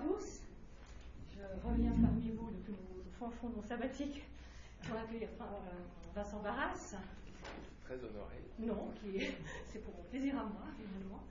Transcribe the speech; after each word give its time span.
tous. 0.00 0.40
Je 1.30 1.42
reviens 1.66 1.92
parmi 1.92 2.30
vous 2.30 2.50
depuis 2.50 2.72
mon 2.72 3.02
fond, 3.18 3.30
fond 3.30 3.48
de 3.48 3.56
mon 3.56 3.62
sabbatique 3.62 4.22
pour 4.82 4.96
accueillir 4.96 5.28
euh, 5.40 5.44
Vincent 6.14 6.40
Barras. 6.40 6.94
Très 7.84 7.96
honoré. 7.96 8.38
Non, 8.58 8.90
c'est 9.66 9.78
pour 9.80 9.94
mon 9.96 10.04
plaisir 10.04 10.34
à 10.34 10.44
moi, 10.44 10.66
finalement. 10.76 11.22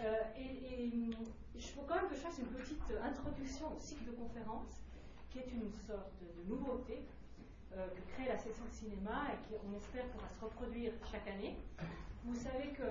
Euh, 0.00 0.40
et, 0.40 1.10
il 1.54 1.62
faut 1.62 1.82
quand 1.82 1.94
même 1.94 2.08
que 2.08 2.16
je 2.16 2.20
fasse 2.20 2.38
une 2.38 2.46
petite 2.46 2.82
introduction 3.02 3.76
au 3.76 3.78
cycle 3.78 4.04
de 4.04 4.12
conférences, 4.12 4.82
qui 5.30 5.38
est 5.38 5.50
une 5.52 5.70
sorte 5.86 6.12
de 6.20 6.50
nouveauté 6.50 7.02
euh, 7.76 7.86
que 7.88 8.12
crée 8.12 8.28
la 8.28 8.36
session 8.36 8.64
de 8.64 8.74
cinéma 8.74 9.28
et 9.32 9.38
qui, 9.46 9.54
on 9.54 9.76
espère, 9.76 10.06
pourra 10.08 10.28
se 10.28 10.44
reproduire 10.44 10.92
chaque 11.10 11.28
année. 11.28 11.56
Vous 12.24 12.34
savez 12.34 12.68
que, 12.70 12.82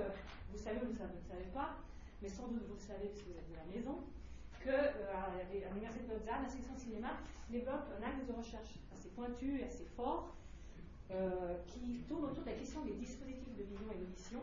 vous 0.51 0.57
savez 0.57 0.77
ou 0.77 0.85
vous 0.85 0.93
ne 0.93 1.27
savez 1.27 1.49
pas, 1.53 1.75
mais 2.21 2.29
sans 2.29 2.47
doute 2.47 2.63
vous 2.67 2.75
le 2.75 2.79
savez 2.79 3.07
parce 3.07 3.21
que 3.21 3.29
vous 3.29 3.37
êtes 3.37 3.49
de 3.49 3.55
la 3.55 3.65
maison, 3.75 3.99
que 4.63 4.69
euh, 4.69 5.13
à 5.13 5.73
l'Université 5.73 6.05
de 6.05 6.13
Lausanne, 6.13 6.43
la 6.43 6.49
section 6.49 6.75
cinéma 6.75 7.17
développe 7.49 7.89
un 7.99 8.03
axe 8.05 8.25
de 8.25 8.33
recherche 8.33 8.79
assez 8.93 9.09
pointu 9.09 9.59
et 9.59 9.65
assez 9.65 9.85
fort 9.95 10.35
euh, 11.11 11.57
qui 11.67 12.03
tourne 12.07 12.25
autour 12.25 12.43
de 12.43 12.49
la 12.49 12.55
question 12.55 12.85
des 12.85 12.93
dispositifs 12.93 13.55
de 13.57 13.63
vision 13.63 13.87
et 13.91 13.97
d'audition, 13.97 14.39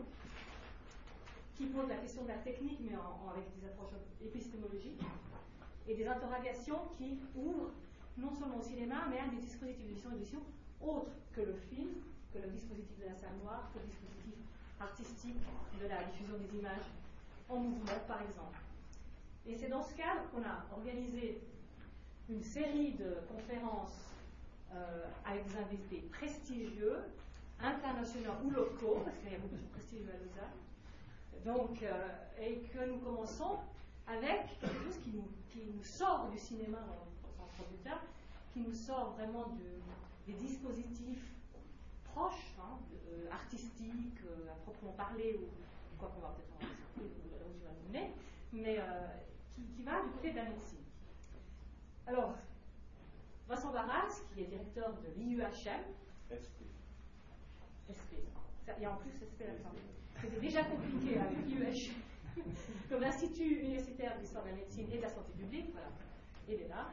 qui 1.55 1.65
pose 1.67 1.89
la 1.89 1.95
question 1.95 2.23
de 2.23 2.27
la 2.29 2.37
technique, 2.37 2.79
mais 2.81 2.93
avec 2.93 3.45
des 3.59 3.65
approches 3.67 3.97
épistémologiques, 4.21 5.01
et 5.87 5.95
des 5.95 6.07
interrogations 6.07 6.79
qui 6.97 7.19
ouvrent 7.35 7.71
non 8.17 8.31
seulement 8.31 8.57
au 8.57 8.61
cinéma, 8.61 9.07
mais 9.09 9.19
à 9.19 9.27
des 9.27 9.41
dispositifs 9.41 9.87
de 9.87 9.93
vision 9.93 10.09
et 10.11 10.13
d'audition 10.13 10.41
autres 10.81 11.11
que 11.33 11.41
le 11.41 11.55
film, 11.55 11.89
que 12.33 12.39
le 12.39 12.49
dispositif 12.49 12.99
de 12.99 13.05
la 13.05 13.15
salle 13.15 13.35
noire, 13.43 13.71
que 13.73 13.79
le 13.79 13.85
dispositif 13.85 14.37
artistique 14.79 15.41
de 15.81 15.87
la 15.87 16.03
diffusion 16.03 16.37
des 16.37 16.59
images 16.59 16.87
en 17.49 17.57
mouvement, 17.57 17.99
par 18.07 18.21
exemple. 18.21 18.68
Et 19.49 19.55
c'est 19.55 19.67
dans 19.67 19.81
ce 19.81 19.95
cadre 19.95 20.29
qu'on 20.31 20.43
a 20.43 20.63
organisé 20.71 21.41
une 22.29 22.43
série 22.43 22.91
de 22.91 23.17
conférences 23.33 24.13
euh, 24.71 25.05
avec 25.25 25.43
des 25.47 25.57
invités 25.57 26.07
prestigieux, 26.11 26.97
internationaux 27.59 28.33
ou 28.45 28.51
locaux, 28.51 29.01
parce 29.03 29.17
qu'il 29.17 29.31
y 29.31 29.35
a 29.35 29.39
beaucoup 29.39 29.55
de 29.55 29.67
prestigieux 29.73 30.11
à 30.13 30.17
Lausanne. 30.23 30.53
Donc, 31.43 31.81
euh, 31.81 32.07
et 32.39 32.59
que 32.71 32.85
nous 32.85 32.99
commençons 32.99 33.57
avec 34.05 34.59
quelque 34.59 34.83
chose 34.83 34.99
qui 35.03 35.13
nous, 35.13 35.83
sort 35.83 36.29
du 36.29 36.37
cinéma 36.37 36.77
dans 36.77 37.45
le 37.45 37.51
producteur, 37.57 37.99
qui 38.53 38.59
nous 38.59 38.73
sort 38.73 39.13
vraiment 39.17 39.51
des 40.27 40.33
dispositifs 40.33 41.33
proches, 42.13 42.53
hein, 42.59 42.77
euh, 43.11 43.31
artistiques, 43.31 44.19
à 44.47 44.53
proprement 44.63 44.91
parler, 44.91 45.39
ou 45.41 45.97
quoi 45.97 46.09
qu'on 46.09 46.21
va 46.21 46.35
peut-être 46.35 46.53
en 46.53 47.01
discuter, 47.01 47.29
vais 47.39 47.69
nous 47.81 47.91
mener, 47.91 48.13
mais 48.53 48.79
qui, 49.75 49.83
va 49.83 50.01
du 50.03 50.11
côté 50.11 50.31
de 50.31 50.37
la 50.37 50.45
médecine. 50.45 50.79
Alors, 52.07 52.35
Vincent 53.47 53.71
Barras, 53.71 54.21
qui 54.33 54.41
est 54.41 54.45
directeur 54.45 54.93
de 55.01 55.19
l'IUHM. 55.19 55.83
SP. 56.29 56.61
SP. 57.89 58.21
Il 58.77 58.83
y 58.83 58.85
a 58.85 58.91
en 58.91 58.97
plus 58.97 59.09
SP 59.17 59.41
là 59.41 59.53
C'était 60.21 60.39
déjà 60.39 60.63
compliqué 60.63 61.19
avec 61.19 61.37
l'IUHM. 61.45 61.95
Comme 62.89 63.01
l'Institut 63.01 63.59
universitaire 63.61 64.17
d'histoire 64.19 64.43
de 64.43 64.49
la 64.49 64.55
médecine 64.55 64.87
et 64.91 64.97
de 64.97 65.01
la 65.01 65.09
santé 65.09 65.31
publique, 65.33 65.71
voilà, 65.71 65.89
il 66.47 66.53
est 66.53 66.67
là. 66.67 66.89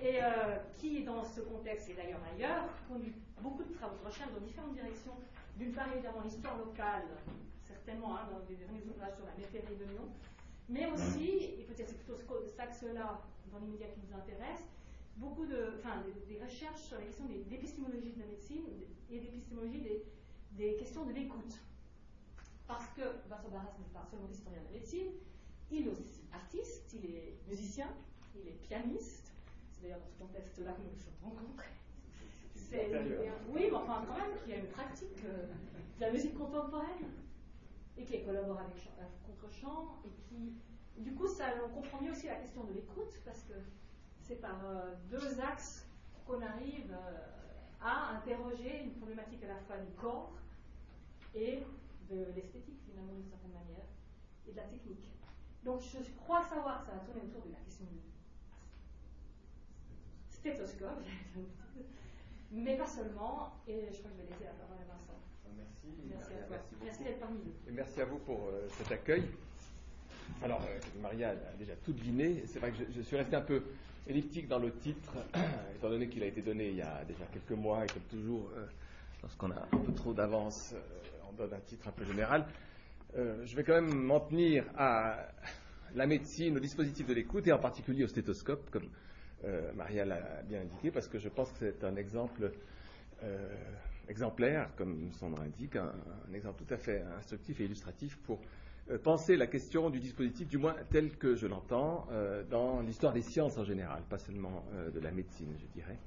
Et 0.00 0.22
euh, 0.22 0.56
qui, 0.78 1.04
dans 1.04 1.22
ce 1.24 1.40
contexte 1.42 1.90
et 1.90 1.94
d'ailleurs 1.94 2.20
ailleurs, 2.34 2.64
conduit 2.88 3.12
beaucoup 3.40 3.64
de 3.64 3.72
travaux 3.74 3.96
de 3.98 4.06
recherche 4.06 4.32
dans 4.32 4.40
différentes 4.40 4.74
directions. 4.74 5.14
D'une 5.56 5.72
part, 5.72 5.92
évidemment, 5.92 6.22
l'histoire 6.22 6.56
locale, 6.56 7.04
certainement, 7.64 8.16
hein, 8.16 8.28
dans 8.30 8.40
des 8.46 8.56
derniers 8.56 8.82
ouvrages 8.86 9.14
sur 9.16 9.26
la 9.26 9.34
métairie 9.34 9.76
de 9.76 9.84
Lyon, 9.84 10.08
mais 10.70 10.86
aussi, 10.90 11.58
et 11.58 11.66
peut-être 11.68 11.88
c'est 11.88 11.98
plutôt 11.98 12.16
ce 12.16 12.60
axe-là 12.60 13.20
dans 13.52 13.58
l'immédiat 13.58 13.88
qui 13.88 14.00
nous 14.06 14.16
intéresse, 14.16 14.62
beaucoup 15.16 15.44
de, 15.44 15.74
enfin, 15.78 16.02
des, 16.28 16.38
recherches 16.38 16.80
sur 16.80 16.96
la 16.96 17.04
question 17.04 17.26
de 17.26 17.34
l'épistémologie 17.50 18.12
de 18.12 18.20
la 18.20 18.26
médecine 18.26 18.64
et 19.10 19.18
d'épistémologie 19.18 19.80
des, 19.80 20.04
des 20.52 20.76
questions 20.76 21.04
de 21.04 21.12
l'écoute. 21.12 21.58
Parce 22.68 22.86
que 22.94 23.02
Vincent 23.28 23.50
Barras 23.50 23.74
n'est 23.78 23.92
pas 23.92 24.06
seulement 24.08 24.28
historien 24.30 24.60
de 24.60 24.66
la 24.66 24.78
médecine, 24.78 25.08
il 25.72 25.88
est 25.88 25.90
aussi 25.90 26.22
artiste, 26.32 26.94
il 26.94 27.10
est 27.10 27.34
musicien, 27.48 27.88
il 28.36 28.48
est 28.48 28.58
pianiste. 28.68 29.32
C'est 29.72 29.82
d'ailleurs 29.82 29.98
dans 29.98 30.06
ce 30.06 30.18
contexte-là 30.18 30.72
que 30.72 30.80
nous 30.82 30.90
nous 30.94 31.02
sommes 31.02 31.20
rencontrés. 31.22 31.66
Oui, 33.52 33.66
mais 33.68 33.72
enfin, 33.72 34.04
quand 34.06 34.16
même, 34.16 34.38
qui 34.44 34.52
a 34.52 34.58
une 34.58 34.68
pratique 34.68 35.24
euh, 35.24 35.46
de 35.98 36.00
la 36.00 36.12
musique 36.12 36.38
contemporaine 36.38 37.10
et 38.00 38.04
qui 38.04 38.24
collabore 38.24 38.58
avec 38.58 38.88
Contre-Champ 39.26 40.00
et 40.04 40.10
qui, 40.28 40.54
du 40.98 41.14
coup, 41.14 41.28
ça, 41.28 41.46
on 41.64 41.68
comprend 41.68 42.00
mieux 42.00 42.12
aussi 42.12 42.26
la 42.26 42.36
question 42.36 42.64
de 42.64 42.72
l'écoute 42.72 43.18
parce 43.24 43.42
que 43.42 43.54
c'est 44.20 44.40
par 44.40 44.64
euh, 44.64 44.94
deux 45.10 45.40
axes 45.40 45.86
qu'on 46.26 46.40
arrive 46.42 46.92
euh, 46.92 47.26
à 47.82 48.16
interroger 48.16 48.84
une 48.84 48.92
problématique 48.92 49.42
à 49.44 49.48
la 49.48 49.56
fois 49.60 49.76
du 49.78 49.92
corps 49.92 50.32
et 51.34 51.62
de 52.10 52.26
l'esthétique, 52.34 52.80
finalement, 52.88 53.12
d'une 53.14 53.28
certaine 53.28 53.52
manière, 53.52 53.86
et 54.48 54.52
de 54.52 54.56
la 54.56 54.64
technique. 54.64 55.08
Donc, 55.64 55.80
je 55.80 56.10
crois 56.16 56.42
savoir 56.42 56.82
ça 56.82 56.92
va 56.92 56.98
tourner 57.00 57.22
autour 57.22 57.42
de 57.46 57.52
la 57.52 57.60
question 57.60 57.84
du 57.84 58.00
stéthoscope, 60.30 61.04
mais 62.50 62.76
pas 62.76 62.86
seulement, 62.86 63.52
et 63.68 63.88
je 63.92 63.98
crois 63.98 64.10
que 64.10 64.16
je 64.16 64.22
vais 64.22 64.28
laisser 64.30 64.44
la 64.44 64.52
parole 64.52 64.78
à 64.80 64.84
Vincent. 64.84 65.20
Merci. 65.56 65.88
Merci 66.08 66.32
à. 66.32 66.56
Merci, 66.84 67.04
d'être 67.04 67.20
parmi 67.20 67.38
nous. 67.38 67.52
Et 67.68 67.72
merci 67.72 68.00
à 68.00 68.04
vous 68.04 68.18
pour 68.18 68.48
euh, 68.48 68.66
cet 68.78 68.90
accueil. 68.92 69.24
Alors, 70.42 70.62
euh, 70.62 70.78
Maria 71.00 71.30
a 71.30 71.56
déjà 71.58 71.74
tout 71.84 71.92
deviné. 71.92 72.42
C'est 72.46 72.58
vrai 72.58 72.72
que 72.72 72.78
je, 72.90 73.00
suis 73.00 73.16
resté 73.16 73.36
un 73.36 73.40
peu 73.42 73.62
elliptique 74.06 74.48
dans 74.48 74.58
le 74.58 74.72
titre, 74.72 75.12
étant 75.76 75.90
donné 75.90 76.08
qu'il 76.08 76.22
a 76.22 76.26
été 76.26 76.42
donné 76.42 76.68
il 76.70 76.76
y 76.76 76.82
a 76.82 77.04
déjà 77.04 77.24
quelques 77.32 77.58
mois, 77.58 77.84
et 77.84 77.88
comme 77.88 78.02
toujours, 78.02 78.50
euh, 78.56 78.66
lorsqu'on 79.22 79.50
a 79.50 79.68
un 79.72 79.78
peu 79.78 79.92
trop 79.92 80.14
d'avance, 80.14 80.74
on 81.28 81.32
donne 81.32 81.54
un 81.54 81.60
titre 81.60 81.88
un 81.88 81.92
peu 81.92 82.04
général. 82.04 82.46
je 83.14 83.56
vais 83.56 83.62
quand 83.64 83.74
même 83.74 83.94
m'en 83.94 84.20
tenir 84.20 84.64
à 84.76 85.28
la 85.94 86.06
médecine, 86.06 86.56
au 86.56 86.60
dispositif 86.60 87.06
de 87.06 87.14
l'écoute, 87.14 87.46
et 87.46 87.52
en 87.52 87.58
particulier 87.58 88.04
au 88.04 88.08
stéthoscope, 88.08 88.70
comme 88.70 88.88
Maria 89.74 90.04
l'a 90.04 90.42
bien 90.42 90.62
indiqué, 90.62 90.90
parce 90.90 91.08
que 91.08 91.18
je 91.18 91.28
pense 91.28 91.52
que 91.52 91.58
c'est 91.58 91.84
un 91.84 91.96
exemple 91.96 92.50
euh, 93.22 93.48
exemplaire, 94.10 94.70
comme 94.76 95.12
son 95.12 95.30
nom 95.30 95.38
l'indique, 95.38 95.76
un, 95.76 95.92
exemple 96.34 96.64
tout 96.64 96.74
à 96.74 96.76
fait 96.76 97.02
instructif 97.16 97.60
et 97.60 97.64
illustratif 97.64 98.18
pour 98.18 98.40
euh, 98.90 98.98
penser 98.98 99.36
la 99.36 99.46
question 99.46 99.88
du 99.88 100.00
dispositif, 100.00 100.48
du 100.48 100.58
moins 100.58 100.74
tel 100.90 101.16
que 101.16 101.36
je 101.36 101.46
l'entends, 101.46 102.08
euh, 102.10 102.42
dans 102.44 102.80
l'histoire 102.80 103.12
des 103.12 103.22
sciences 103.22 103.56
en 103.56 103.64
général, 103.64 104.02
pas 104.10 104.18
seulement 104.18 104.64
de 104.92 105.00
la 105.00 105.12
médecine, 105.12 105.54
je 105.58 105.66
dirais. 105.66 105.98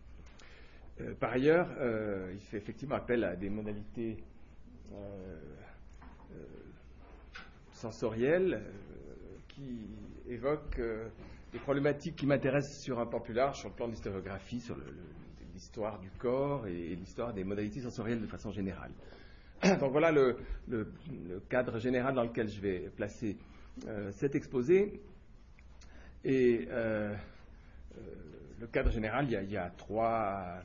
par 1.19 1.31
ailleurs, 1.31 1.69
il 2.33 2.39
fait 2.41 2.57
effectivement 2.57 2.95
appel 2.95 3.23
à 3.23 3.35
des 3.35 3.49
modalités 3.49 4.17
sensorielles 7.71 8.61
qui 9.47 9.87
évoquent 10.27 10.81
des 11.53 11.59
problématiques 11.59 12.15
qui 12.15 12.25
m'intéressent 12.25 12.81
sur 12.81 12.99
un 12.99 13.05
plan 13.05 13.19
plus 13.19 13.33
large, 13.33 13.59
sur 13.59 13.69
le 13.69 13.75
plan 13.75 13.87
de 13.87 13.91
l'historiographie, 13.91 14.59
sur 14.59 14.75
l'histoire 15.63 15.97
du 15.99 16.09
corps 16.19 16.67
et, 16.67 16.93
l'histoire 16.93 17.33
des 17.33 17.45
modalités 17.45 17.79
sensorielles 17.79 18.19
de 18.19 18.27
façon 18.27 18.51
générale. 18.51 18.91
Donc 19.79 19.93
voilà 19.93 20.11
le, 20.11 20.37
cadre 21.49 21.79
général 21.79 22.13
dans 22.15 22.23
lequel 22.23 22.49
je 22.49 22.59
vais 22.59 22.79
placer 22.97 23.37
euh, 23.87 24.11
cet 24.11 24.35
exposé. 24.35 24.99
Et 26.25 26.67
euh, 26.69 27.15
euh, 27.97 28.01
le 28.59 28.67
cadre 28.67 28.91
général, 28.91 29.25
il 29.25 29.51
y 29.51 29.57
a, 29.57 29.69
trois, 29.69 30.61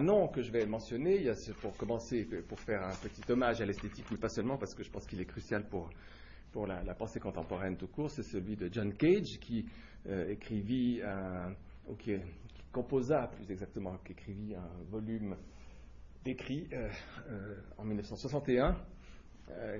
noms 0.00 0.28
que 0.28 0.42
je 0.42 0.52
vais 0.52 0.66
mentionner. 0.66 1.16
Il 1.16 1.24
y 1.24 1.30
a 1.30 1.34
pour 1.60 1.76
commencer, 1.76 2.24
pour 2.48 2.60
faire 2.60 2.84
un 2.84 2.94
petit 2.94 3.22
hommage 3.32 3.60
à 3.60 3.66
l'esthétique, 3.66 4.06
mais 4.12 4.18
pas 4.18 4.28
seulement 4.28 4.56
parce 4.56 4.72
que 4.72 4.84
je 4.84 4.90
pense 4.90 5.04
qu'il 5.04 5.20
est 5.20 5.26
crucial 5.26 5.64
pour 5.64 5.90
pour 6.52 6.66
la, 6.66 6.94
pensée 6.94 7.20
contemporaine 7.20 7.76
tout 7.76 7.88
court, 7.88 8.10
c'est 8.10 8.22
celui 8.22 8.56
de 8.56 8.70
John 8.72 8.94
Cage 8.94 9.38
qui 9.38 9.66
écrivit 10.30 11.02
un, 11.02 11.52
composa 12.72 13.28
plus 13.28 13.50
exactement, 13.50 13.96
qui 14.04 14.12
écrivit 14.12 14.54
un 14.54 14.68
volume 14.90 15.36
d'écrit 16.24 16.68
euh, 16.72 16.88
euh, 17.30 17.56
en 17.78 17.84
1961 17.84 18.76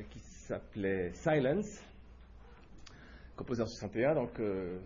qui 0.08 0.18
s'appelait 0.20 1.12
Silence, 1.12 1.84
composé 3.36 3.60
en 3.60 3.66
61, 3.66 4.14
donc 4.14 4.40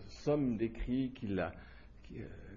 somme 0.09 0.57
d'écrits 0.57 1.13
qui, 1.15 1.29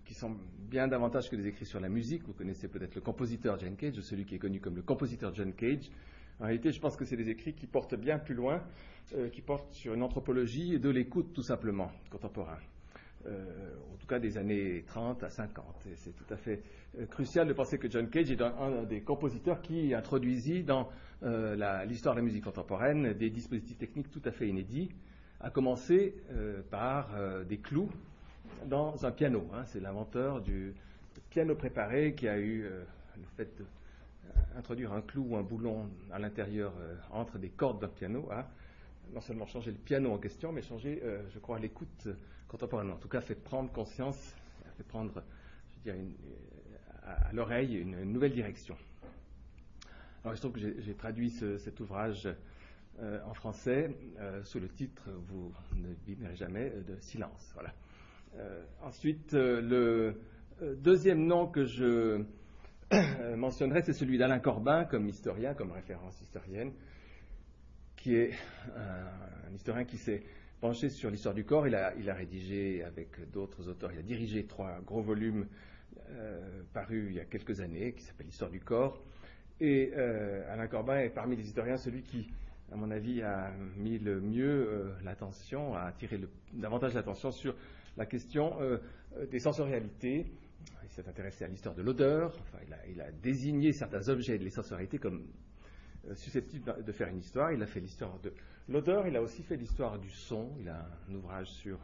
qui, 0.05 0.13
sont 0.15 0.35
bien 0.57 0.87
davantage 0.87 1.29
que 1.29 1.35
des 1.35 1.45
écrits 1.45 1.67
sur 1.67 1.79
la 1.79 1.87
musique. 1.87 2.23
Vous 2.23 2.33
connaissez 2.33 2.67
peut-être 2.67 2.95
le 2.95 3.01
compositeur 3.01 3.59
John 3.59 3.75
Cage, 3.75 3.99
celui 3.99 4.25
qui 4.25 4.33
est 4.33 4.39
connu 4.39 4.59
comme 4.59 4.75
le 4.75 4.81
compositeur 4.81 5.35
John 5.35 5.53
Cage, 5.53 5.91
en 6.39 6.45
réalité, 6.45 6.71
je 6.71 6.79
pense 6.79 6.97
que 6.97 7.05
c'est 7.05 7.15
des 7.15 7.29
écrits 7.29 7.53
qui 7.53 7.65
portent 7.65 7.95
bien 7.95 8.19
plus 8.19 8.35
loin, 8.35 8.61
euh, 9.13 9.29
qui 9.29 9.41
portent 9.41 9.71
sur 9.73 9.93
une 9.93 10.03
anthropologie 10.03 10.79
de 10.79 10.89
l'écoute 10.89 11.33
tout 11.33 11.43
simplement 11.43 11.89
contemporain. 12.09 12.57
Euh, 13.27 13.75
en 13.91 13.97
tout 13.97 14.07
cas 14.07 14.19
des 14.19 14.37
années 14.37 14.83
30 14.85 15.23
à 15.23 15.29
50. 15.29 15.65
Et 15.87 15.95
c'est 15.95 16.11
tout 16.11 16.31
à 16.31 16.37
fait 16.37 16.61
euh, 16.99 17.07
crucial 17.07 17.47
de 17.47 17.53
penser 17.53 17.79
que 17.79 17.89
John 17.89 18.07
Cage 18.07 18.29
est 18.29 18.41
un, 18.41 18.83
des 18.83 19.01
compositeurs 19.01 19.61
qui 19.61 19.95
introduisit 19.95 20.63
dans 20.63 20.89
l'histoire 21.87 22.13
de 22.13 22.19
la 22.19 22.25
musique 22.25 22.43
contemporaine 22.43 23.13
des 23.13 23.31
dispositifs 23.31 23.79
techniques 23.79 24.11
tout 24.11 24.21
à 24.25 24.31
fait 24.31 24.47
inédits, 24.47 24.91
à 25.39 25.49
commencer 25.49 26.13
par 26.69 27.09
des 27.47 27.57
clous 27.57 27.89
dans 28.67 29.05
un 29.07 29.11
piano. 29.11 29.47
Hein. 29.53 29.63
C'est 29.65 29.79
l'inventeur 29.79 30.41
du 30.41 30.75
piano 31.31 31.55
préparé 31.55 32.13
qui 32.13 32.27
a 32.27 32.37
eu 32.37 32.63
le 32.63 33.23
fait 33.37 33.49
d'introduire 34.53 34.93
un 34.93 35.01
clou 35.01 35.25
ou 35.29 35.35
un 35.35 35.41
boulon 35.41 35.89
à 36.11 36.19
l'intérieur 36.19 36.73
entre 37.09 37.39
des 37.39 37.49
cordes 37.49 37.81
d'un 37.81 37.87
piano 37.87 38.27
à 38.29 38.47
non 39.13 39.21
seulement 39.21 39.45
changer 39.45 39.71
le 39.71 39.77
piano 39.77 40.11
en 40.11 40.17
question, 40.17 40.51
mais 40.51 40.61
changer, 40.61 41.01
je 41.33 41.39
crois, 41.39 41.59
l'écoute 41.59 42.07
contemporaine. 42.47 42.91
En 42.91 42.97
tout 42.97 43.07
cas, 43.07 43.21
fait 43.21 43.35
prendre 43.35 43.71
conscience, 43.71 44.35
fait 44.77 44.83
prendre, 44.83 45.23
je 45.75 45.79
dirais, 45.83 46.05
à, 47.03 47.31
l'oreille 47.33 47.75
une, 47.75 48.03
nouvelle 48.03 48.33
direction. 48.33 48.75
Alors, 50.23 50.33
il 50.33 50.37
se 50.37 50.41
trouve 50.41 50.53
que 50.53 50.81
j'ai 50.81 50.93
traduit 50.95 51.29
cet 51.29 51.79
ouvrage 51.79 52.27
euh, 53.01 53.19
en 53.25 53.33
français 53.33 53.93
euh, 54.19 54.41
sous 54.43 54.59
le 54.59 54.69
titre, 54.69 55.09
vous 55.27 55.53
ne 55.75 55.89
vivrez 56.07 56.33
jamais, 56.35 56.71
euh, 56.73 56.81
de 56.81 56.97
silence. 57.01 57.51
Voilà. 57.53 57.73
ensuite, 58.81 59.33
le 59.33 60.21
deuxième 60.61 61.25
nom 61.25 61.47
que 61.47 61.65
je 61.65 62.23
mentionnerai, 63.35 63.81
c'est 63.81 63.93
celui 63.93 64.17
d'Alain 64.17 64.39
Corbin 64.39 64.85
comme 64.85 65.07
historien, 65.07 65.53
comme 65.53 65.71
référence 65.71 66.19
historienne, 66.21 66.71
qui 68.05 68.17
est 68.17 68.33
un, 68.77 69.51
historien 69.55 69.83
qui 69.83 69.97
s'est 69.97 70.21
penché 70.61 70.89
sur 70.89 71.09
l'histoire 71.09 71.33
du 71.33 71.43
corps. 71.43 71.67
Il 71.67 71.73
a, 71.73 71.91
il 71.95 72.07
a 72.07 72.13
rédigé 72.13 72.83
avec 72.83 73.31
d'autres 73.31 73.67
auteurs, 73.67 73.91
il 73.93 73.97
a 73.97 74.03
dirigé 74.03 74.45
trois 74.45 74.79
gros 74.85 75.01
volumes 75.01 75.47
parus 76.71 77.07
il 77.09 77.15
y 77.15 77.19
a 77.19 77.25
quelques 77.25 77.61
années, 77.61 77.93
qui 77.93 78.03
s'appellent 78.03 78.27
L'histoire 78.27 78.51
du 78.51 78.59
corps. 78.59 79.03
Et 79.59 79.91
Alain 79.95 80.67
Corbin 80.67 80.99
est 80.99 81.09
parmi 81.09 81.35
les 81.35 81.47
historiens 81.47 81.77
celui 81.77 82.03
qui 82.03 82.27
à 82.71 82.75
mon 82.75 82.91
avis, 82.91 83.23
a 83.23 83.51
mis 83.75 83.97
le 83.97 84.21
mieux 84.21 84.67
euh, 84.69 84.93
l'attention, 85.03 85.75
a 85.75 85.81
attiré 85.81 86.19
davantage 86.53 86.93
l'attention 86.93 87.31
sur 87.31 87.55
la 87.97 88.05
question 88.05 88.59
euh, 88.61 88.77
euh, 89.17 89.25
des 89.27 89.39
sensorialités. 89.39 90.25
Il 90.83 90.89
s'est 90.89 91.07
intéressé 91.07 91.43
à 91.43 91.47
l'histoire 91.47 91.75
de 91.75 91.81
l'odeur, 91.81 92.37
il, 92.87 93.01
a, 93.01 93.11
désigné 93.11 93.71
certains 93.71 94.07
objets 94.09 94.37
de 94.37 94.49
sensorialités 94.49 94.97
comme 94.97 95.25
susceptibles 96.13 96.83
de 96.83 96.91
faire 96.91 97.07
une 97.09 97.19
histoire. 97.19 97.51
Il 97.51 97.61
a 97.61 97.65
fait 97.65 97.79
l'histoire 97.79 98.19
de 98.19 98.31
l'odeur, 98.69 99.07
il 99.07 99.15
a 99.15 99.21
aussi 99.21 99.43
fait 99.43 99.55
l'histoire 99.55 99.97
du 99.99 100.09
son. 100.09 100.51
Il 100.59 100.69
a 100.69 100.87
un 101.09 101.15
ouvrage 101.15 101.49
sur 101.51 101.79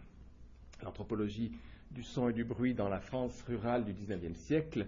l'anthropologie 0.84 1.52
du 1.92 2.04
son 2.04 2.30
et 2.30 2.34
du 2.34 2.44
bruit 2.44 2.74
dans 2.74 2.90
la 2.90 3.00
France 3.00 3.42
rurale 3.44 3.84
du 3.84 3.94
XIXe 3.94 4.38
siècle, 4.38 4.88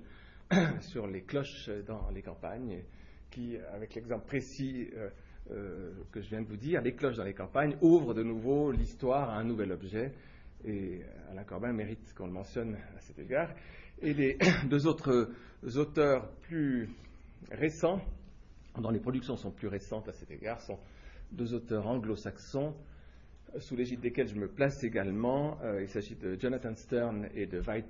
sur 0.81 1.07
les 1.07 1.21
cloches 1.21 1.69
dans 1.85 2.09
les 2.11 2.21
campagnes, 2.21 2.83
qui, 3.29 3.57
avec 3.73 3.95
l'exemple 3.95 4.25
précis, 4.25 4.89
euh, 5.51 5.91
que 6.11 6.21
je 6.21 6.29
viens 6.29 6.41
de 6.41 6.47
vous 6.47 6.57
dire, 6.57 6.81
les 6.81 6.93
cloches 6.93 7.17
dans 7.17 7.25
les 7.25 7.33
campagnes, 7.33 7.75
ouvrent 7.81 8.13
de 8.13 8.23
nouveau 8.23 8.71
l'histoire 8.71 9.29
à 9.29 9.37
un 9.37 9.43
nouvel 9.43 9.71
objet. 9.71 10.13
Et 10.65 11.01
Alain 11.29 11.43
Corbin 11.43 11.73
mérite 11.73 12.13
qu'on 12.15 12.27
le 12.27 12.31
mentionne 12.31 12.77
à 12.95 12.99
cet 13.01 13.19
égard. 13.19 13.49
Et 14.01 14.13
les 14.13 14.37
deux 14.69 14.87
autres 14.87 15.29
auteurs 15.75 16.29
plus 16.43 16.89
récents, 17.51 18.01
dont 18.81 18.89
les 18.89 18.99
productions 18.99 19.37
sont 19.37 19.51
plus 19.51 19.67
récentes 19.67 20.07
à 20.07 20.13
cet 20.13 20.31
égard, 20.31 20.61
sont 20.61 20.79
deux 21.31 21.53
auteurs 21.53 21.87
anglo-saxons, 21.87 22.73
sous 23.59 23.75
l'égide 23.75 23.99
desquels 23.99 24.27
je 24.27 24.35
me 24.35 24.47
place 24.47 24.83
également. 24.83 25.57
Euh, 25.63 25.81
il 25.81 25.87
s'agit 25.87 26.15
de 26.15 26.39
Jonathan 26.39 26.75
Stern 26.75 27.27
et 27.35 27.45
de 27.45 27.59
Veit 27.59 27.85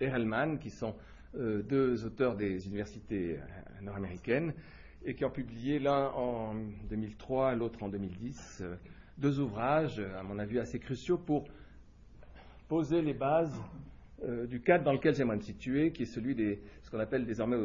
Erelman, 0.00 0.58
qui 0.58 0.70
sont 0.70 0.94
euh, 1.36 1.62
deux 1.62 2.04
auteurs 2.04 2.36
des 2.36 2.66
universités 2.66 3.38
nord-américaines 3.82 4.52
et 5.04 5.14
qui 5.14 5.24
ont 5.24 5.30
publié 5.30 5.78
l'un 5.78 6.08
en 6.10 6.54
2003, 6.88 7.54
l'autre 7.54 7.82
en 7.82 7.88
2010, 7.88 8.58
euh, 8.62 8.76
deux 9.18 9.38
ouvrages, 9.38 10.00
à 10.00 10.22
mon 10.22 10.38
avis, 10.38 10.58
assez 10.58 10.78
cruciaux 10.78 11.18
pour 11.18 11.44
poser 12.68 13.02
les 13.02 13.14
bases 13.14 13.54
euh, 14.24 14.46
du 14.46 14.60
cadre 14.60 14.84
dans 14.84 14.92
lequel 14.92 15.14
j'aimerais 15.14 15.36
me 15.36 15.42
situer, 15.42 15.92
qui 15.92 16.02
est 16.02 16.06
celui 16.06 16.34
des 16.34 16.60
ce 16.82 16.90
qu'on 16.90 17.00
appelle 17.00 17.24
désormais 17.24 17.56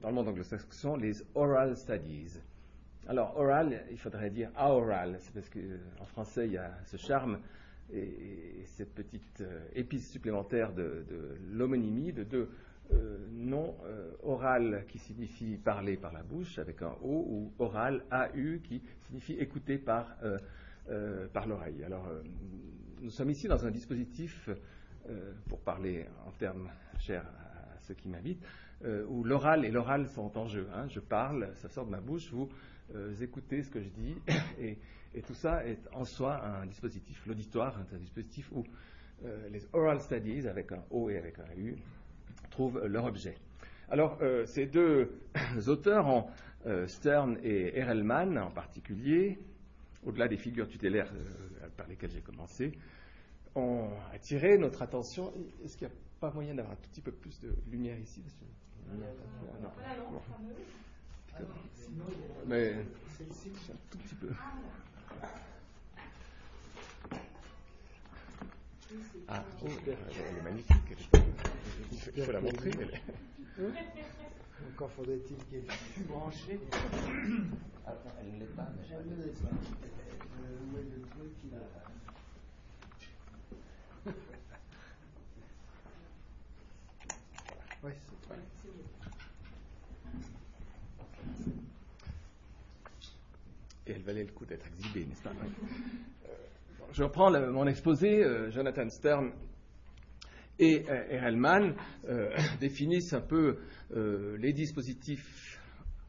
dans 0.00 0.08
le 0.08 0.14
monde 0.14 0.28
anglo-saxon 0.28 0.96
les 0.96 1.22
oral 1.34 1.76
studies. 1.76 2.38
Alors, 3.08 3.38
oral, 3.38 3.84
il 3.90 3.98
faudrait 3.98 4.30
dire 4.30 4.50
aoral, 4.56 5.16
c'est 5.20 5.32
parce 5.32 5.48
qu'en 5.48 5.60
euh, 5.60 6.06
français, 6.06 6.46
il 6.46 6.52
y 6.52 6.58
a 6.58 6.72
ce 6.84 6.96
charme 6.96 7.38
et, 7.92 8.64
cette 8.64 8.94
petite 8.94 9.44
épice 9.74 10.10
supplémentaire 10.10 10.72
de, 10.72 11.04
de 11.08 11.36
l'homonymie 11.52 12.12
de 12.12 12.24
deux 12.24 12.48
euh, 12.92 13.18
euh, 13.84 14.12
oral 14.22 14.84
qui 14.88 14.98
signifie 14.98 15.56
parler 15.56 15.96
par 15.96 16.12
la 16.12 16.22
bouche 16.22 16.58
avec 16.58 16.82
un 16.82 16.94
O 17.02 17.24
ou 17.28 17.52
oral 17.58 18.04
AU 18.10 18.58
qui 18.62 18.82
signifie 19.06 19.34
écouter 19.34 19.78
par, 19.78 20.16
euh, 20.22 21.26
par 21.32 21.46
l'oreille. 21.46 21.82
Alors 21.84 22.08
nous 23.00 23.10
sommes 23.10 23.30
ici 23.30 23.48
dans 23.48 23.64
un 23.66 23.70
dispositif, 23.70 24.50
pour 25.48 25.60
parler 25.60 26.06
en 26.26 26.32
termes 26.32 26.70
chers 26.98 27.24
à 27.24 27.78
ceux 27.80 27.94
qui 27.94 28.08
m'invitent, 28.08 28.44
où 29.08 29.24
l'oral 29.24 29.64
et 29.64 29.70
l'oral 29.70 30.08
sont 30.08 30.36
en 30.36 30.46
jeu. 30.46 30.68
Hein. 30.74 30.86
Je 30.88 31.00
parle, 31.00 31.50
ça 31.56 31.68
sort 31.68 31.86
de 31.86 31.90
ma 31.90 32.00
bouche, 32.00 32.30
vous 32.32 32.48
écoutez 33.22 33.62
ce 33.62 33.70
que 33.70 33.80
je 33.80 33.88
dis, 33.88 34.16
et, 34.60 34.78
tout 35.26 35.34
ça 35.34 35.64
est 35.66 35.80
en 35.92 36.04
soi 36.04 36.44
un 36.44 36.66
dispositif. 36.66 37.24
L'auditoire 37.26 37.78
est 37.80 37.94
un 37.94 37.98
dispositif 37.98 38.50
où 38.52 38.64
les 39.50 39.66
oral 39.72 40.00
studies, 40.00 40.46
avec 40.46 40.72
un 40.72 40.84
O 40.90 41.08
et 41.08 41.16
avec 41.16 41.38
un 41.38 41.56
U, 41.56 41.76
trouvent 42.50 42.86
leur 42.86 43.04
objet. 43.04 43.34
Alors, 43.88 44.18
euh, 44.20 44.44
ces 44.46 44.66
deux 44.66 45.10
auteurs, 45.68 46.26
euh, 46.66 46.86
Stern 46.88 47.38
et 47.42 47.78
Erelman 47.78 48.36
en 48.36 48.50
particulier, 48.50 49.38
au-delà 50.04 50.26
des 50.26 50.36
figures 50.36 50.68
tutélaires 50.68 51.12
euh, 51.12 51.68
par 51.76 51.86
lesquelles 51.86 52.10
j'ai 52.10 52.20
commencé, 52.20 52.72
ont 53.56 53.88
attiré 54.12 54.58
notre 54.58 54.82
attention. 54.82 55.32
Est-ce 55.64 55.76
qu'il 55.76 55.88
n'y 55.88 55.92
a 55.92 55.96
pas 56.20 56.30
moyen 56.30 56.54
d'avoir 56.54 56.74
un 56.74 56.76
tout 56.76 56.90
petit 56.90 57.00
peu 57.00 57.12
plus 57.12 57.40
de 57.40 57.54
lumière 57.70 57.98
ici 57.98 58.22
Mais 62.46 62.72
un 62.72 63.76
tout 63.90 63.98
petit 63.98 64.14
peu. 64.14 64.28
Ah, 69.28 69.44
oh, 69.62 69.66
elle 69.86 70.38
est 70.38 70.42
magnifique. 70.42 71.10
Il 72.16 72.22
faut 72.22 72.32
la 72.32 72.40
montrer. 72.40 72.70
Encore 74.72 74.90
faudrait-il 74.92 75.36
qu'elle 75.46 75.70
fût 75.70 76.04
branchée. 76.08 76.60
Ah, 77.88 77.92
elle 78.20 78.32
ne 78.34 78.40
l'est 78.40 78.46
pas. 78.46 78.66
Elle 78.90 79.06
ne 79.08 79.22
l'est 79.22 79.40
pas. 79.40 79.48
Où 79.48 80.76
est 80.76 80.82
le 80.82 81.02
truc 81.02 81.40
qui 81.40 81.50
l'a. 81.50 81.58
Oui, 87.84 87.92
c'est 87.94 88.08
vrai. 88.08 88.14
Et 93.88 93.92
elle 93.92 94.02
valait 94.02 94.24
le 94.24 94.32
coup 94.32 94.44
d'être 94.44 94.66
exhibée, 94.66 95.04
n'est-ce 95.06 95.22
pas? 95.22 95.30
Euh, 95.30 96.32
Je 96.92 97.04
reprends 97.04 97.30
mon 97.30 97.66
exposé. 97.66 98.24
Euh, 98.24 98.50
Jonathan 98.50 98.88
Stern 98.88 99.30
et 100.58 100.84
euh, 100.88 101.04
Erelman 101.10 101.74
euh, 102.08 102.30
définissent 102.60 103.12
un 103.12 103.20
peu 103.20 103.58
euh, 103.94 104.36
les 104.38 104.52
dispositifs 104.52 105.60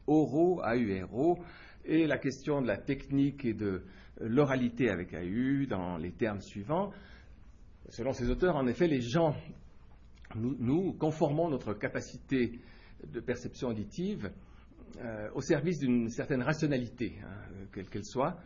oraux, 0.06 0.62
AURO, 0.62 1.38
et 1.84 2.06
la 2.06 2.18
question 2.18 2.62
de 2.62 2.66
la 2.66 2.78
technique 2.78 3.44
et 3.44 3.54
de 3.54 3.82
l'oralité 4.20 4.90
avec 4.90 5.14
AU 5.14 5.66
dans 5.66 5.96
les 5.96 6.12
termes 6.12 6.40
suivants. 6.40 6.92
Selon 7.90 8.12
ces 8.12 8.30
auteurs, 8.30 8.56
en 8.56 8.66
effet, 8.66 8.86
les 8.86 9.00
gens, 9.00 9.34
nous, 10.36 10.92
conformons 10.92 11.48
notre 11.48 11.74
capacité 11.74 12.60
de 13.06 13.20
perception 13.20 13.68
auditive 13.68 14.30
au 15.34 15.40
service 15.40 15.78
d'une 15.78 16.08
certaine 16.08 16.42
rationalité, 16.42 17.14
hein, 17.22 17.66
quelle 17.72 17.88
qu'elle 17.88 18.04
soit, 18.04 18.36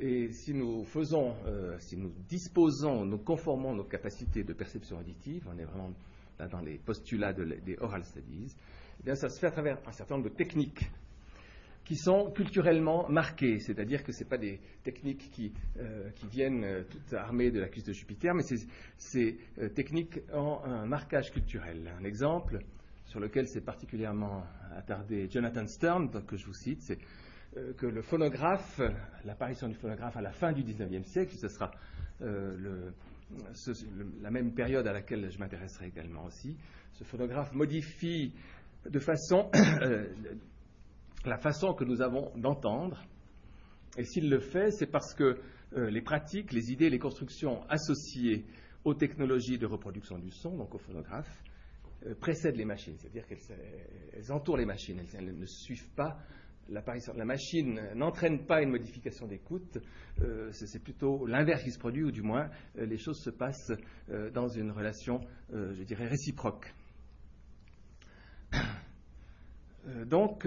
et 0.00 0.32
si 0.32 0.54
nous 0.54 0.84
faisons, 0.84 1.34
euh, 1.46 1.78
si 1.78 1.96
nous 1.96 2.12
disposons, 2.26 3.04
nous 3.04 3.18
conformons 3.18 3.74
nos 3.74 3.84
capacités 3.84 4.42
de 4.42 4.52
perception 4.54 4.98
auditive, 4.98 5.46
on 5.52 5.58
est 5.58 5.64
vraiment 5.64 5.92
dans 6.50 6.60
les 6.60 6.78
postulats 6.78 7.34
des 7.34 7.76
oral 7.80 8.02
studies, 8.04 8.56
eh 8.98 9.02
bien 9.04 9.14
ça 9.14 9.28
se 9.28 9.38
fait 9.38 9.48
à 9.48 9.50
travers 9.50 9.78
un 9.86 9.92
certain 9.92 10.14
nombre 10.16 10.30
de 10.30 10.34
techniques 10.34 10.90
qui 11.90 11.96
sont 11.96 12.30
culturellement 12.30 13.08
marquées, 13.08 13.58
c'est-à-dire 13.58 14.04
que 14.04 14.12
ce 14.12 14.22
pas 14.22 14.38
des 14.38 14.60
techniques 14.84 15.28
qui, 15.32 15.52
euh, 15.80 16.08
viennent 16.30 16.62
euh, 16.62 16.84
toutes 16.88 17.12
armées 17.14 17.50
de 17.50 17.58
la 17.58 17.66
cuisse 17.66 17.82
de 17.82 17.92
Jupiter, 17.92 18.32
mais 18.32 18.44
c'est 18.96 19.36
techniques 19.74 20.20
ont 20.32 20.62
un 20.62 20.86
marquage 20.86 21.32
culturel. 21.32 21.92
Un 22.00 22.04
exemple 22.04 22.60
sur 23.06 23.18
lequel 23.18 23.48
s'est 23.48 23.60
particulièrement 23.60 24.44
attardé 24.76 25.28
Jonathan 25.28 25.66
Stern, 25.66 26.24
que 26.24 26.36
je 26.36 26.46
vous 26.46 26.54
cite, 26.54 26.80
c'est 26.80 26.98
euh, 27.56 27.72
que 27.72 27.86
le 27.86 28.02
phonographe, 28.02 28.80
l'apparition 29.24 29.66
du 29.66 29.74
phonographe 29.74 30.16
à 30.16 30.22
la 30.22 30.30
fin 30.30 30.52
du 30.52 30.62
XIXe 30.62 31.04
siècle, 31.08 31.34
ce 31.34 31.48
sera 31.48 31.72
euh, 32.22 32.92
la 34.22 34.30
même 34.30 34.54
période 34.54 34.86
à 34.86 34.92
laquelle 34.92 35.28
je 35.28 35.38
m'intéresserai 35.40 35.88
également 35.88 36.26
aussi, 36.26 36.56
ce 36.92 37.02
phonographe 37.02 37.52
modifie 37.52 38.32
de 38.88 38.98
façon 39.00 39.50
euh, 39.82 40.06
la 41.24 41.38
façon 41.38 41.74
que 41.74 41.84
nous 41.84 42.00
avons 42.02 42.30
d'entendre. 42.36 43.02
Et 43.96 44.04
s'il 44.04 44.30
le 44.30 44.40
fait, 44.40 44.70
c'est 44.70 44.86
parce 44.86 45.14
que 45.14 45.38
les 45.72 46.00
pratiques, 46.00 46.52
les 46.52 46.72
idées, 46.72 46.90
les 46.90 46.98
constructions 46.98 47.62
associées 47.68 48.44
aux 48.84 48.94
technologies 48.94 49.58
de 49.58 49.66
reproduction 49.66 50.18
du 50.18 50.30
son, 50.30 50.56
donc 50.56 50.74
aux 50.74 50.78
phonographes, 50.78 51.42
précèdent 52.20 52.56
les 52.56 52.64
machines, 52.64 52.96
c'est-à-dire 52.98 53.26
qu'elles 53.26 54.32
entourent 54.32 54.56
les 54.56 54.64
machines, 54.64 55.00
elles, 55.14 55.36
ne 55.36 55.46
suivent 55.46 55.90
pas 55.90 56.18
l'apparition. 56.68 57.12
La 57.14 57.24
machine 57.24 57.80
n'entraîne 57.94 58.46
pas 58.46 58.62
une 58.62 58.70
modification 58.70 59.26
d'écoute, 59.26 59.78
c'est 60.52 60.82
plutôt 60.82 61.26
l'inverse 61.26 61.62
qui 61.62 61.72
se 61.72 61.78
produit, 61.78 62.04
ou 62.04 62.10
du 62.10 62.22
moins 62.22 62.48
les 62.74 62.98
choses 62.98 63.22
se 63.22 63.30
passent 63.30 63.72
dans 64.32 64.48
une 64.48 64.70
relation, 64.70 65.20
je 65.52 65.82
dirais, 65.82 66.06
réciproque. 66.06 66.72
donc, 70.06 70.46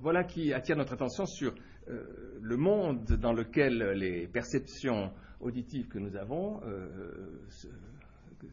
voilà 0.00 0.24
qui 0.24 0.52
attire 0.52 0.76
notre 0.76 0.92
attention 0.92 1.26
sur 1.26 1.54
euh, 1.88 2.38
le 2.40 2.56
monde 2.56 3.04
dans 3.04 3.32
lequel 3.32 3.78
les 3.92 4.26
perceptions 4.26 5.12
auditives 5.40 5.88
que 5.88 5.98
nous 5.98 6.16
avons, 6.16 6.60
euh, 6.64 7.40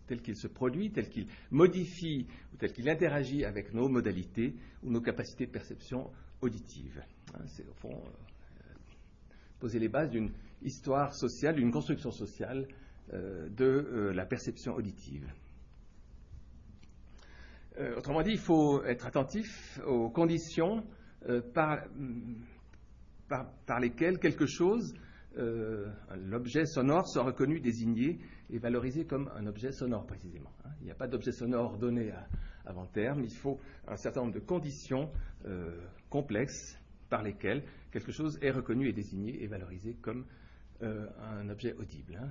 tel 0.08 0.22
qu'il 0.22 0.36
se 0.36 0.48
produit, 0.48 0.92
tel 0.92 1.10
qu'il 1.10 1.28
modifie 1.52 2.28
ou 2.54 2.58
tel 2.58 2.72
qu'il 2.72 2.90
interagit 2.90 3.46
avec 3.46 3.74
nos 3.74 3.88
modalités 3.88 4.56
ou 4.84 4.92
nos 4.92 5.02
capacités 5.02 5.46
de 5.46 5.52
perception 5.52 6.10
auditive. 6.42 7.04
Hein, 7.34 7.44
c'est 7.48 7.68
au 7.68 7.74
fond 7.74 7.94
euh, 7.94 8.74
poser 9.60 9.80
les 9.80 9.90
bases 9.90 10.10
d'une 10.10 10.32
histoire 10.62 11.14
sociale, 11.14 11.56
d'une 11.56 11.72
construction 11.72 12.12
sociale 12.12 12.68
de 13.12 14.12
la 14.16 14.26
perception 14.26 14.74
auditive. 14.74 15.32
Autrement 17.98 18.22
dit, 18.22 18.32
il 18.32 18.40
faut 18.40 18.84
être 18.84 19.06
attentif 19.06 19.80
aux 19.86 20.10
conditions 20.10 20.84
euh, 21.28 21.42
par, 21.42 21.80
par, 23.66 23.80
lesquels 23.80 24.20
quelque 24.20 24.46
chose, 24.46 24.94
euh, 25.38 25.88
l'objet 26.16 26.66
sonore, 26.66 27.08
soit 27.08 27.24
reconnu, 27.24 27.60
désigné 27.60 28.20
et 28.52 28.60
valorisé 28.60 29.06
comme 29.06 29.32
un 29.36 29.48
objet 29.48 29.72
sonore 29.72 30.06
précisément. 30.06 30.52
Hein. 30.64 30.70
Il 30.82 30.86
n'y 30.86 30.92
a 30.92 30.96
pas 30.96 31.08
d'objet 31.08 31.32
sonore 31.32 31.78
donné 31.80 32.14
avant 32.66 32.86
terme, 32.86 33.24
il 33.24 33.34
faut 33.34 33.60
un 33.88 33.96
certain 33.96 34.22
nombre 34.22 34.34
de 34.34 34.40
conditions 34.40 35.12
euh, 35.46 35.76
complexes 36.10 36.78
par 37.10 37.24
lesquelles 37.24 37.64
quelque 37.92 38.12
chose 38.12 38.38
est 38.42 38.52
reconnu 38.52 38.88
et 38.88 38.94
désigné 38.94 39.42
et 39.44 39.48
valorisé 39.48 39.96
comme 40.02 40.26
un 40.82 41.50
objet 41.50 41.74
audible. 41.74 42.20
Hein. 42.22 42.30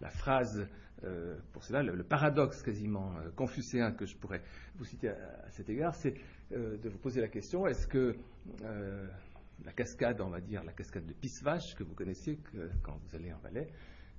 La 0.00 0.10
phrase 0.10 0.66
euh, 1.04 1.36
pour 1.52 1.64
cela, 1.64 1.82
le, 1.82 2.02
paradoxe 2.02 2.62
quasiment 2.62 3.12
euh, 3.16 3.30
confucéen 3.34 3.92
que 3.92 4.06
je 4.06 4.16
pourrais 4.16 4.42
vous 4.76 4.84
citer 4.84 5.08
à, 5.08 5.50
cet 5.50 5.68
égard, 5.68 5.94
c'est 5.94 6.14
euh, 6.52 6.78
de 6.78 6.88
vous 6.88 6.98
poser 6.98 7.20
la 7.20 7.28
question 7.28 7.66
est-ce 7.66 7.86
que 7.86 8.16
la 9.64 9.72
cascade, 9.72 10.20
on 10.20 10.28
va 10.28 10.40
dire, 10.40 10.62
la 10.64 10.72
cascade 10.72 11.06
de 11.06 11.12
Pissevache, 11.12 11.74
que 11.74 11.84
vous 11.84 11.94
connaissez 11.94 12.38
quand 12.82 12.98
vous 13.02 13.16
allez 13.16 13.32
en 13.32 13.38
Valais, 13.38 13.68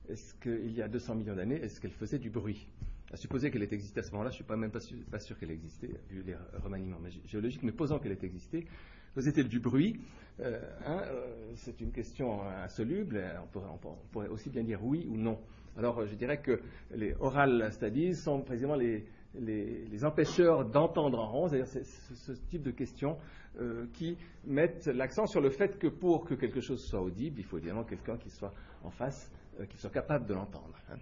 est-ce 0.09 0.33
qu'il 0.35 0.71
y 0.71 0.81
a 0.81 0.87
200 0.87 1.15
millions 1.15 1.35
d'années, 1.35 1.61
est-ce 1.61 1.79
qu'elle 1.79 1.91
faisait 1.91 2.19
du 2.19 2.29
bruit? 2.29 2.67
À 3.11 3.17
supposer 3.17 3.51
qu'elle 3.51 3.63
ait 3.63 3.73
existé 3.73 3.99
à 3.99 4.03
ce 4.03 4.11
moment-là, 4.11 4.29
je 4.29 4.35
ne 4.35 4.37
suis 4.37 4.43
pas 4.43 4.55
même 4.55 4.71
pas 4.71 5.19
sûr, 5.19 5.37
qu'elle 5.37 5.51
existait, 5.51 5.89
vu 6.09 6.23
les 6.23 6.35
remaniements 6.63 6.99
géologiques, 7.25 7.63
mais 7.63 7.71
posant 7.71 7.99
qu'elle 7.99 8.13
ait 8.13 8.25
existé, 8.25 8.65
faisait-elle 9.13 9.47
du 9.49 9.59
bruit? 9.59 9.99
Hein, 10.39 11.03
C'est 11.55 11.79
une 11.81 11.91
question 11.91 12.41
insoluble, 12.41 13.23
on 13.53 13.97
pourrait 14.11 14.29
aussi 14.29 14.49
bien 14.49 14.63
dire 14.63 14.83
oui 14.83 15.05
ou 15.09 15.17
non. 15.17 15.39
Alors, 15.77 16.05
je 16.05 16.15
dirais 16.15 16.41
que 16.41 16.61
les 16.91 17.13
oral 17.19 17.71
studies 17.71 18.15
sont 18.15 18.41
précisément 18.41 18.75
les, 18.75 19.05
empêcheurs 20.05 20.65
d'entendre 20.65 21.19
en 21.19 21.31
rond, 21.31 21.47
c'est-à-dire 21.49 21.67
ce, 21.67 22.31
type 22.49 22.61
de 22.61 22.71
questions 22.71 23.17
euh, 23.59 23.85
qui 23.93 24.17
mettent 24.45 24.87
l'accent 24.87 25.25
sur 25.25 25.41
le 25.41 25.49
fait 25.49 25.77
que 25.77 25.87
pour 25.87 26.23
que 26.25 26.33
quelque 26.35 26.61
chose 26.61 26.85
soit 26.85 27.01
audible, 27.01 27.39
il 27.39 27.43
faut 27.43 27.57
évidemment 27.57 27.83
quelqu'un 27.83 28.17
qui 28.17 28.29
soit 28.29 28.53
en 28.83 28.89
face, 28.89 29.29
euh, 29.59 29.65
qui 29.65 29.77
soit 29.77 29.89
capable 29.89 30.25
de 30.25 30.33
l'entendre, 30.33 30.75
hein. 30.89 30.97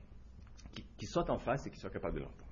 qui, 0.97 1.05
soit 1.05 1.29
en 1.29 1.37
face 1.37 1.67
et 1.67 1.69
qui 1.69 1.77
soit 1.77 1.91
capable 1.91 2.15
de 2.15 2.21
l'entendre. 2.21 2.43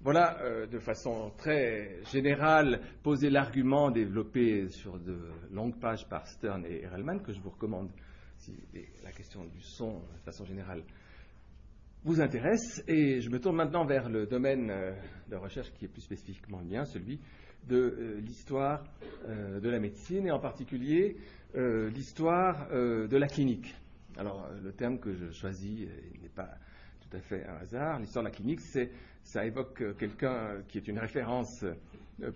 Voilà, 0.00 0.40
euh, 0.42 0.66
de 0.68 0.78
façon 0.78 1.32
très 1.36 2.00
générale, 2.12 2.80
poser 3.02 3.30
l'argument 3.30 3.90
développé 3.90 4.68
sur 4.68 4.96
de 5.00 5.18
longues 5.50 5.80
pages 5.80 6.08
par 6.08 6.28
Stern 6.28 6.64
et 6.64 6.82
Erelman, 6.82 7.20
que 7.20 7.32
je 7.32 7.40
vous 7.40 7.50
recommande 7.50 7.90
si 8.36 8.56
la 9.02 9.10
question 9.10 9.44
du 9.44 9.60
son, 9.60 9.94
de 9.94 10.22
façon 10.24 10.44
générale, 10.44 10.84
vous 12.08 12.22
intéresse. 12.22 12.82
Et 12.88 13.20
je 13.20 13.28
me 13.28 13.38
tourne 13.38 13.56
maintenant 13.56 13.84
vers 13.84 14.08
le 14.08 14.26
domaine 14.26 14.70
euh, 14.70 14.92
de 15.28 15.36
recherche 15.36 15.70
qui 15.74 15.84
est 15.84 15.88
plus 15.88 16.00
spécifiquement 16.00 16.58
le 16.58 16.64
mien, 16.64 16.86
celui 16.86 17.20
de 17.66 17.76
euh, 17.76 18.20
l'histoire 18.20 18.82
euh, 19.26 19.60
de 19.60 19.68
la 19.68 19.78
médecine 19.78 20.26
et 20.26 20.30
en 20.30 20.40
particulier 20.40 21.16
l'histoire 21.54 22.68
de 22.70 23.16
la 23.16 23.26
clinique. 23.26 23.74
Alors 24.18 24.50
le 24.62 24.70
terme 24.72 24.98
que 24.98 25.14
je 25.14 25.30
choisis 25.30 25.88
n'est 26.20 26.28
pas 26.28 26.50
tout 27.00 27.16
à 27.16 27.20
fait 27.20 27.42
un 27.46 27.56
hasard. 27.56 27.98
L'histoire 27.98 28.22
de 28.22 28.28
la 28.28 28.34
clinique, 28.34 28.60
ça 29.22 29.46
évoque 29.46 29.96
quelqu'un 29.96 30.60
qui 30.68 30.76
est 30.76 30.86
une 30.86 30.98
référence 30.98 31.64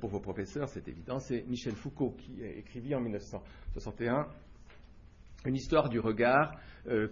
pour 0.00 0.08
vos 0.08 0.18
professeurs, 0.18 0.66
c'est 0.70 0.88
évident, 0.88 1.18
c'est 1.18 1.44
Michel 1.46 1.74
Foucault 1.74 2.16
qui 2.16 2.42
a 2.42 2.48
écrit 2.56 2.94
en 2.94 3.02
1961 3.02 4.28
une 5.44 5.56
histoire 5.56 5.90
du 5.90 6.00
regard 6.00 6.58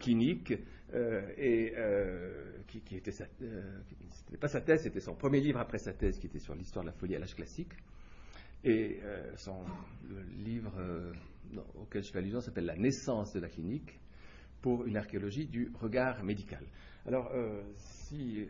clinique 0.00 0.54
et 0.92 1.72
euh, 1.76 2.62
qui, 2.66 2.80
qui, 2.80 2.96
était 2.96 3.12
euh, 3.42 3.80
c'était 4.08 4.36
pas 4.38 4.48
sa 4.48 4.60
thèse, 4.60 4.82
c'était 4.82 5.00
son 5.00 5.14
premier 5.14 5.40
livre 5.40 5.60
après 5.60 5.78
sa 5.78 5.92
thèse 5.92 6.18
qui 6.18 6.26
était 6.26 6.38
sur 6.38 6.54
l'histoire 6.54 6.84
de 6.84 6.90
la 6.90 6.96
folie 6.96 7.16
à 7.16 7.18
l'âge 7.18 7.34
classique. 7.34 7.72
Et 8.62 9.00
son 9.36 9.64
le 10.06 10.20
livre 10.44 10.70
auquel 11.80 12.04
je 12.04 12.10
fais 12.10 12.18
allusion 12.18 12.42
s'appelle 12.42 12.66
La 12.66 12.76
naissance 12.76 13.32
de 13.32 13.40
la 13.40 13.48
clinique 13.48 13.98
pour 14.60 14.84
une 14.84 14.98
archéologie 14.98 15.46
du 15.46 15.72
regard 15.80 16.22
médical. 16.22 16.62
Alors, 17.06 17.32
si 17.78 18.46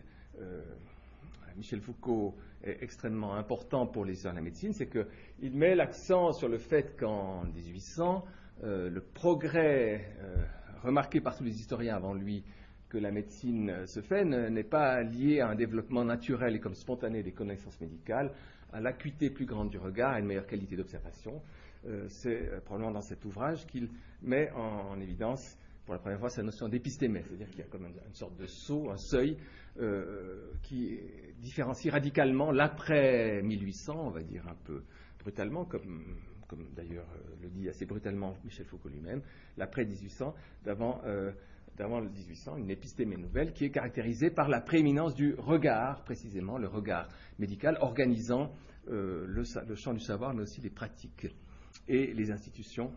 Michel 1.56 1.80
Foucault 1.80 2.34
est 2.64 2.82
extrêmement 2.82 3.36
important 3.36 3.86
pour 3.86 4.04
l'histoire 4.04 4.34
de 4.34 4.38
la 4.40 4.44
médecine, 4.44 4.72
c'est 4.72 4.88
qu'il 4.88 5.56
met 5.56 5.76
l'accent 5.76 6.32
sur 6.32 6.48
le 6.48 6.58
fait 6.58 6.96
qu'en 6.98 7.44
1800, 7.44 8.24
le 8.64 9.00
progrès 9.14 10.12
remarqué 10.82 11.20
par 11.20 11.36
tous 11.36 11.44
les 11.44 11.58
historiens 11.58 11.96
avant 11.96 12.14
lui 12.14 12.44
que 12.88 12.98
la 12.98 13.12
médecine 13.12 13.86
se 13.86 14.00
fait 14.00 14.24
n'est 14.24 14.64
pas 14.64 15.02
lié 15.02 15.40
à 15.40 15.48
un 15.48 15.54
développement 15.54 16.04
naturel 16.04 16.56
et 16.56 16.60
comme 16.60 16.74
spontané 16.74 17.22
des 17.22 17.32
connaissances 17.32 17.80
médicales, 17.80 18.32
à 18.72 18.80
l'acuité 18.80 19.30
plus 19.30 19.46
grande 19.46 19.70
du 19.70 19.78
regard, 19.78 20.12
à 20.12 20.18
une 20.18 20.26
meilleure 20.26 20.46
qualité 20.46 20.76
d'observation. 20.76 21.40
Euh, 21.86 22.06
c'est 22.08 22.48
euh, 22.48 22.60
probablement 22.60 22.92
dans 22.92 23.00
cet 23.00 23.24
ouvrage 23.24 23.66
qu'il 23.66 23.88
met 24.22 24.50
en, 24.50 25.00
évidence 25.00 25.56
pour 25.84 25.94
la 25.94 26.00
première 26.00 26.18
fois 26.18 26.28
sa 26.28 26.42
notion 26.42 26.68
d'épistémé, 26.68 27.22
c'est-à-dire 27.22 27.48
qu'il 27.48 27.60
y 27.60 27.62
a 27.62 27.66
comme 27.66 27.86
une, 27.86 28.14
sorte 28.14 28.36
de 28.36 28.46
saut, 28.46 28.90
un 28.90 28.98
seuil 28.98 29.36
euh, 29.78 30.52
qui 30.62 31.00
différencie 31.38 31.90
radicalement 31.90 32.50
l'après 32.50 33.40
1800, 33.42 33.94
on 33.96 34.10
va 34.10 34.22
dire 34.22 34.46
un 34.46 34.56
peu 34.64 34.82
brutalement, 35.20 35.64
comme 35.64 36.16
comme 36.50 36.66
d'ailleurs 36.74 37.06
euh, 37.14 37.36
le 37.42 37.48
dit 37.48 37.68
assez 37.68 37.86
brutalement 37.86 38.34
Michel 38.44 38.66
Foucault 38.66 38.88
lui-même, 38.88 39.22
l'après 39.56 39.84
1800, 39.84 40.34
d'avant 40.64 41.00
euh, 41.04 41.30
le 41.78 42.10
1800, 42.10 42.56
une 42.58 42.70
épistémée 42.70 43.16
nouvelle 43.16 43.52
qui 43.52 43.64
est 43.64 43.70
caractérisée 43.70 44.30
par 44.30 44.48
la 44.48 44.60
prééminence 44.60 45.14
du 45.14 45.34
regard, 45.38 46.02
précisément 46.04 46.58
le 46.58 46.66
regard 46.66 47.08
médical, 47.38 47.78
organisant 47.80 48.52
euh, 48.88 49.24
le, 49.26 49.74
champ 49.76 49.94
du 49.94 50.00
savoir, 50.00 50.34
mais 50.34 50.42
aussi 50.42 50.60
les 50.60 50.68
pratiques 50.68 51.28
et 51.88 52.12
les 52.12 52.30
institutions 52.30 52.92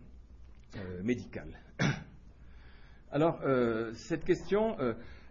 médicales. 1.03 1.55
Alors, 3.11 3.39
cette 3.93 4.25
question 4.25 4.75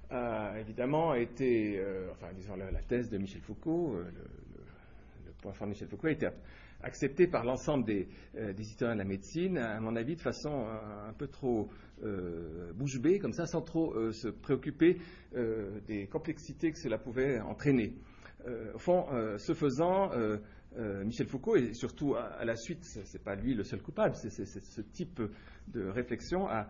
a 0.08 0.54
évidemment 0.60 1.14
été, 1.14 1.82
enfin, 2.12 2.28
disons, 2.32 2.54
la, 2.54 2.82
thèse 2.82 3.10
de 3.10 3.18
Michel 3.18 3.40
Foucault, 3.42 3.96
le, 3.96 5.32
point 5.42 5.52
fort 5.52 5.66
de 5.66 5.72
Michel 5.72 5.88
Foucault 5.88 6.06
a 6.06 6.12
été 6.12 6.28
accepté 6.82 7.26
par 7.26 7.44
l'ensemble 7.44 7.88
euh, 7.90 8.52
des, 8.52 8.62
historiens 8.62 8.94
de 8.94 8.98
la 8.98 9.04
médecine, 9.04 9.58
à 9.58 9.80
mon 9.80 9.96
avis, 9.96 10.16
de 10.16 10.20
façon 10.20 10.66
euh, 10.66 11.08
un, 11.08 11.12
peu 11.12 11.28
trop 11.28 11.68
euh, 12.02 12.72
bouche 12.74 12.98
bée, 13.00 13.18
comme 13.18 13.32
ça, 13.32 13.46
sans 13.46 13.62
trop 13.62 13.94
euh, 13.94 14.12
se 14.12 14.28
préoccuper 14.28 14.98
des 15.86 16.06
complexités 16.08 16.72
que 16.72 16.78
cela 16.78 16.98
pouvait 16.98 17.40
entraîner. 17.40 17.94
au 18.74 18.78
fond, 18.78 19.06
ce 19.38 19.54
faisant, 19.54 20.10
Michel 20.76 21.26
Foucault, 21.26 21.56
et 21.56 21.72
surtout 21.72 22.16
à, 22.16 22.44
la 22.44 22.54
suite, 22.54 22.84
ce 22.84 22.98
n'est 22.98 23.24
pas 23.24 23.34
lui 23.34 23.54
le 23.54 23.64
seul 23.64 23.80
coupable, 23.80 24.14
c'est 24.14 24.28
ce 24.28 24.80
type 24.82 25.22
de 25.68 25.88
réflexion 25.88 26.48
a, 26.48 26.66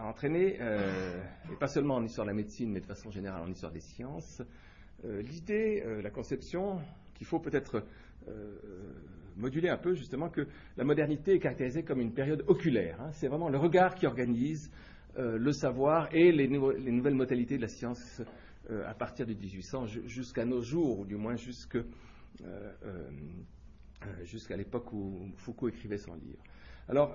entraîné, 0.00 0.54
et 0.54 1.56
pas 1.60 1.66
seulement 1.66 1.96
en 1.96 2.04
histoire 2.04 2.26
de 2.26 2.30
la 2.30 2.36
médecine, 2.36 2.72
mais 2.72 2.80
de 2.80 2.86
façon 2.86 3.10
générale 3.10 3.42
en 3.42 3.50
histoire 3.50 3.72
des 3.72 3.80
sciences, 3.80 4.40
l'idée, 5.04 5.84
la 6.02 6.10
conception 6.10 6.80
qu'il 7.14 7.26
faut 7.26 7.40
peut-être 7.40 7.84
moduler 9.36 9.68
un 9.68 9.76
peu 9.76 9.94
justement 9.94 10.28
que 10.28 10.46
la 10.76 10.84
modernité 10.84 11.34
est 11.34 11.38
caractérisée 11.38 11.82
comme 11.82 12.00
une 12.00 12.12
période 12.12 12.44
oculaire. 12.46 13.00
Hein. 13.00 13.10
C'est 13.12 13.28
vraiment 13.28 13.48
le 13.48 13.58
regard 13.58 13.94
qui 13.94 14.06
organise 14.06 14.70
euh, 15.18 15.36
le 15.36 15.52
savoir 15.52 16.08
et 16.14 16.32
les, 16.32 16.48
nouvelles 16.48 17.14
modalités 17.14 17.56
de 17.56 17.62
la 17.62 17.68
science 17.68 18.22
euh, 18.70 18.88
à 18.88 18.94
partir 18.94 19.26
du 19.26 19.34
1800 19.34 19.86
jusqu'à 20.06 20.44
nos 20.44 20.62
jours, 20.62 21.00
ou 21.00 21.04
du 21.04 21.16
moins 21.16 21.34
euh, 22.44 23.10
jusqu'à 24.24 24.56
l'époque 24.56 24.90
où 24.92 25.28
Foucault 25.36 25.68
écrivait 25.68 25.98
son 25.98 26.14
livre. 26.14 26.42
Alors, 26.88 27.14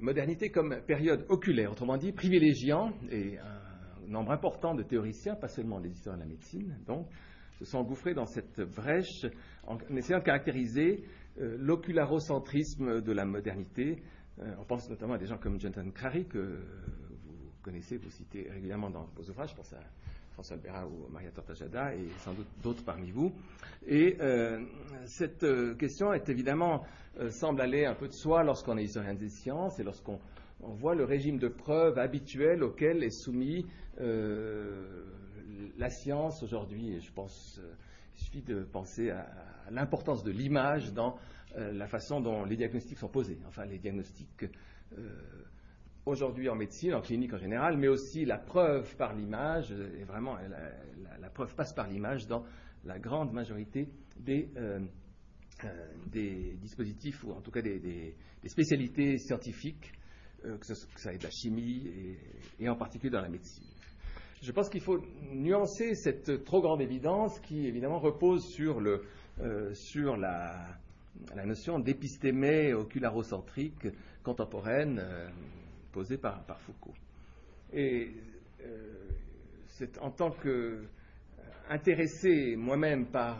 modernité 0.00 0.50
comme 0.50 0.80
période 0.86 1.26
oculaire, 1.28 1.72
autrement 1.72 1.96
dit 1.96 2.12
privilégiant, 2.12 2.92
et 3.10 3.36
un 3.38 4.06
nombre 4.06 4.32
important 4.32 4.74
de 4.74 4.82
théoriciens, 4.82 5.34
pas 5.34 5.48
seulement 5.48 5.80
des 5.80 5.90
historiens 5.90 6.18
de 6.18 6.22
la 6.22 6.28
médecine, 6.28 6.78
donc, 6.86 7.08
se 7.58 7.64
sont 7.64 7.78
engouffrés 7.78 8.14
dans 8.14 8.26
cette 8.26 8.60
brèche 8.60 9.26
en, 9.66 9.78
essayant 9.96 10.20
de 10.20 10.24
caractériser 10.24 11.02
l'ocularocentrisme 11.38 13.00
de 13.00 13.12
la 13.12 13.24
modernité. 13.24 14.02
Euh, 14.40 14.54
on 14.60 14.64
pense 14.64 14.88
notamment 14.88 15.14
à 15.14 15.18
des 15.18 15.26
gens 15.26 15.38
comme 15.38 15.60
Jonathan 15.60 15.90
Crary, 15.90 16.26
que 16.26 16.38
vous 16.38 17.50
connaissez, 17.62 17.96
vous 17.96 18.10
citez 18.10 18.48
régulièrement 18.50 18.90
dans 18.90 19.08
vos 19.16 19.28
ouvrages, 19.28 19.50
je 19.50 19.56
pense 19.56 19.72
à 19.72 19.80
François 20.32 20.56
Albera 20.56 20.86
ou 20.86 21.08
Maria 21.10 21.30
Tortajada, 21.30 21.94
et 21.94 22.08
sans 22.18 22.32
doute 22.32 22.46
d'autres 22.62 22.84
parmi 22.84 23.10
vous. 23.10 23.32
Et 23.86 24.16
euh, 24.20 24.64
cette 25.06 25.44
question 25.78 26.12
est 26.12 26.28
évidemment, 26.28 26.84
semble 27.30 27.60
aller 27.60 27.84
un 27.84 27.94
peu 27.94 28.06
de 28.06 28.12
soi 28.12 28.44
lorsqu'on 28.44 28.78
est 28.78 28.84
historien 28.84 29.14
des 29.14 29.28
sciences 29.28 29.80
et 29.80 29.82
lorsqu'on 29.82 30.20
voit 30.60 30.94
le 30.94 31.04
régime 31.04 31.38
de 31.38 31.48
preuve 31.48 31.98
habituel 31.98 32.62
auquel 32.62 33.02
est 33.02 33.10
soumis 33.10 33.66
la 35.78 35.90
science 35.90 36.42
aujourd'hui, 36.42 36.94
et 36.94 37.00
je 37.00 37.12
pense, 37.12 37.60
euh, 37.62 37.72
il 38.18 38.24
suffit 38.24 38.42
de 38.42 38.62
penser 38.64 39.10
à, 39.10 39.26
l'importance 39.70 40.24
de 40.24 40.30
l'image 40.30 40.92
dans 40.92 41.18
euh, 41.56 41.72
la 41.72 41.86
façon 41.86 42.20
dont 42.20 42.44
les 42.44 42.56
diagnostics 42.56 42.98
sont 42.98 43.08
posés. 43.08 43.38
Enfin, 43.46 43.64
les 43.66 43.78
diagnostics 43.78 44.44
euh, 44.96 45.08
aujourd'hui 46.06 46.48
en 46.48 46.54
médecine, 46.54 46.94
en 46.94 47.00
clinique 47.00 47.34
en 47.34 47.38
général, 47.38 47.76
mais 47.76 47.88
aussi 47.88 48.24
la 48.24 48.38
preuve 48.38 48.96
par 48.96 49.14
l'image, 49.14 49.72
et 49.72 50.04
vraiment 50.04 50.36
la, 51.20 51.30
preuve 51.30 51.54
passe 51.54 51.74
par 51.74 51.86
l'image 51.86 52.26
dans 52.26 52.44
la 52.84 52.98
grande 52.98 53.32
majorité 53.32 53.88
des, 54.18 54.48
des, 56.06 56.56
dispositifs, 56.56 57.22
ou 57.24 57.32
en 57.32 57.42
tout 57.42 57.50
cas 57.50 57.60
des, 57.60 58.16
spécialités 58.46 59.18
scientifiques, 59.18 59.92
que, 60.42 60.74
ça 60.96 61.12
ait 61.12 61.18
de 61.18 61.24
la 61.24 61.30
chimie 61.30 62.16
et 62.58 62.68
en 62.70 62.76
particulier 62.76 63.10
dans 63.10 63.20
la 63.20 63.28
médecine. 63.28 63.66
Je 64.40 64.52
pense 64.52 64.68
qu'il 64.68 64.80
faut 64.80 65.02
nuancer 65.32 65.94
cette 65.94 66.44
trop 66.44 66.60
grande 66.60 66.80
évidence 66.80 67.40
qui, 67.40 67.66
évidemment, 67.66 67.98
repose 67.98 68.46
sur, 68.46 68.80
le, 68.80 69.02
euh, 69.40 69.74
sur 69.74 70.16
la, 70.16 70.54
notion 71.44 71.80
d'épistémé 71.80 72.72
ocularocentrique 72.72 73.88
contemporaine 74.22 75.00
euh, 75.02 75.28
posée 75.90 76.18
par, 76.18 76.44
par, 76.44 76.60
Foucault. 76.60 76.94
Et 77.72 78.14
euh, 78.64 79.08
c'est 79.66 79.98
en 79.98 80.12
tant 80.12 80.30
qu'intéressé 81.68 82.54
moi-même 82.56 83.06
par, 83.06 83.38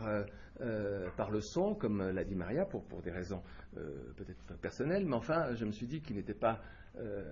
par 1.16 1.30
le 1.30 1.40
son, 1.40 1.76
comme 1.76 2.10
l'a 2.10 2.24
dit 2.24 2.34
Maria, 2.34 2.64
pour, 2.64 2.82
pour 2.84 3.00
des 3.02 3.12
raisons 3.12 3.42
peut-être 3.74 4.58
personnelles, 4.60 5.06
mais 5.06 5.14
enfin, 5.14 5.54
je 5.54 5.64
me 5.64 5.70
suis 5.70 5.86
dit 5.86 6.00
qu'il 6.00 6.16
n'était 6.16 6.34
pas 6.34 6.60
euh, 6.96 7.22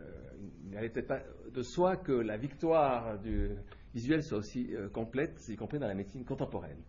il 0.65 0.71
n'allait 0.71 0.91
peut-être 0.91 1.09
pas 1.09 1.23
de 1.53 1.63
soi 1.63 1.97
que 1.97 2.13
la 2.13 2.37
victoire 2.37 3.19
du 3.19 3.51
visuel 3.95 4.23
soit 4.23 4.39
aussi 4.39 4.75
euh, 4.75 4.89
complète, 4.89 5.43
y 5.49 5.57
compris 5.57 5.79
dans 5.79 5.89
la 5.89 5.95
médecine 5.95 6.25
contemporaine. 6.25 6.83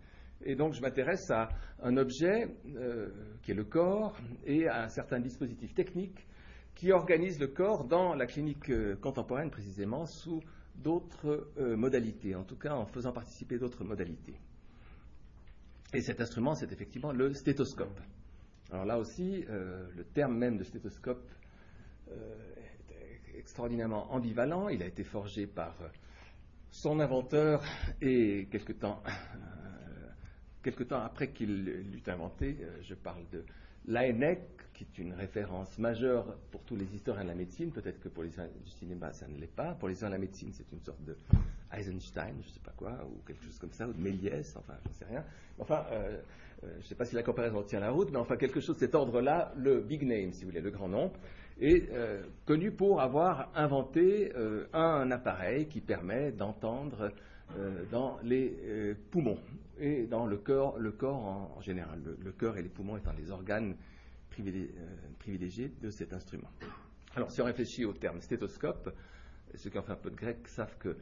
Et 0.44 0.56
donc 0.56 0.74
je 0.74 0.82
m'intéresse 0.82 1.32
à 1.32 1.50
un 1.82 1.98
objet 1.98 2.56
euh, 2.76 3.10
qui 3.42 3.52
est 3.52 3.56
le 3.56 3.64
corps 3.64 4.16
et 4.46 4.68
à 4.68 4.84
un 4.84 4.90
certain 4.90 5.20
dispositif 5.20 5.74
technique 5.74 6.28
qui 6.76 6.92
organise 6.92 7.40
le 7.40 7.48
corps 7.48 7.86
dans 7.86 8.14
la 8.14 8.28
clinique 8.28 8.72
contemporaine 9.02 9.50
précisément 9.50 10.06
sous 10.06 10.44
d'autres 10.76 11.52
modalités, 11.76 12.36
en 12.36 12.44
tout 12.44 12.56
cas 12.56 12.76
en 12.76 12.86
faisant 12.86 13.12
participer 13.12 13.58
d'autres 13.58 13.84
modalités. 13.84 14.36
Et 15.92 16.02
cet 16.02 16.22
instrument, 16.22 16.54
c'est 16.54 16.72
effectivement 16.72 17.12
le 17.12 17.34
stéthoscope. 17.34 18.00
Alors 18.70 18.86
là 18.86 19.00
aussi, 19.00 19.44
le 19.48 20.04
terme 20.14 20.38
même 20.38 20.58
de 20.58 20.64
stéthoscope 20.64 21.28
extraordinairement 23.48 24.14
ambivalent. 24.14 24.68
Il 24.68 24.84
a 24.84 24.86
été 24.86 25.06
forgé 25.06 25.48
par 25.48 25.74
euh, 25.82 25.88
son 26.70 27.00
inventeur 27.00 27.64
et 28.02 28.48
quelque 28.52 28.74
temps, 28.74 29.02
euh, 30.66 30.72
temps 30.84 31.02
après 31.02 31.30
qu'il 31.30 31.64
l'eut 31.64 32.04
inventé, 32.08 32.58
euh, 32.62 32.78
je 32.84 32.94
parle 32.94 33.24
de 33.32 33.46
Laennec, 33.88 34.42
qui 34.74 34.84
est 34.84 35.02
une 35.02 35.14
référence 35.14 35.80
majeure 35.80 36.38
pour 36.52 36.62
tous 36.64 36.76
les 36.76 36.94
historiens 36.94 37.24
de 37.24 37.30
la 37.30 37.36
médecine. 37.36 37.72
Peut-être 37.72 38.02
que 38.02 38.10
pour 38.10 38.24
les 38.24 38.30
historiens 38.30 38.52
du 38.64 38.72
cinéma, 38.72 39.14
ça 39.14 39.28
ne 39.30 39.40
l'est 39.40 39.48
pas. 39.48 39.74
Pour 39.76 39.88
les 39.88 39.94
historiens 39.94 40.18
de 40.18 40.22
la 40.22 40.28
médecine, 40.28 40.52
c'est 40.52 40.70
une 40.74 40.82
sorte 40.82 41.02
de 41.06 41.16
Eisenstein, 41.72 42.36
je 42.42 42.48
ne 42.50 42.54
sais 42.54 42.60
pas 42.60 42.74
quoi, 42.76 43.00
ou 43.10 43.26
quelque 43.26 43.44
chose 43.46 43.58
comme 43.60 43.72
ça, 43.72 43.88
ou 43.88 43.94
de 43.94 44.02
Méliès, 44.02 44.56
enfin, 44.58 44.74
je 44.84 44.90
ne 44.90 44.94
sais 44.94 45.06
rien. 45.06 45.24
Enfin, 45.58 45.86
je 46.62 46.68
ne 46.78 46.82
sais 46.82 46.96
pas 46.96 47.06
si 47.06 47.16
la 47.16 47.24
comparaison 47.24 47.64
tient 47.64 47.80
la 47.80 47.92
route, 47.92 48.12
mais 48.12 48.18
enfin, 48.18 48.36
quelque 48.36 48.60
chose 48.60 48.76
de 48.76 48.82
cet 48.82 48.94
ordre-là, 48.94 49.54
le 49.58 49.80
big 49.80 50.04
name, 50.04 50.34
si 50.34 50.44
vous 50.44 50.50
voulez, 50.50 50.62
le 50.62 50.70
grand 50.70 50.90
nom 50.90 51.12
est 51.60 51.90
euh, 51.92 52.24
connu 52.46 52.72
pour 52.72 53.02
avoir 53.02 53.52
inventé 53.56 54.32
euh, 54.36 54.68
un 54.74 55.10
appareil 55.12 55.68
qui 55.68 55.82
permet 55.82 56.32
d'entendre 56.32 57.12
euh, 57.58 57.86
dans 57.92 58.20
les 58.24 58.96
poumons 59.12 59.40
et 59.80 60.06
dans 60.06 60.26
le 60.26 60.38
corps, 60.38 60.78
le 60.78 60.92
corps 60.92 61.56
en, 61.58 61.62
général, 61.62 62.02
le, 62.04 62.32
cœur 62.32 62.58
et 62.58 62.62
les 62.62 62.70
poumons 62.70 62.98
étant 62.98 63.14
les 63.14 63.32
organes 63.32 63.76
privilégiés 65.20 65.72
de 65.82 65.90
cet 65.90 66.14
instrument. 66.14 66.50
Alors 67.16 67.32
si 67.32 67.42
on 67.42 67.46
réfléchit 67.46 67.86
au 67.86 67.94
terme 67.94 68.22
stéthoscope, 68.22 68.94
ceux 69.56 69.70
qui 69.70 69.78
ont 69.78 69.84
fait 69.84 69.94
un 69.94 69.98
peu 69.98 70.12
de 70.12 70.16
grec 70.16 70.48
savent 70.48 70.78
qu'il 70.78 70.96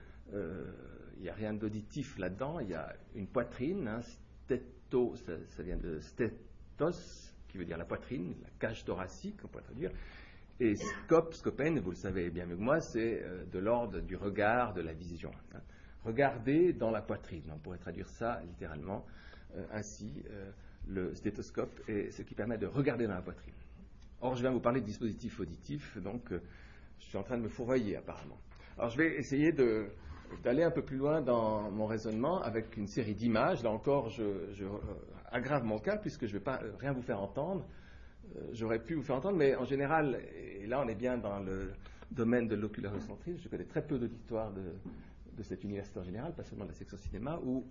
n'y 1.22 1.30
a 1.30 1.34
rien 1.34 1.54
d'auditif 1.54 2.18
là-dedans, 2.18 2.60
il 2.60 2.70
y 2.70 2.76
a 2.76 2.94
une 3.16 3.28
poitrine, 3.28 3.88
hein, 3.88 4.02
stéto, 4.46 5.16
ça, 5.16 5.64
vient 5.64 5.78
de 5.78 6.00
stétos, 6.00 7.34
qui 7.48 7.58
veut 7.58 7.66
dire 7.66 7.78
la 7.78 7.86
poitrine, 7.86 8.36
la 8.42 8.50
cage 8.60 8.86
thoracique, 8.86 9.40
on 9.44 9.48
pourrait 9.48 9.64
traduire, 9.64 9.92
et 10.60 10.76
scope, 10.76 11.34
scopen, 11.34 11.80
vous 11.80 11.90
le 11.90 11.96
savez 11.96 12.30
bien 12.30 12.46
mieux 12.46 12.56
que 12.56 12.62
moi, 12.62 12.80
c'est 12.80 13.22
euh, 13.24 13.44
de 13.52 13.60
l'ordre 13.60 14.00
du 14.00 14.16
regard, 14.16 14.74
de 14.74 14.82
la 14.82 14.94
vision. 14.94 15.32
Hein. 15.54 15.60
Regarder 16.04 16.72
dans 16.72 16.92
la 16.92 17.02
poitrine, 17.02 17.44
on 17.54 17.58
pourrait 17.58 17.78
traduire 17.78 18.08
ça 18.08 18.42
littéralement 18.46 19.06
euh, 19.56 19.66
ainsi. 19.74 20.24
Euh, 20.30 20.52
le 20.88 21.14
stéthoscope 21.16 21.82
est 21.90 22.12
ce 22.12 22.22
qui 22.22 22.36
permet 22.36 22.58
de 22.58 22.68
regarder 22.68 23.08
dans 23.08 23.16
la 23.16 23.22
poitrine. 23.22 23.54
Or, 24.22 24.36
je 24.36 24.42
viens 24.42 24.52
vous 24.52 24.60
parler 24.60 24.82
de 24.82 24.86
dispositifs 24.86 25.40
auditifs, 25.40 25.98
donc 25.98 26.32
je 26.32 27.06
suis 27.06 27.18
en 27.18 27.24
train 27.24 27.38
de 27.38 27.42
me 27.42 27.50
fourvoyer 27.50 27.98
apparemment. 27.98 28.38
Alors, 28.78 28.92
je 28.92 28.98
vais 28.98 29.16
essayer 29.18 29.52
d'aller 29.52 30.62
un 30.62 30.70
peu 30.70 30.84
plus 30.84 30.98
loin 30.98 31.22
dans 31.22 31.72
mon 31.72 31.88
raisonnement 31.88 32.40
avec 32.44 32.78
une 32.78 32.86
série 32.86 33.16
d'images. 33.16 33.64
Là 33.64 33.72
encore, 33.72 34.10
je, 34.10 34.52
je 34.54 34.66
aggrave 35.32 35.64
mon 35.64 35.80
cas 35.80 35.98
puisque 35.98 36.28
je 36.28 36.34
ne 36.34 36.38
vais 36.38 36.44
pas 36.44 36.60
rien 36.80 36.94
vous 36.94 37.02
faire 37.02 37.20
entendre. 37.20 37.66
Euh, 38.36 38.50
j'aurais 38.54 38.80
pu 38.80 38.96
vous 38.96 39.04
faire 39.04 39.16
entendre, 39.16 39.38
mais 39.38 39.56
en 39.56 39.66
général, 39.66 40.20
et 40.62 40.68
là 40.68 40.82
on 40.84 40.88
est 40.88 40.96
bien 40.96 41.18
dans 41.18 41.40
le 41.40 41.72
domaine 42.12 42.48
de 42.48 42.56
l'ocularocentrisme, 42.56 43.40
je 43.42 43.50
connais 43.50 43.66
très 43.66 43.86
peu 43.86 43.98
de, 43.98 44.10
de 45.36 45.44
cette 45.44 45.64
université 45.64 46.00
en 46.00 46.04
général, 46.04 46.34
pas 46.34 46.44
seulement 46.44 46.66
de 46.66 46.70
la 46.70 46.76
section 46.76 46.98
cinéma, 46.98 47.40
où, 47.44 47.66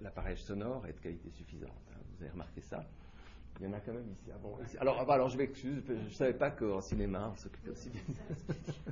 l'appareil 0.00 0.36
sonore 0.36 0.86
est 0.86 0.92
de 0.92 1.00
qualité 1.00 1.30
suffisante. 1.30 1.70
Hein. 1.90 1.98
Vous 2.16 2.22
avez 2.22 2.32
remarqué 2.32 2.60
ça 2.60 2.84
Il 3.60 3.66
y 3.66 3.68
en 3.68 3.72
a 3.72 3.80
quand 3.80 3.92
même 3.92 4.08
ici. 4.10 4.30
Ah 4.32 4.38
bon, 4.42 4.56
alors, 4.80 4.98
ah 5.00 5.04
bah, 5.04 5.14
alors 5.14 5.28
je 5.28 5.36
m'excuse, 5.36 5.82
je 5.86 5.92
ne 5.92 6.10
savais 6.10 6.34
pas 6.34 6.50
qu'en 6.50 6.80
cinéma 6.80 7.30
on 7.32 7.36
s'occupait 7.36 7.70
aussi 7.70 7.90
bien. 7.90 8.02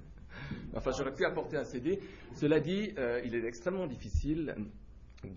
enfin, 0.74 0.90
j'aurais 0.96 1.14
pu 1.14 1.24
apporter 1.24 1.56
un 1.56 1.64
CD. 1.64 2.00
Cela 2.34 2.60
dit, 2.60 2.92
euh, 2.98 3.20
il 3.24 3.34
est 3.34 3.44
extrêmement 3.44 3.86
difficile 3.86 4.54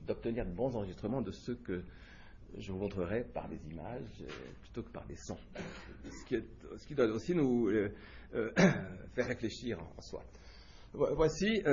d'obtenir 0.08 0.46
de 0.46 0.52
bons 0.52 0.76
enregistrements 0.76 1.22
de 1.22 1.32
ceux 1.32 1.56
que 1.56 1.84
je 2.58 2.72
vous 2.72 2.78
montrerai 2.78 3.24
par 3.24 3.48
des 3.50 3.60
images 3.72 4.22
euh, 4.22 4.28
plutôt 4.62 4.84
que 4.84 4.92
par 4.92 5.06
des 5.06 5.16
sons. 5.16 5.38
Ce 6.06 6.86
qui, 6.88 6.96
doit 6.96 7.08
aussi 7.08 7.36
nous 7.36 7.68
euh, 7.68 7.92
euh, 8.36 8.52
faire 9.14 9.28
réfléchir 9.28 9.80
en, 9.98 10.02
soi. 10.02 10.24
Voici, 10.94 11.64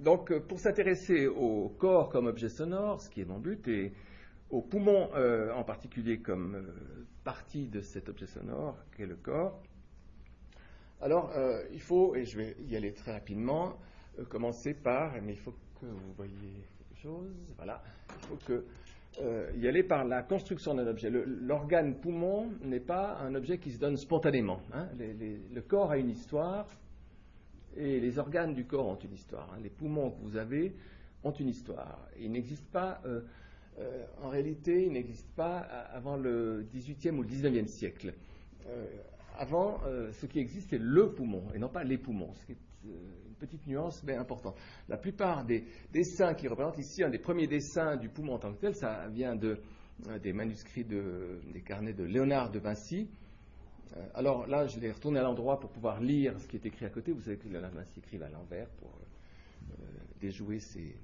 donc, 0.00 0.38
pour 0.40 0.60
s'intéresser 0.60 1.26
au 1.26 1.70
corps 1.70 2.10
comme 2.10 2.26
objet 2.26 2.50
sonore, 2.50 3.00
ce 3.00 3.08
qui 3.08 3.22
est 3.22 3.24
mon 3.24 3.38
but, 3.38 3.66
et 3.68 3.94
aux 4.50 4.60
poumons 4.60 5.08
en 5.54 5.64
particulier 5.64 6.20
comme 6.20 6.62
partie 7.24 7.68
de 7.68 7.80
cet 7.80 8.10
objet 8.10 8.26
sonore 8.26 8.76
qu'est 8.94 9.06
le 9.06 9.16
corps, 9.16 9.62
alors 11.00 11.32
il 11.72 11.80
faut, 11.80 12.14
et 12.16 12.26
je 12.26 12.36
vais 12.36 12.56
y 12.66 12.76
aller 12.76 12.92
très 12.92 13.12
rapidement, 13.12 13.78
commencer 14.28 14.74
par, 14.74 15.14
mais 15.22 15.32
il 15.32 15.38
faut 15.38 15.54
que 15.80 15.86
vous 15.86 16.12
voyez 16.14 16.66
quelque 16.76 17.00
chose, 17.00 17.34
voilà, 17.56 17.82
il 18.10 18.26
faut 18.26 18.38
que 18.44 18.66
euh, 19.20 19.50
y 19.56 19.66
aller 19.66 19.82
par 19.82 20.04
la 20.04 20.22
construction 20.22 20.74
d'un 20.74 20.86
objet. 20.86 21.10
L'organe 21.10 21.96
poumon 21.96 22.52
n'est 22.62 22.78
pas 22.78 23.18
un 23.18 23.34
objet 23.34 23.58
qui 23.58 23.72
se 23.72 23.78
donne 23.78 23.96
spontanément. 23.96 24.60
Hein. 24.72 24.86
le 24.98 25.60
corps 25.60 25.90
a 25.90 25.98
une 25.98 26.10
histoire 26.10 26.68
et 27.76 27.98
les 27.98 28.18
organes 28.18 28.54
du 28.54 28.64
corps 28.64 28.86
ont 28.86 28.98
une 28.98 29.12
histoire. 29.12 29.50
Hein. 29.52 29.58
Les 29.62 29.70
poumons 29.70 30.10
que 30.10 30.22
vous 30.22 30.36
avez 30.36 30.72
ont 31.24 31.32
une 31.32 31.48
histoire. 31.48 32.06
Il 32.20 32.30
n'existe 32.30 32.66
pas, 32.70 33.00
euh, 33.06 33.22
euh, 33.80 34.04
en 34.22 34.28
réalité, 34.28 34.84
il 34.84 34.92
n'existe 34.92 35.28
pas 35.34 35.58
avant 35.58 36.16
le 36.16 36.64
18e 36.72 37.16
ou 37.16 37.22
le 37.22 37.28
19e 37.28 37.66
siècle. 37.66 38.14
avant, 39.36 39.80
ce 40.12 40.26
qui 40.26 40.38
existe, 40.38 40.70
c'est 40.70 40.78
le 40.78 41.10
poumon 41.10 41.42
et 41.54 41.58
non 41.58 41.68
pas 41.68 41.82
les 41.82 41.98
poumons, 41.98 42.34
petite 43.38 43.66
nuance, 43.66 44.02
mais 44.04 44.16
importante. 44.16 44.56
La 44.88 44.96
plupart 44.96 45.44
des 45.44 45.64
dessins 45.92 46.34
qui 46.34 46.48
représentent 46.48 46.78
ici, 46.78 47.02
un 47.02 47.10
des 47.10 47.18
premiers 47.18 47.46
dessins 47.46 47.96
du 47.96 48.08
poumon 48.08 48.34
en 48.34 48.38
tant 48.38 48.52
que 48.52 48.60
tel, 48.60 48.74
ça 48.74 49.08
vient 49.08 49.36
de, 49.36 49.58
euh, 50.08 50.18
des 50.18 50.32
manuscrits 50.32 50.84
des 50.84 51.62
carnets 51.64 51.94
de 51.94 52.04
Léonard 52.04 52.50
de 52.50 52.58
Vinci, 52.58 53.08
Euh, 53.96 54.06
alors 54.14 54.46
là, 54.46 54.66
je 54.66 54.78
l'ai 54.78 54.90
retourné 54.90 55.18
à 55.18 55.22
l'endroit 55.22 55.58
pour 55.58 55.70
pouvoir 55.70 56.00
lire 56.00 56.38
ce 56.40 56.46
qui 56.46 56.56
est 56.56 56.66
écrit 56.66 56.84
à 56.84 56.90
côté. 56.90 57.12
Vous 57.12 57.22
savez 57.22 57.36
que 57.36 57.48
la 57.48 57.68
Vinci 57.68 57.98
écrivent 57.98 58.22
à 58.22 58.28
l'envers 58.28 58.68
pour 58.70 58.90
euh, 59.70 59.84
déjouer 60.20 60.60
ses, 60.60 60.96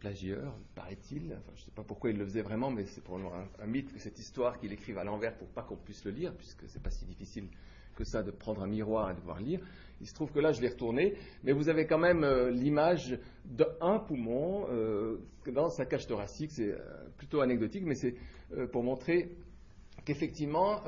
plagieurs, 0.00 0.54
paraît-il. 0.74 1.38
Je 1.54 1.60
ne 1.60 1.64
sais 1.64 1.70
pas 1.74 1.82
pourquoi 1.82 2.10
il 2.10 2.18
le 2.18 2.24
faisait 2.24 2.42
vraiment, 2.42 2.70
mais 2.70 2.84
c'est 2.84 3.02
pour 3.02 3.16
un, 3.16 3.66
mythe 3.66 3.92
que 3.92 3.98
cette 3.98 4.18
histoire 4.18 4.58
qu'il 4.58 4.72
écrive 4.72 4.98
à 4.98 5.04
l'envers 5.04 5.34
pour 5.36 5.48
pas 5.48 5.62
qu'on 5.62 5.76
puisse 5.76 6.04
le 6.04 6.10
lire, 6.10 6.34
puisque 6.34 6.68
c'est 6.68 6.82
pas 6.82 6.90
si 6.90 7.06
difficile 7.06 7.48
que 7.94 8.04
ça 8.04 8.22
de 8.22 8.30
prendre 8.30 8.62
un 8.62 8.66
miroir 8.66 9.10
et 9.10 9.14
de 9.14 9.18
pouvoir 9.20 9.40
lire. 9.40 9.60
Il 10.00 10.06
se 10.06 10.14
trouve 10.14 10.32
que 10.32 10.40
là, 10.40 10.52
je 10.52 10.60
l'ai 10.60 10.68
retourné, 10.68 11.14
mais 11.44 11.52
vous 11.52 11.68
avez 11.68 11.86
quand 11.86 11.98
même 11.98 12.24
euh, 12.24 12.50
l'image 12.50 13.18
d'un 13.44 13.98
poumon 14.00 14.66
euh, 14.68 15.18
dans 15.46 15.70
sa 15.70 15.86
cage 15.86 16.06
thoracique. 16.06 16.50
C'est 16.50 16.72
euh, 16.72 16.78
plutôt 17.16 17.40
anecdotique, 17.40 17.84
mais 17.86 17.94
c'est 17.94 18.14
pour 18.70 18.84
montrer 18.84 19.30
qu'effectivement, 20.04 20.82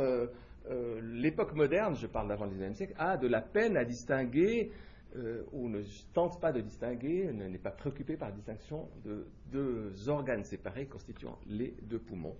l'époque 1.02 1.54
moderne, 1.54 1.96
je 1.96 2.06
parle 2.06 2.28
d'avant 2.28 2.44
le 2.44 2.52
19e 2.52 2.74
siècle, 2.74 2.94
a 2.98 3.16
de 3.16 3.26
la 3.26 3.40
peine 3.40 3.76
à 3.76 3.84
distinguer 3.84 4.70
ou 5.52 5.68
ne 5.68 5.82
tente 6.12 6.40
pas 6.40 6.52
de 6.52 6.60
distinguer, 6.60 7.32
n'est 7.32 7.58
pas 7.58 7.70
préoccupé 7.70 8.16
par 8.16 8.28
la 8.28 8.34
distinction 8.34 8.88
de 9.04 9.26
deux 9.50 10.08
organes 10.08 10.44
séparés 10.44 10.86
constituant 10.86 11.38
les 11.48 11.74
deux 11.82 11.98
poumons. 11.98 12.36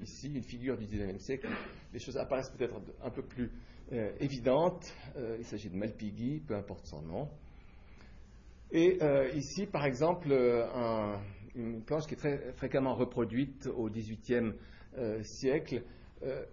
Ici, 0.00 0.28
une 0.32 0.42
figure 0.42 0.76
du 0.76 0.84
19e 0.84 1.18
siècle, 1.18 1.48
les 1.92 1.98
choses 1.98 2.18
apparaissent 2.18 2.50
peut-être 2.50 2.80
un 3.02 3.10
peu 3.10 3.22
plus 3.22 3.50
euh, 3.90 4.12
évidente. 4.20 4.94
Euh, 5.16 5.36
il 5.38 5.46
s'agit 5.46 5.70
de 5.70 5.76
Malpighi, 5.76 6.40
peu 6.46 6.54
importe 6.54 6.84
son 6.84 7.00
nom. 7.00 7.28
Et 8.70 8.98
euh, 9.00 9.30
ici, 9.30 9.64
par 9.64 9.86
exemple, 9.86 10.30
une 11.54 11.82
planche 11.84 12.06
qui 12.06 12.12
est 12.12 12.18
très 12.18 12.52
fréquemment 12.52 12.94
reproduite 12.94 13.66
au 13.66 13.88
XVIIIe 13.88 14.52
siècle, 15.22 15.82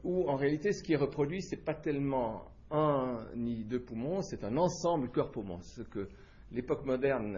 où 0.06 0.30
en 0.30 0.36
réalité, 0.36 0.72
ce 0.72 0.82
qui 0.82 0.94
est 0.94 0.98
reproduit, 0.98 1.42
ce 1.42 1.56
n'est 1.56 1.62
pas 1.62 1.74
tellement 1.74 2.46
un 2.72 3.26
ni 3.36 3.66
deux 3.66 3.82
poumons, 3.82 4.22
c'est 4.22 4.46
un 4.46 4.56
ensemble 4.56 5.12
cœur-poumon. 5.12 5.60
Ce 5.60 5.82
que 5.82 6.08
l'époque 6.54 6.86
moderne 6.86 7.38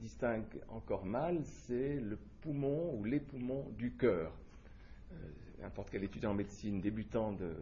distingue 0.00 0.46
encore 0.70 1.04
mal, 1.04 1.44
c'est 1.44 2.00
le 2.00 2.18
poumon 2.40 2.94
ou 2.94 3.04
les 3.04 3.20
poumons 3.20 3.68
du 3.76 3.92
cœur. 3.94 4.32
N'importe 5.60 5.90
quel 5.90 6.04
étudiant 6.04 6.30
en 6.30 6.34
médecine 6.34 6.80
débutant 6.80 7.32
de 7.32 7.52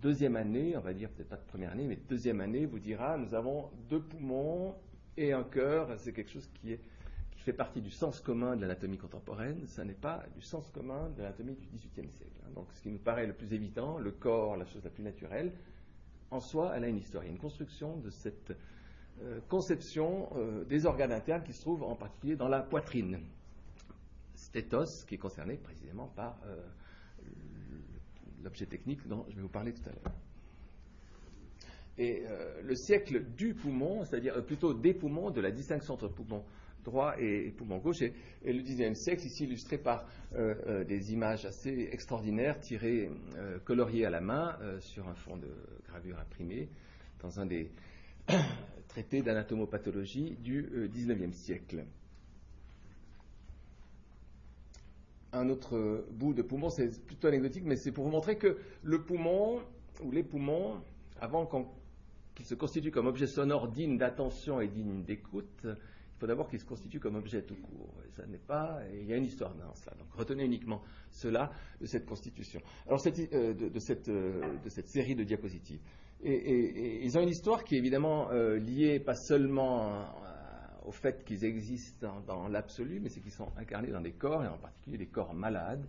deuxième 0.00 0.36
année, 0.36 0.76
on 0.76 0.80
va 0.80 0.92
dire 0.92 1.10
peut-être 1.10 1.28
pas 1.28 1.36
de 1.36 1.46
première 1.46 1.72
année, 1.72 1.86
mais 1.86 1.96
deuxième 2.08 2.40
année, 2.40 2.66
vous 2.66 2.78
dira 2.78 3.16
nous 3.16 3.34
avons 3.34 3.70
deux 3.88 4.00
poumons 4.00 4.74
et 5.16 5.32
un 5.32 5.44
cœur. 5.44 5.98
C'est 5.98 6.12
quelque 6.12 6.30
chose 6.30 6.48
qui, 6.54 6.72
est, 6.72 6.80
qui 7.30 7.40
fait 7.40 7.52
partie 7.52 7.80
du 7.80 7.90
sens 7.90 8.20
commun 8.20 8.56
de 8.56 8.62
l'anatomie 8.62 8.98
contemporaine. 8.98 9.66
Ça 9.66 9.84
n'est 9.84 9.94
pas 9.94 10.24
du 10.34 10.42
sens 10.42 10.70
commun 10.70 11.10
de 11.16 11.22
l'anatomie 11.22 11.54
du 11.54 11.66
XVIIIe 11.66 12.10
siècle. 12.10 12.32
Hein. 12.44 12.50
Donc, 12.54 12.66
ce 12.72 12.82
qui 12.82 12.90
nous 12.90 12.98
paraît 12.98 13.26
le 13.26 13.32
plus 13.32 13.52
évident, 13.52 13.98
le 13.98 14.10
corps, 14.10 14.56
la 14.56 14.66
chose 14.66 14.84
la 14.84 14.90
plus 14.90 15.02
naturelle, 15.02 15.52
en 16.30 16.40
soi, 16.40 16.72
elle 16.74 16.84
a 16.84 16.88
une 16.88 16.98
histoire. 16.98 17.24
Il 17.24 17.28
y 17.28 17.30
a 17.30 17.32
une 17.32 17.38
construction 17.40 17.96
de 17.96 18.10
cette 18.10 18.52
euh, 19.22 19.40
conception 19.48 20.28
euh, 20.36 20.64
des 20.64 20.84
organes 20.86 21.12
internes 21.12 21.42
qui 21.42 21.52
se 21.52 21.60
trouvent 21.60 21.84
en 21.84 21.94
particulier 21.94 22.36
dans 22.36 22.48
la 22.48 22.60
poitrine. 22.60 23.20
Stétos, 24.34 25.04
qui 25.06 25.14
est 25.14 25.18
concerné 25.18 25.56
précisément 25.56 26.08
par 26.08 26.38
euh, 26.44 26.56
l'objet 28.46 28.66
technique 28.66 29.06
dont 29.08 29.26
je 29.28 29.36
vais 29.36 29.42
vous 29.42 29.48
parler 29.48 29.72
tout 29.72 29.82
à 29.88 29.92
l'heure. 29.92 30.14
Et 31.98 32.22
euh, 32.26 32.62
le 32.62 32.76
siècle 32.76 33.24
du 33.36 33.54
poumon, 33.54 34.04
c'est-à-dire 34.04 34.36
euh, 34.36 34.42
plutôt 34.42 34.72
des 34.72 34.94
poumons, 34.94 35.30
de 35.30 35.40
la 35.40 35.50
distinction 35.50 35.94
entre 35.94 36.08
poumon 36.08 36.44
droit 36.84 37.14
et, 37.18 37.50
poumon 37.50 37.78
gauche, 37.78 38.02
et, 38.02 38.12
le 38.44 38.62
19e 38.62 38.94
siècle, 38.94 39.26
ici 39.26 39.44
illustré 39.44 39.76
par 39.76 40.06
euh, 40.36 40.84
des 40.84 41.12
images 41.12 41.44
assez 41.44 41.88
extraordinaires 41.90 42.60
tirées, 42.60 43.10
coloriées 43.64 44.06
à 44.06 44.10
la 44.10 44.20
main 44.20 44.56
sur 44.78 45.08
un 45.08 45.14
fond 45.14 45.36
de 45.36 45.48
gravure 45.88 46.20
imprimée 46.20 46.68
dans 47.20 47.40
un 47.40 47.46
des 47.46 47.72
traités 48.88 49.22
d'anatomopathologie 49.22 50.36
du 50.38 50.62
19e 50.94 51.32
siècle. 51.32 51.84
Un 55.36 55.48
autre 55.48 56.06
bout 56.12 56.34
de 56.34 56.42
poumon, 56.42 56.70
c'est 56.70 57.04
plutôt 57.04 57.28
anecdotique, 57.28 57.64
mais 57.64 57.76
c'est 57.76 57.92
pour 57.92 58.04
vous 58.04 58.10
montrer 58.10 58.36
que 58.36 58.58
le 58.82 59.02
poumon, 59.02 59.60
ou 60.02 60.10
les 60.10 60.22
poumons, 60.22 60.80
avant 61.20 61.46
qu'ils 62.34 62.46
se 62.46 62.54
constituent 62.54 62.90
comme 62.90 63.06
objet 63.06 63.26
sonore 63.26 63.68
digne 63.68 63.96
d'attention 63.96 64.60
et 64.60 64.68
digne 64.68 65.02
d'écoute, 65.02 65.66
il 66.16 66.20
faut 66.20 66.26
d'abord 66.26 66.48
qu'ils 66.48 66.60
se 66.60 66.64
constituent 66.64 66.98
comme 66.98 67.16
objet 67.16 67.42
tout 67.42 67.56
court. 67.56 67.94
ça 68.12 68.24
n'est 68.26 68.38
pas, 68.38 68.80
il 68.94 69.06
y 69.06 69.12
a 69.12 69.16
une 69.16 69.26
histoire 69.26 69.54
dans 69.54 69.74
cela. 69.74 69.94
Donc 69.98 70.10
retenez 70.14 70.44
uniquement 70.44 70.80
cela 71.10 71.50
de 71.78 71.84
cette 71.84 72.06
constitution. 72.06 72.60
Alors 72.86 73.00
euh, 73.06 73.52
de, 73.52 73.78
cette, 73.78 74.08
euh, 74.08 74.56
de, 74.64 74.68
cette, 74.70 74.88
série 74.88 75.14
de 75.14 75.24
diapositives. 75.24 75.80
Et, 76.22 77.04
ils 77.04 77.18
ont 77.18 77.20
une 77.20 77.28
histoire 77.28 77.64
qui 77.64 77.74
est 77.74 77.78
évidemment 77.78 78.30
euh, 78.30 78.56
liée 78.56 78.98
pas 78.98 79.14
seulement 79.14 80.06
au 80.86 80.92
fait 80.92 81.24
qu'ils 81.24 81.44
existent 81.44 82.22
dans, 82.26 82.48
l'absolu, 82.48 83.00
mais 83.00 83.08
c'est 83.08 83.20
qu'ils 83.20 83.32
sont 83.32 83.50
incarnés 83.56 83.90
dans 83.90 84.00
des 84.00 84.12
corps, 84.12 84.44
et 84.44 84.46
en 84.46 84.56
particulier 84.56 84.96
des 84.96 85.06
corps 85.06 85.34
malades, 85.34 85.84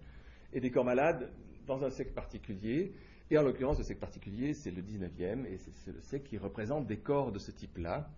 et 0.51 0.59
des 0.59 0.71
corps 0.71 0.85
malades 0.85 1.31
dans 1.67 1.83
un 1.83 1.89
siècle 1.89 2.13
particulier. 2.13 2.93
Et 3.29 3.37
en 3.37 3.43
l'occurrence, 3.43 3.77
le 3.77 3.83
siècle 3.83 4.01
particulier, 4.01 4.53
c'est 4.53 4.71
le 4.71 4.81
19e, 4.81 5.45
et 5.45 5.57
c'est 5.57 5.93
le 5.93 6.01
siècle 6.01 6.27
qui 6.27 6.37
représente 6.37 6.87
des 6.87 6.97
corps 6.97 7.31
de 7.31 7.39
ce 7.39 7.51
type-là. 7.51 8.09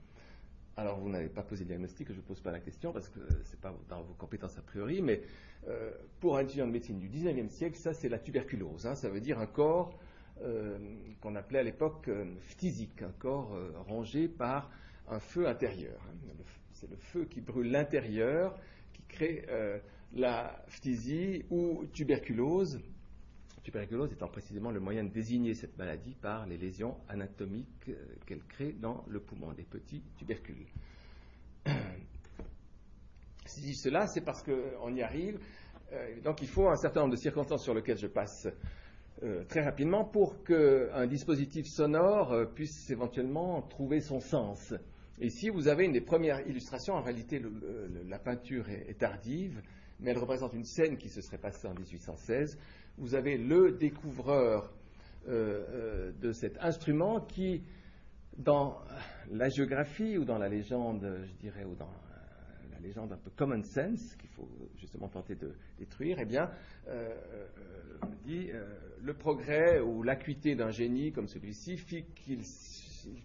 Alors, 0.78 1.00
vous 1.00 1.10
n'avez 1.10 1.28
pas 1.28 1.42
posé 1.42 1.66
le 1.66 1.68
diagnostic, 1.68 2.08
je 2.08 2.14
ne 2.14 2.22
pose 2.22 2.40
pas 2.40 2.52
la 2.52 2.62
question, 2.62 2.94
parce 2.94 3.10
que 3.10 3.20
ce 3.20 3.52
n'est 3.52 3.62
pas 3.62 3.76
dans 3.90 4.02
vos 4.02 4.14
compétences 4.14 4.58
a 4.58 4.62
priori, 4.62 5.02
mais 5.02 5.22
euh, 5.68 5.92
pour 6.22 6.38
un 6.38 6.42
étudiant 6.42 6.68
de 6.68 6.72
médecine 6.72 7.00
du 7.00 7.10
19e 7.10 7.50
siècle, 7.50 7.78
ça, 7.78 7.94
c'est 7.94 8.08
la 8.08 8.20
tuberculose. 8.20 8.86
Hein. 8.86 8.96
ça 8.96 9.10
veut 9.10 9.20
dire 9.20 9.40
un 9.40 9.48
corps 9.48 10.00
euh, 10.42 10.78
qu'on 11.20 11.36
appelait 11.36 11.60
à 11.60 11.64
l'époque 11.64 12.08
euh, 12.08 12.24
un 13.02 13.12
corps 13.18 13.58
rongé 13.88 14.30
par 14.30 14.72
un 15.10 15.20
feu 15.20 15.48
intérieur. 15.48 16.00
Hein 16.08 16.30
c'est 16.80 16.90
le 16.90 16.96
feu 16.96 17.26
qui 17.26 17.42
brûle 17.42 17.72
l'intérieur 17.72 18.58
qui 18.94 19.02
crée 19.04 19.46
euh, 19.50 19.80
la 20.14 20.64
phtisie 20.68 21.44
ou 21.50 21.86
tuberculose. 21.92 22.80
Tuberculose 23.64 24.14
étant 24.14 24.30
précisément 24.30 24.72
le 24.72 24.80
moyen 24.80 25.04
de 25.04 25.10
désigner 25.10 25.54
cette 25.54 25.78
maladie 25.78 26.16
par 26.16 26.46
les 26.48 26.58
lésions 26.58 26.96
anatomiques 27.10 27.90
euh, 27.90 27.96
qu'elle 28.26 28.44
crée 28.44 28.72
dans 28.72 29.04
le 29.10 29.20
poumon, 29.20 29.52
des 29.52 29.64
petits 29.64 30.02
tubercules. 30.18 30.68
si 33.46 33.62
je 33.62 33.66
dis 33.66 33.76
cela, 33.76 34.08
c'est 34.08 34.22
parce 34.22 34.42
qu'on 34.42 34.96
y 34.96 35.02
arrive. 35.02 35.38
Euh, 35.92 36.22
donc 36.22 36.42
il 36.42 36.48
faut 36.48 36.70
un 36.70 36.78
certain 36.78 37.02
nombre 37.02 37.12
de 37.16 37.20
circonstances 37.20 37.64
sur 37.64 37.74
lesquelles 37.74 37.98
je 37.98 38.08
passe 38.08 38.48
très 39.50 39.66
rapidement 39.66 40.06
pour 40.06 40.46
qu'un 40.46 41.06
dispositif 41.06 41.66
sonore 41.68 42.54
puisse 42.56 42.90
éventuellement 42.90 43.62
trouver 43.64 44.00
son 44.00 44.22
sens. 44.22 44.74
Ici, 45.22 45.50
vous 45.50 45.68
avez 45.68 45.84
une 45.84 45.92
des 45.92 46.02
premières 46.02 46.48
illustrations. 46.48 46.94
En 46.94 47.02
réalité, 47.02 47.42
la 48.08 48.20
peinture 48.20 48.70
est, 48.70 48.98
tardive, 48.98 49.62
mais 50.00 50.12
elle 50.12 50.18
représente 50.18 50.54
une 50.54 50.64
scène 50.64 50.98
qui 50.98 51.10
se 51.10 51.20
serait 51.20 51.38
passée 51.38 51.68
en 51.68 51.74
1816. 51.74 52.58
Vous 52.98 53.16
avez 53.16 53.38
le 53.38 53.74
découvreur 53.74 54.74
euh, 55.28 55.66
euh, 55.72 56.12
de 56.22 56.32
cet 56.32 56.58
instrument 56.62 57.20
qui, 57.20 57.64
dans 58.38 58.78
la 59.30 59.50
géographie 59.50 60.18
ou 60.18 60.24
dans 60.24 60.38
la 60.38 60.48
légende, 60.48 61.06
je 61.26 61.34
dirais, 61.34 61.66
ou 61.66 61.76
dans 61.76 61.90
euh, 61.90 62.72
la 62.72 62.80
légende 62.80 63.12
un 63.12 63.18
peu 63.18 63.30
common 63.32 63.62
sense, 63.62 64.16
qu'il 64.16 64.30
faut 64.30 64.48
justement 64.78 65.10
tenter 65.10 65.36
de 65.36 65.54
détruire, 65.78 66.18
eh 66.22 66.26
bien, 66.26 66.50
dit 68.24 68.52
le 69.04 69.14
progrès 69.14 69.82
ou 69.82 70.02
l'acuité 70.02 70.56
d'un 70.56 70.72
génie 70.72 71.12
comme 71.12 71.28
celui-ci 71.28 71.76
fit 71.76 72.06
qu'il 72.16 72.46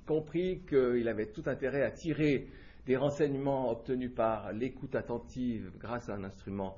compris 0.07 0.63
qu'il 0.69 1.09
avait 1.09 1.27
tout 1.27 1.45
intérêt 1.47 1.83
à 1.83 1.91
tirer 1.91 2.49
des 2.87 2.97
renseignements 2.97 3.71
obtenus 3.71 4.13
par 4.15 4.53
l'écoute 4.53 4.95
attentive 4.95 5.73
grâce 5.79 6.09
à 6.09 6.15
un 6.15 6.25
instrument 6.25 6.77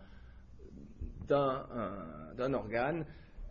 d'un 1.26 2.54
organe, 2.54 3.04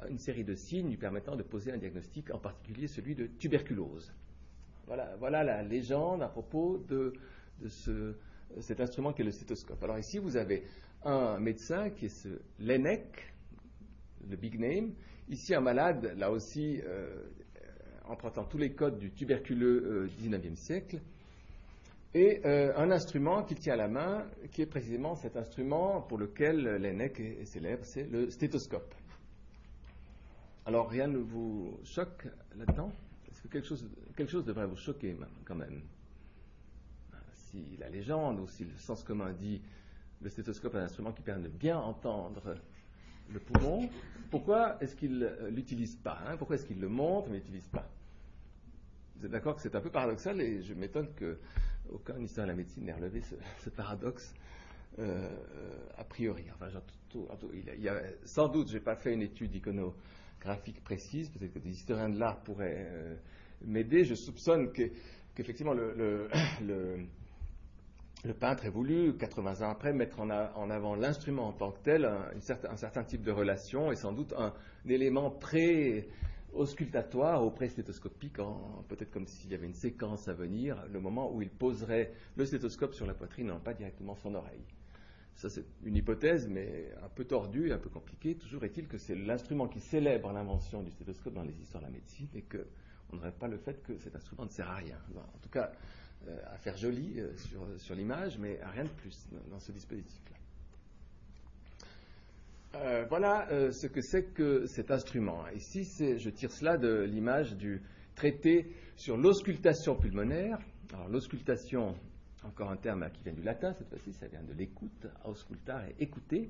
une 0.09 0.19
série 0.19 0.43
de 0.43 0.55
signes 0.55 0.89
lui 0.89 0.97
permettant 0.97 1.35
de 1.35 1.43
poser 1.43 1.71
un 1.71 1.77
diagnostic, 1.77 2.33
en 2.33 2.39
particulier 2.39 2.87
celui 2.87 3.15
de 3.15 3.27
tuberculose. 3.27 4.13
Voilà, 4.87 5.43
la 5.43 5.63
légende 5.63 6.21
à 6.21 6.27
propos 6.27 6.77
de, 6.87 7.13
cet 8.59 8.79
instrument 8.79 9.13
qui 9.13 9.23
est 9.23 9.25
le 9.25 9.31
stéthoscope. 9.31 9.83
Alors 9.83 9.97
ici, 9.97 10.19
vous 10.19 10.37
avez 10.37 10.63
un 11.03 11.39
médecin 11.39 11.89
qui 11.89 12.05
est 12.05 12.09
ce 12.09 12.29
Lenec, 12.59 13.33
le 14.29 14.35
big 14.35 14.59
name. 14.59 14.93
Ici, 15.27 15.55
un 15.55 15.61
malade, 15.61 16.13
là 16.17 16.31
aussi, 16.31 16.81
euh, 16.85 17.23
empruntant 18.09 18.43
tous 18.43 18.57
les 18.57 18.71
codes 18.73 18.97
du 18.97 19.11
tuberculeux 19.11 20.07
euh, 20.07 20.07
19e 20.21 20.55
siècle, 20.55 20.99
et 22.15 22.39
euh, 22.45 22.71
un 22.77 22.91
instrument 22.91 23.43
qu'il 23.43 23.59
tient 23.59 23.73
à 23.73 23.75
la 23.75 23.89
main, 23.89 24.25
qui 24.53 24.61
est 24.61 24.65
précisément 24.65 25.15
cet 25.15 25.35
instrument 25.35 26.01
pour 26.01 26.17
lequel 26.17 26.63
l'ENEC 26.63 27.19
est, 27.19 27.45
célèbre, 27.45 27.83
c'est 27.83 28.09
le 28.09 28.29
stéthoscope. 28.29 28.95
Alors 30.65 30.89
rien 30.89 31.07
ne 31.07 31.17
vous 31.17 31.77
choque 31.83 32.25
là-dedans? 32.57 32.91
Est-ce 33.29 33.41
que 33.41 33.49
quelque 33.49 33.67
chose, 33.67 33.85
quelque 34.15 34.31
chose 34.31 34.45
devrait 34.45 34.65
vous 34.65 34.77
choquer 34.77 35.15
quand 35.43 35.55
même? 35.55 35.81
Si 37.33 37.75
la 37.79 37.89
légende 37.89 38.39
ou 38.39 38.47
si 38.47 38.63
le 38.63 38.77
sens 38.77 39.03
commun 39.03 39.33
dit 39.33 39.61
le 40.21 40.29
stéthoscope 40.29 40.73
est 40.75 40.79
un 40.79 40.85
instrument 40.85 41.11
qui 41.11 41.21
permet 41.21 41.43
de 41.43 41.49
bien 41.49 41.77
entendre 41.77 42.55
le 43.31 43.39
poumon, 43.39 43.89
pourquoi 44.31 44.77
est-ce 44.81 44.95
qu'il 44.95 45.19
ne 45.19 45.49
l'utilise 45.49 45.97
pas 45.97 46.19
hein? 46.25 46.37
Pourquoi 46.37 46.55
est-ce 46.55 46.65
qu'il 46.65 46.79
le 46.79 46.87
montre 46.87 47.27
mais 47.27 47.33
ne 47.33 47.39
l'utilise 47.41 47.67
pas? 47.67 47.85
Vous 49.17 49.25
êtes 49.25 49.31
d'accord 49.31 49.55
que 49.55 49.61
c'est 49.61 49.75
un 49.75 49.81
peu 49.81 49.89
paradoxal 49.89 50.41
et 50.41 50.61
je 50.61 50.73
m'étonne 50.73 51.07
qu'aucun 51.15 52.19
historien 52.19 52.45
de 52.45 52.51
la 52.51 52.57
médecine 52.57 52.83
n'ait 52.85 52.93
relevé 52.93 53.21
ce, 53.21 53.69
paradoxe 53.69 54.33
euh, 54.99 55.29
a 55.97 56.03
priori. 56.03 56.45
Enfin, 56.53 56.67
y 57.77 57.87
a, 57.87 58.01
sans 58.25 58.49
doute, 58.49 58.69
je 58.69 58.73
n'ai 58.73 58.81
pas 58.81 58.95
fait 58.95 59.13
une 59.13 59.21
étude 59.21 59.55
iconographique 59.55 60.83
précise, 60.83 61.29
peut-être 61.29 61.53
que 61.53 61.59
des 61.59 61.71
historiens 61.71 62.09
de 62.09 62.19
l'art 62.19 62.41
pourraient 62.41 62.87
euh, 62.89 63.15
m'aider. 63.65 64.03
Je 64.03 64.15
soupçonne 64.15 64.71
qu'effectivement 64.73 65.73
le, 65.73 66.27
peintre 68.39 68.65
ait 68.65 68.69
voulu, 68.69 69.15
80 69.17 69.65
ans 69.65 69.71
après, 69.71 69.93
mettre 69.93 70.19
en, 70.19 70.29
avant 70.29 70.95
l'instrument 70.95 71.47
en 71.47 71.53
tant 71.53 71.71
que 71.71 71.79
tel, 71.83 72.05
un, 72.05 72.75
certain 72.75 73.03
type 73.03 73.21
de 73.21 73.31
relation 73.31 73.91
et 73.91 73.95
sans 73.95 74.11
doute 74.11 74.33
un, 74.37 74.53
élément 74.87 75.31
pré 75.31 76.09
auscultatoire 76.55 77.45
ou 77.45 77.51
pré-stéthoscopique, 77.51 78.37
peut-être 78.87 79.11
comme 79.11 79.27
s'il 79.27 79.51
y 79.51 79.55
avait 79.55 79.65
une 79.65 79.73
séquence 79.73 80.27
à 80.27 80.33
venir, 80.33 80.83
le 80.91 80.99
moment 80.99 81.31
où 81.33 81.41
il 81.41 81.49
poserait 81.49 82.13
le 82.35 82.45
stéthoscope 82.45 82.93
sur 82.93 83.05
la 83.05 83.13
poitrine, 83.13 83.47
non 83.47 83.59
pas 83.59 83.73
directement 83.73 84.15
son 84.15 84.35
oreille. 84.35 84.63
Ça, 85.35 85.49
c'est 85.49 85.65
une 85.83 85.97
hypothèse, 85.97 86.47
mais 86.47 86.91
un 87.03 87.09
peu 87.09 87.25
tordue, 87.25 87.73
un 87.73 87.77
peu 87.77 87.89
compliquée. 87.89 88.35
Toujours 88.35 88.63
est-il 88.63 88.87
que 88.87 88.97
c'est 88.97 89.15
l'instrument 89.15 89.67
qui 89.67 89.81
célèbre 89.81 90.31
l'invention 90.31 90.81
du 90.81 90.91
stéthoscope 90.91 91.33
dans 91.33 91.43
les 91.43 91.59
histoires 91.61 91.83
de 91.83 91.87
la 91.87 91.93
médecine 91.93 92.29
et 92.33 92.43
qu'on 92.43 93.17
n'aurait 93.17 93.33
pas 93.33 93.49
le 93.49 93.57
fait 93.57 93.83
que 93.83 93.97
cet 93.97 94.15
instrument 94.15 94.45
ne 94.45 94.49
sert 94.49 94.69
à 94.69 94.75
rien. 94.75 94.97
En 95.17 95.37
tout 95.39 95.49
cas, 95.49 95.71
euh, 96.27 96.37
à 96.53 96.57
faire 96.57 96.77
joli 96.77 97.19
euh, 97.19 97.35
sur, 97.77 97.95
l'image, 97.95 98.37
mais 98.39 98.59
à 98.61 98.69
rien 98.69 98.85
de 98.85 98.89
plus 98.89 99.27
dans, 99.51 99.59
ce 99.59 99.71
dispositif-là. 99.73 100.34
Euh, 102.75 103.05
voilà 103.09 103.47
ce 103.71 103.87
que 103.87 104.01
c'est 104.01 104.33
que 104.33 104.65
cet 104.65 104.91
instrument. 104.91 105.47
Ici, 105.55 105.83
je 106.17 106.29
tire 106.29 106.51
cela 106.51 106.77
de 106.77 107.03
l'image 107.03 107.55
du 107.55 107.81
traité 108.15 108.73
sur 108.95 109.17
l'auscultation 109.17 109.95
pulmonaire. 109.95 110.57
Alors, 110.93 111.07
l'auscultation, 111.09 111.95
encore 112.43 112.71
un 112.71 112.77
terme 112.77 113.09
qui 113.11 113.23
vient 113.23 113.33
du 113.33 113.41
latin 113.41 113.73
cette 113.73 113.89
fois-ci, 113.89 114.13
ça 114.13 114.27
vient 114.27 114.43
de 114.43 114.53
l'écoute, 114.53 115.07
auscultare 115.25 115.83
et 115.89 116.03
écouter, 116.03 116.49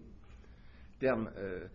terme 0.99 1.29
euh, 1.37 1.65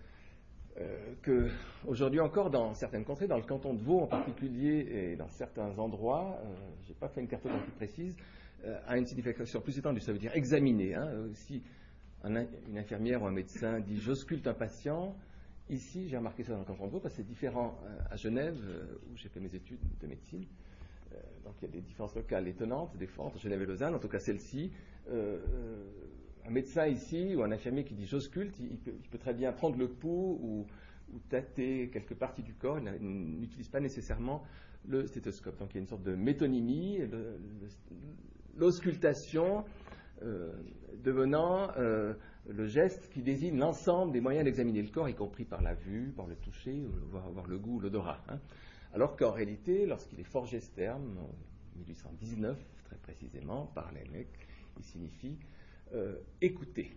euh, 0.79 1.15
que 1.23 1.49
aujourd'hui 1.87 2.21
encore 2.21 2.51
dans 2.51 2.75
certaines 2.75 3.05
contrées, 3.05 3.27
dans 3.27 3.37
le 3.37 3.43
canton 3.43 3.75
de 3.75 3.83
Vaud 3.83 4.01
en 4.01 4.07
particulier 4.07 4.87
et 4.91 5.17
dans 5.17 5.29
certains 5.29 5.79
endroits, 5.79 6.39
euh, 6.43 6.55
je 6.85 6.91
n'ai 6.91 6.95
pas 6.95 7.09
fait 7.09 7.21
une 7.21 7.29
cartographie 7.29 7.71
précise, 7.73 8.17
a 8.87 8.99
une 8.99 9.07
signification 9.07 9.61
plus 9.63 9.79
étendue, 9.79 10.01
ça 10.01 10.13
veut 10.13 10.19
dire 10.19 10.37
examiner. 10.37 10.95
Hein. 10.95 11.31
Une 12.24 12.78
infirmière 12.78 13.22
ou 13.22 13.26
un 13.26 13.33
médecin 13.33 13.80
dit 13.80 13.98
j'ausculte 13.98 14.46
un 14.46 14.54
patient, 14.54 15.16
ici 15.68 16.09
j'ai 16.09 16.16
remarqué 16.16 16.42
ça 16.42 16.52
dans 16.52 16.61
le 16.61 16.64
de 16.64 16.90
Vaud 16.90 17.00
parce 17.00 17.14
que 17.14 17.22
c'est 17.22 17.28
différent 17.28 17.78
à 18.11 18.16
Genève 18.16 18.59
où 19.11 19.16
j'ai 19.16 19.28
fait 19.28 19.40
mes 19.40 19.54
études 19.54 19.80
de 20.00 20.06
médecine. 20.06 20.44
Euh, 21.14 21.18
donc 21.44 21.54
il 21.61 21.66
y 21.66 21.68
a 21.68 21.72
des 21.72 21.80
différences 21.80 22.14
locales 22.14 22.46
étonnantes, 22.48 22.96
des 22.96 23.06
fois 23.06 23.26
entre 23.26 23.38
Genève 23.38 23.62
et 23.62 23.66
Lausanne, 23.66 23.94
en 23.94 23.98
tout 23.98 24.09
cas 24.09 24.18
celle-ci. 24.18 24.70
Euh, 25.09 25.38
euh, 25.52 25.90
un 26.46 26.50
médecin 26.50 26.87
ici 26.87 27.35
ou 27.35 27.42
un 27.42 27.52
infirmier 27.52 27.85
qui 27.85 27.94
dit 27.94 28.06
j'ausculte, 28.06 28.59
il, 28.59 28.78
peut 28.78 29.18
très 29.18 29.35
bien 29.35 29.52
prendre 29.52 29.76
le 29.76 29.88
pouls 29.88 30.38
ou, 30.42 30.66
tâter 31.28 31.90
quelques 31.92 32.14
parties 32.14 32.44
du 32.44 32.54
corps, 32.54 32.78
il 32.78 32.85
n'utilise 33.40 33.68
pas 33.68 33.80
nécessairement 33.80 34.44
le 34.87 35.04
stéthoscope. 35.09 35.59
Donc 35.59 35.70
il 35.72 35.74
y 35.74 35.78
a 35.78 35.80
une 35.80 35.88
sorte 35.88 36.04
de 36.04 36.14
métonymie, 36.14 37.00
l'auscultation 38.56 39.64
devenant 41.02 41.70
le 42.46 42.66
geste 42.66 43.09
qui 43.11 43.22
désigne 43.22 43.59
l'ensemble 43.59 44.12
des 44.12 44.20
moyens 44.20 44.44
d'examiner 44.44 44.83
le 44.83 44.88
corps, 44.88 45.09
y 45.09 45.14
compris 45.14 45.44
par 45.44 45.62
la 45.62 45.74
vue, 45.74 46.12
par 46.16 46.26
le 46.26 46.37
toucher, 46.37 46.85
voire, 47.11 47.46
le 47.46 47.59
goût, 47.59 47.80
l'odorat. 47.80 48.22
Hein. 48.28 48.38
Alors 48.92 49.16
qu'en 49.16 49.30
réalité, 49.30 49.87
lorsqu'il 49.87 50.18
est 50.20 50.24
forgé 50.24 50.61
ce 50.61 50.70
terme, 50.72 51.18
en 51.18 51.78
1819 51.78 52.59
très 52.85 52.96
précisément, 52.96 53.66
par 53.66 53.92
Lennec, 53.92 54.28
il 54.78 54.85
signifie 54.85 55.38
euh, 55.92 56.18
écouter, 56.40 56.96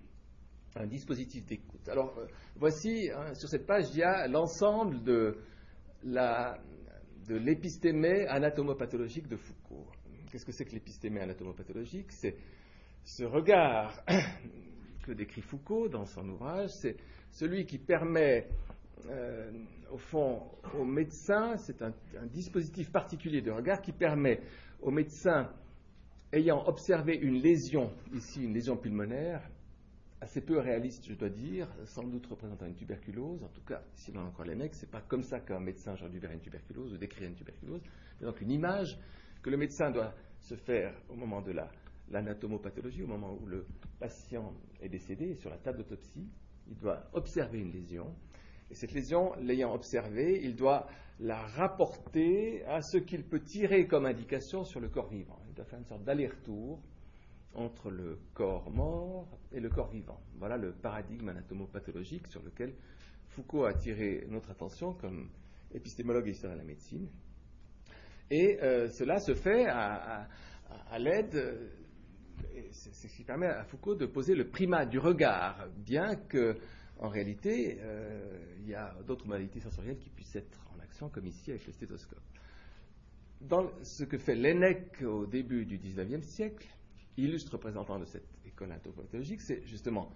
un 0.75 0.87
dispositif 0.87 1.45
d'écoute. 1.45 1.87
Alors 1.87 2.17
euh, 2.17 2.25
voici, 2.55 3.09
hein, 3.13 3.33
sur 3.35 3.47
cette 3.47 3.65
page, 3.67 3.85
il 3.91 3.99
y 3.99 4.03
a 4.03 4.27
l'ensemble 4.27 5.03
de, 5.03 5.37
de 6.03 7.35
l'épistémé 7.35 8.25
anatomopathologique 8.27 9.27
de 9.27 9.35
Foucault. 9.35 9.85
Qu'est-ce 10.31 10.45
que 10.45 10.51
c'est 10.51 10.65
que 10.65 10.71
l'épistémé 10.71 11.21
anatomopathologique? 11.21 12.11
Ce 13.03 13.23
regard 13.23 14.01
que 15.05 15.11
décrit 15.11 15.41
Foucault 15.41 15.89
dans 15.89 16.05
son 16.05 16.27
ouvrage, 16.29 16.69
c'est 16.69 16.95
celui 17.31 17.65
qui 17.65 17.77
permet 17.77 18.47
euh, 19.09 19.51
au 19.91 19.97
fond, 19.97 20.41
au 20.79 20.85
médecin, 20.85 21.57
c'est 21.57 21.81
un, 21.81 21.93
dispositif 22.31 22.91
particulier 22.91 23.41
de 23.41 23.51
regard 23.51 23.81
qui 23.81 23.91
permet 23.91 24.41
au 24.81 24.91
médecin 24.91 25.49
ayant 26.31 26.65
observé 26.67 27.15
une 27.15 27.41
lésion, 27.41 27.91
ici 28.13 28.43
une 28.43 28.53
lésion 28.53 28.77
pulmonaire, 28.77 29.41
assez 30.19 30.41
peu 30.41 30.57
réaliste, 30.57 31.05
je 31.07 31.13
dois 31.13 31.29
dire, 31.29 31.67
sans 31.85 32.03
doute 32.03 32.25
représentant 32.25 32.65
une 32.65 32.75
tuberculose, 32.75 33.43
en 33.43 33.49
tout 33.49 33.61
cas, 33.61 33.83
si 33.93 34.11
l'on 34.11 34.21
a 34.21 34.23
encore 34.23 34.45
les 34.45 34.55
mecs, 34.55 34.73
c'est 34.73 34.89
pas 34.89 35.01
comme 35.01 35.23
ça 35.23 35.41
qu'un 35.41 35.59
médecin 35.59 35.93
aujourd'hui 35.93 36.19
verrait 36.19 36.35
une 36.35 36.39
tuberculose 36.39 36.93
ou 36.93 36.97
décrire 36.97 37.27
une 37.27 37.35
tuberculose, 37.35 37.81
c'est 38.17 38.25
donc 38.25 38.39
une 38.41 38.51
image 38.51 38.97
que 39.43 39.49
le 39.49 39.57
médecin 39.57 39.91
doit 39.91 40.13
se 40.39 40.55
faire 40.55 40.95
au 41.09 41.15
moment 41.15 41.41
de 41.41 41.51
l'anatomopathologie, 42.13 43.03
au 43.03 43.07
moment 43.07 43.37
où 43.41 43.45
le 43.45 43.65
patient 43.99 44.53
est 44.81 44.89
décédé, 44.89 45.35
sur 45.35 45.49
la 45.49 45.57
table 45.57 45.79
d'autopsie, 45.79 46.29
il 46.67 46.77
doit 46.77 47.03
observer 47.13 47.59
une 47.59 47.71
lésion, 47.71 48.15
et 48.71 48.75
cette 48.75 48.93
lésion, 48.93 49.33
l'ayant 49.41 49.73
observée, 49.73 50.39
il 50.43 50.55
doit 50.55 50.87
la 51.19 51.45
rapporter 51.45 52.63
à 52.65 52.81
ce 52.81 52.97
qu'il 52.97 53.23
peut 53.23 53.41
tirer 53.41 53.85
comme 53.87 54.05
indication 54.05 54.63
sur 54.63 54.79
le 54.79 54.89
corps 54.89 55.09
vivant. 55.09 55.39
Il 55.47 55.53
doit 55.53 55.65
faire 55.65 55.79
une 55.79 55.85
sorte 55.85 56.03
d'aller-retour 56.03 56.81
entre 57.53 57.91
le 57.91 58.19
corps 58.33 58.71
mort 58.71 59.27
et 59.51 59.59
le 59.59 59.69
corps 59.69 59.91
vivant. 59.91 60.19
Voilà 60.37 60.57
le 60.57 60.73
paradigme 60.73 61.29
anatomopathologique 61.29 62.27
sur 62.27 62.41
lequel 62.41 62.73
Foucault 63.27 63.65
a 63.65 63.69
attiré 63.69 64.25
notre 64.29 64.49
attention 64.49 64.93
comme 64.93 65.29
épistémologue 65.71 66.27
et 66.27 66.31
historien 66.31 66.55
de 66.55 66.61
la 66.61 66.67
médecine. 66.67 67.07
Et 68.31 68.59
euh, 68.63 68.87
cela 68.87 69.19
se 69.19 69.35
fait 69.35 69.67
à, 69.67 70.27
l'aide, 70.97 71.35
c'est 72.71 73.07
ce 73.07 73.15
qui 73.15 73.23
permet 73.23 73.47
à 73.47 73.63
Foucault 73.63 73.95
de 73.95 74.05
poser 74.05 74.35
le 74.35 74.47
primat 74.47 74.85
du 74.85 74.99
regard, 74.99 75.67
bien 75.77 76.15
que 76.15 76.57
en 76.99 77.09
réalité, 77.09 77.79
euh, 77.81 78.55
il 78.59 78.69
y 78.69 78.75
a 78.75 78.95
d'autres 79.05 79.27
modalités 79.27 79.59
sensorielles 79.59 79.97
qui 79.97 80.09
puissent 80.09 80.35
être 80.35 80.59
en 80.75 80.79
action, 80.79 81.09
comme 81.09 81.27
ici 81.27 81.51
avec 81.51 81.65
le 81.65 81.73
stéthoscope. 81.73 82.21
Dans 83.41 83.69
ce 83.83 84.03
que 84.03 84.17
fait 84.17 84.35
Lennec 84.35 85.01
au 85.01 85.25
début 85.25 85.65
du 85.65 85.77
XIXe 85.77 86.25
siècle, 86.25 86.67
illustre 87.17 87.53
représentant 87.53 87.99
de 87.99 88.05
cette 88.05 88.27
école 88.45 88.71
anthropologique, 88.71 89.41
c'est 89.41 89.65
justement 89.65 90.11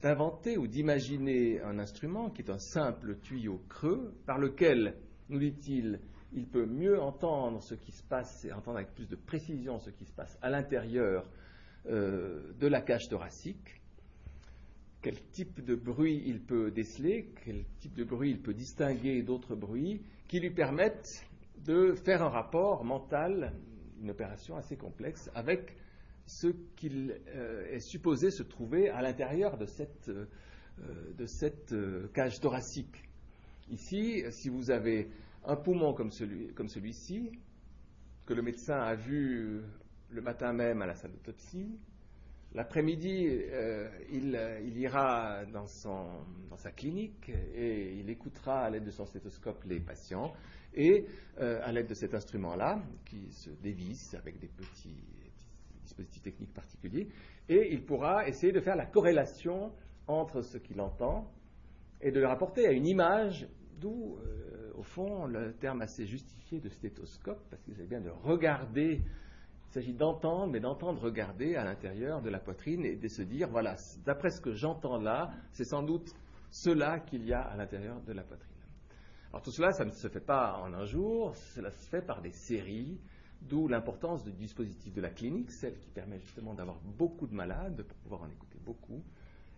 d'inventer 0.00 0.58
ou 0.58 0.66
d'imaginer 0.66 1.60
un 1.62 1.78
instrument 1.78 2.30
qui 2.30 2.42
est 2.42 2.50
un 2.50 2.58
simple 2.58 3.16
tuyau 3.20 3.62
creux 3.68 4.14
par 4.26 4.38
lequel, 4.38 4.96
nous 5.28 5.38
dit-il, 5.38 5.98
il 6.34 6.46
peut 6.46 6.66
mieux 6.66 7.00
entendre 7.00 7.62
ce 7.62 7.74
qui 7.74 7.92
se 7.92 8.02
passe 8.02 8.44
et 8.44 8.52
entendre 8.52 8.78
avec 8.78 8.94
plus 8.94 9.08
de 9.08 9.16
précision 9.16 9.78
ce 9.78 9.90
qui 9.90 10.04
se 10.04 10.12
passe 10.12 10.38
à 10.42 10.50
l'intérieur 10.50 11.24
euh, 11.86 12.52
de 12.58 12.66
la 12.66 12.80
cage 12.80 13.08
thoracique 13.08 13.80
quel 15.04 15.20
type 15.32 15.62
de 15.62 15.74
bruit 15.74 16.22
il 16.24 16.40
peut 16.40 16.70
déceler, 16.70 17.28
quel 17.44 17.66
type 17.78 17.92
de 17.92 18.04
bruit 18.04 18.30
il 18.30 18.40
peut 18.40 18.54
distinguer 18.54 19.22
d'autres 19.22 19.54
bruits 19.54 20.00
qui 20.28 20.40
lui 20.40 20.50
permettent 20.50 21.26
de 21.58 21.92
faire 21.92 22.22
un 22.22 22.30
rapport 22.30 22.84
mental, 22.84 23.52
une 24.00 24.10
opération 24.10 24.56
assez 24.56 24.78
complexe, 24.78 25.30
avec 25.34 25.76
ce 26.24 26.46
qu'il 26.76 27.20
euh, 27.28 27.66
est 27.70 27.80
supposé 27.80 28.30
se 28.30 28.42
trouver 28.42 28.88
à 28.88 29.02
l'intérieur 29.02 29.58
de 29.58 29.66
cette, 29.66 30.08
euh, 30.08 30.24
de 31.18 31.26
cette 31.26 31.74
cage 32.14 32.40
thoracique. 32.40 32.96
Ici, 33.68 34.24
si 34.30 34.48
vous 34.48 34.70
avez 34.70 35.10
un 35.44 35.56
poumon 35.56 35.92
comme, 35.94 36.10
celui, 36.10 36.52
comme 36.54 36.68
celui-ci, 36.68 37.30
que 38.26 38.34
le 38.34 38.42
médecin 38.42 38.80
a 38.80 38.94
vu 38.94 39.62
le 40.10 40.20
matin 40.22 40.52
même 40.52 40.82
à 40.82 40.86
la 40.86 40.94
salle 40.94 41.12
d'autopsie, 41.12 41.78
L'après-midi, 42.54 43.26
euh, 43.26 43.88
euh, 44.12 44.60
il, 44.64 44.78
ira 44.78 45.44
dans, 45.46 45.66
sa 45.66 46.70
clinique 46.70 47.28
et 47.28 47.94
il 47.98 48.08
écoutera 48.08 48.60
à 48.60 48.70
l'aide 48.70 48.84
de 48.84 48.92
son 48.92 49.06
stéthoscope 49.06 49.64
les 49.64 49.80
patients 49.80 50.32
et 50.72 51.04
euh, 51.40 51.60
à 51.64 51.72
l'aide 51.72 51.88
de 51.88 51.94
cet 51.94 52.14
instrument-là, 52.14 52.80
qui 53.06 53.32
se 53.32 53.50
dévisse 53.50 54.14
avec 54.14 54.38
des 54.38 54.46
petits 54.46 55.02
dispositifs 55.82 56.22
techniques 56.22 56.54
particuliers, 56.54 57.08
et 57.48 57.72
il 57.72 57.84
pourra 57.84 58.28
essayer 58.28 58.52
de 58.52 58.60
faire 58.60 58.76
la 58.76 58.86
corrélation 58.86 59.72
entre 60.06 60.42
ce 60.42 60.56
qu'il 60.58 60.80
entend 60.80 61.28
et 62.00 62.12
de 62.12 62.20
le 62.20 62.26
rapporter 62.26 62.68
à 62.68 62.70
une 62.70 62.86
image, 62.86 63.48
d'où, 63.80 64.16
au 64.76 64.82
fond, 64.82 65.26
le 65.26 65.52
terme 65.54 65.82
assez 65.82 66.06
justifié 66.06 66.60
de 66.60 66.68
stéthoscope, 66.68 67.42
parce 67.50 67.62
qu'il 67.62 67.74
s'agit 67.74 67.88
bien 67.88 68.00
de 68.00 68.10
regarder 68.10 69.02
il 69.74 69.82
s'agit 69.82 69.94
d'entendre, 69.94 70.52
mais 70.52 70.60
d'entendre 70.60 71.00
regarder 71.00 71.56
à 71.56 71.64
l'intérieur 71.64 72.22
de 72.22 72.30
la 72.30 72.38
poitrine 72.38 72.84
et 72.84 72.94
de 72.94 73.08
se 73.08 73.22
dire, 73.22 73.48
voilà, 73.48 73.74
d'après 74.04 74.30
ce 74.30 74.40
que 74.40 74.52
j'entends 74.52 74.98
là, 74.98 75.32
c'est 75.50 75.64
sans 75.64 75.82
doute 75.82 76.14
cela 76.52 77.00
qu'il 77.00 77.24
y 77.24 77.32
a 77.32 77.40
à 77.40 77.56
l'intérieur 77.56 78.00
de 78.02 78.12
la 78.12 78.22
poitrine. 78.22 78.54
Alors 79.30 79.42
tout 79.42 79.50
cela, 79.50 79.72
ça 79.72 79.84
ne 79.84 79.90
se 79.90 80.06
fait 80.06 80.24
pas 80.24 80.60
en 80.62 80.72
un 80.74 80.84
jour, 80.84 81.34
cela 81.34 81.72
se 81.72 81.88
fait 81.88 82.02
par 82.02 82.22
des 82.22 82.30
séries, 82.30 83.00
d'où 83.42 83.66
l'importance 83.66 84.22
du 84.22 84.30
dispositif 84.30 84.94
de 84.94 85.00
la 85.00 85.10
clinique, 85.10 85.50
celle 85.50 85.76
qui 85.80 85.90
permet 85.90 86.20
justement 86.20 86.54
d'avoir 86.54 86.78
beaucoup 86.84 87.26
de 87.26 87.34
malades 87.34 87.82
pour 87.82 87.98
pouvoir 87.98 88.22
en 88.22 88.30
écouter 88.30 88.60
beaucoup, 88.64 89.02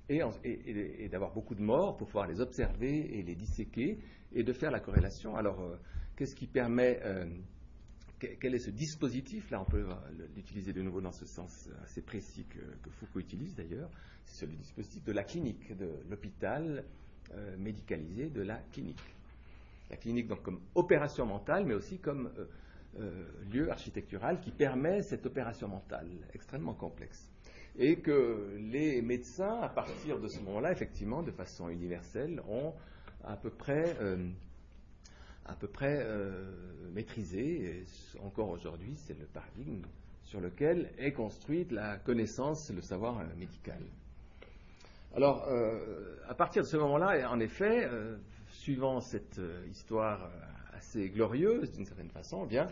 et, 0.09 1.09
d'avoir 1.09 1.33
beaucoup 1.33 1.55
de 1.55 1.63
morts 1.63 1.97
pour 1.97 2.07
pouvoir 2.07 2.27
les 2.27 2.41
observer 2.41 3.19
et 3.19 3.23
les 3.23 3.35
disséquer, 3.35 3.99
et 4.33 4.43
de 4.43 4.53
faire 4.53 4.71
la 4.71 4.81
corrélation. 4.81 5.37
Alors, 5.37 5.61
euh, 5.61 5.77
qu'est-ce 6.17 6.35
qui 6.35 6.47
permet... 6.47 7.01
Euh, 7.05 7.27
quel 8.19 8.55
est 8.55 8.61
ce 8.61 8.71
dispositif? 8.71 9.51
Là, 9.51 9.61
on 9.61 9.67
peut 9.67 9.85
l'utiliser 10.35 10.73
de 10.73 10.81
nouveau 10.81 11.03
dans 11.03 11.13
ce 11.13 11.27
sens 11.27 11.69
assez 11.83 12.01
précis 12.01 12.47
que, 12.49 12.91
Foucault 12.91 13.21
utilise 13.21 13.55
d'ailleurs. 13.55 13.91
C'est 14.25 14.47
le 14.47 14.55
dispositif 14.55 15.05
de 15.05 15.13
la 15.13 15.23
clinique, 15.23 15.77
de 15.77 15.91
l'hôpital 16.09 16.83
euh, 17.35 17.57
médicalisé 17.59 18.31
de 18.31 18.41
la 18.41 18.57
clinique. 18.73 19.03
La 19.91 19.99
clinique, 19.99 20.29
donc, 20.29 20.43
comme 20.43 20.61
opération 20.75 21.27
mentale, 21.27 21.67
mais 21.67 21.75
aussi 21.75 21.99
comme 21.99 22.31
lieu 23.53 23.71
architectural 23.71 24.41
qui 24.41 24.51
permet 24.51 25.03
cette 25.03 25.27
opération 25.27 25.69
mentale 25.69 26.09
extrêmement 26.33 26.73
complexe 26.73 27.31
et 27.79 27.97
que 27.97 28.57
les 28.59 29.03
médecins, 29.03 29.61
à 29.61 29.69
partir 29.69 30.19
de 30.19 30.29
ce 30.29 30.41
moment-là, 30.41 30.73
effectivement, 30.73 31.23
de 31.23 31.31
façon 31.31 31.69
universelle, 31.69 32.43
ont 32.49 32.73
à 33.25 33.37
peu 33.37 33.51
près, 33.51 33.97
euh, 34.01 34.29
à 35.45 35.55
peu 35.55 35.69
près 35.69 35.99
euh, 36.01 36.53
maîtrisé, 36.93 37.65
et 37.65 37.85
encore 38.25 38.51
aujourd'hui, 38.51 38.95
c'est 38.97 39.19
le 39.19 39.27
paradigme 39.27 39.83
sur 40.23 40.41
lequel 40.41 40.91
est 40.99 41.13
construite 41.13 41.71
la 41.71 41.99
connaissance, 41.99 42.71
le 42.71 42.81
savoir 42.81 43.21
euh, 43.21 43.25
médical. 43.37 43.81
Alors, 45.15 45.49
à 46.29 46.35
partir 46.35 46.63
de 46.63 46.69
ce 46.69 46.77
moment-là, 46.77 47.31
en 47.31 47.41
effet, 47.41 47.89
suivant 48.51 49.01
cette 49.01 49.41
histoire 49.71 50.31
assez 50.75 51.09
glorieuse, 51.09 51.73
d'une 51.73 51.87
certaine 51.87 52.11
façon, 52.11 52.43
eh 52.45 52.49
bien, 52.49 52.67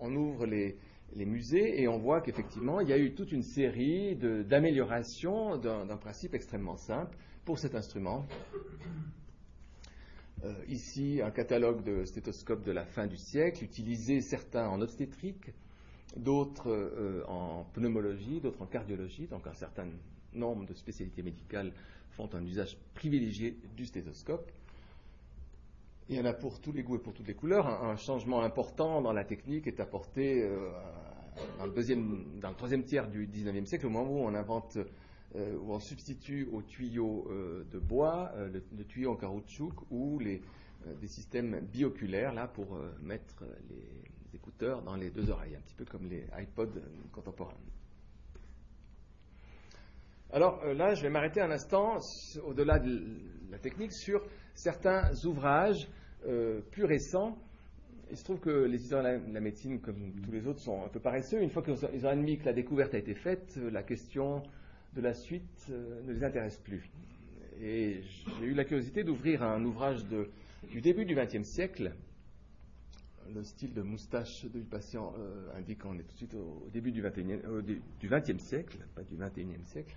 on 0.00 0.14
ouvre 0.14 0.44
les, 0.44 0.76
les 1.14 1.26
musées 1.26 1.80
et 1.80 1.88
on 1.88 1.98
voit 1.98 2.20
qu'effectivement, 2.20 2.80
il 2.80 2.88
y 2.88 2.92
a 2.92 2.98
eu 2.98 3.14
toute 3.14 3.32
une 3.32 3.42
série 3.42 4.16
d'améliorations 4.16 5.56
d'un 5.56 5.96
principe 5.96 6.34
extrêmement 6.34 6.76
simple 6.76 7.16
pour 7.44 7.58
cet 7.58 7.74
instrument. 7.74 8.26
Euh, 10.44 10.52
ici, 10.68 11.20
un 11.22 11.30
catalogue 11.30 11.84
de 11.84 12.04
stéthoscopes 12.04 12.64
de 12.64 12.72
la 12.72 12.84
fin 12.84 13.06
du 13.06 13.16
siècle, 13.16 13.62
utilisés 13.62 14.20
certains 14.20 14.68
en 14.68 14.80
obstétrique, 14.80 15.52
d'autres 16.16 16.68
euh, 16.68 17.22
en 17.28 17.64
pneumologie, 17.72 18.40
d'autres 18.40 18.62
en 18.62 18.66
cardiologie, 18.66 19.28
donc 19.28 19.46
un 19.46 19.54
certain 19.54 19.86
nombre 20.34 20.66
de 20.66 20.74
spécialités 20.74 21.22
médicales 21.22 21.72
font 22.10 22.28
un 22.34 22.44
usage 22.44 22.76
privilégié 22.94 23.56
du 23.76 23.86
stéthoscope. 23.86 24.50
Il 26.12 26.18
y 26.18 26.20
en 26.20 26.26
a 26.26 26.34
pour 26.34 26.60
tous 26.60 26.72
les 26.72 26.82
goûts 26.82 26.96
et 26.96 26.98
pour 26.98 27.14
toutes 27.14 27.26
les 27.26 27.32
couleurs. 27.32 27.66
Un, 27.66 27.96
changement 27.96 28.42
important 28.42 29.00
dans 29.00 29.14
la 29.14 29.24
technique 29.24 29.66
est 29.66 29.80
apporté 29.80 30.42
euh, 30.42 30.68
dans, 31.58 31.64
le 31.64 32.54
troisième 32.54 32.84
tiers 32.84 33.08
du 33.08 33.26
XIXe 33.26 33.66
siècle, 33.66 33.86
au 33.86 33.88
moment 33.88 34.10
où 34.12 34.18
on 34.18 34.34
invente, 34.34 34.76
euh, 35.36 35.56
où 35.56 35.72
on 35.72 35.78
substitue 35.78 36.50
au 36.52 36.60
tuyau 36.60 37.26
euh, 37.30 37.64
de 37.72 37.78
bois 37.78 38.30
le, 38.36 38.84
tuyau 38.84 39.12
en 39.12 39.16
caoutchouc 39.16 39.72
ou 39.90 40.18
les, 40.18 40.42
des 41.00 41.06
systèmes 41.06 41.60
bioculaires 41.60 42.34
là 42.34 42.46
pour 42.46 42.78
mettre 43.00 43.44
les 43.70 44.36
écouteurs 44.36 44.82
dans 44.82 44.96
les 44.96 45.08
deux 45.08 45.30
oreilles, 45.30 45.56
un 45.56 45.60
petit 45.60 45.74
peu 45.74 45.86
comme 45.86 46.10
les 46.10 46.26
iPods 46.38 46.78
contemporains. 47.10 47.56
Alors 50.30 50.62
là, 50.74 50.94
je 50.94 51.00
vais 51.00 51.10
m'arrêter 51.10 51.40
un 51.40 51.50
instant, 51.50 51.96
au-delà 52.44 52.78
de 52.78 53.02
la 53.50 53.58
technique, 53.58 53.94
sur 53.94 54.22
certains 54.54 55.10
ouvrages 55.24 55.88
euh, 56.26 56.60
plus 56.70 56.84
récents. 56.84 57.38
Il 58.10 58.16
se 58.16 58.24
trouve 58.24 58.40
que 58.40 58.50
les 58.50 58.82
historiens 58.82 59.18
de 59.18 59.32
la, 59.32 59.40
médecine, 59.40 59.80
comme 59.80 60.12
tous 60.22 60.32
les 60.32 60.46
autres, 60.46 60.60
sont 60.60 60.84
un 60.84 60.88
peu 60.88 61.00
paresseux. 61.00 61.40
Une 61.40 61.50
fois 61.50 61.62
qu'ils 61.62 62.06
ont 62.06 62.08
admis 62.08 62.38
que 62.38 62.44
la 62.44 62.52
découverte 62.52 62.94
a 62.94 62.98
été 62.98 63.14
faite, 63.14 63.58
la 63.70 63.82
question 63.82 64.42
de 64.94 65.00
la 65.00 65.14
suite 65.14 65.66
euh, 65.70 66.02
ne 66.04 66.12
les 66.12 66.24
intéresse 66.24 66.58
plus. 66.58 66.90
Et 67.60 68.02
j'ai 68.38 68.46
eu 68.46 68.54
la 68.54 68.64
curiosité 68.64 69.04
d'ouvrir 69.04 69.42
un 69.42 69.64
ouvrage 69.64 70.04
du 70.70 70.80
début 70.80 71.04
du 71.04 71.14
XXe 71.14 71.42
siècle. 71.42 71.92
Le 73.32 73.42
style 73.44 73.72
de 73.72 73.82
moustache 73.82 74.44
du 74.46 74.60
patient 74.60 75.14
euh, 75.16 75.56
indique 75.56 75.82
qu'on 75.82 75.94
est 75.94 76.02
tout 76.02 76.12
de 76.12 76.16
suite 76.16 76.34
au, 76.34 76.68
début 76.72 76.92
du 76.92 77.02
XXe 77.02 78.42
siècle, 78.42 78.78
pas 78.94 79.02
du 79.02 79.16
XXIe 79.16 79.64
siècle, 79.64 79.94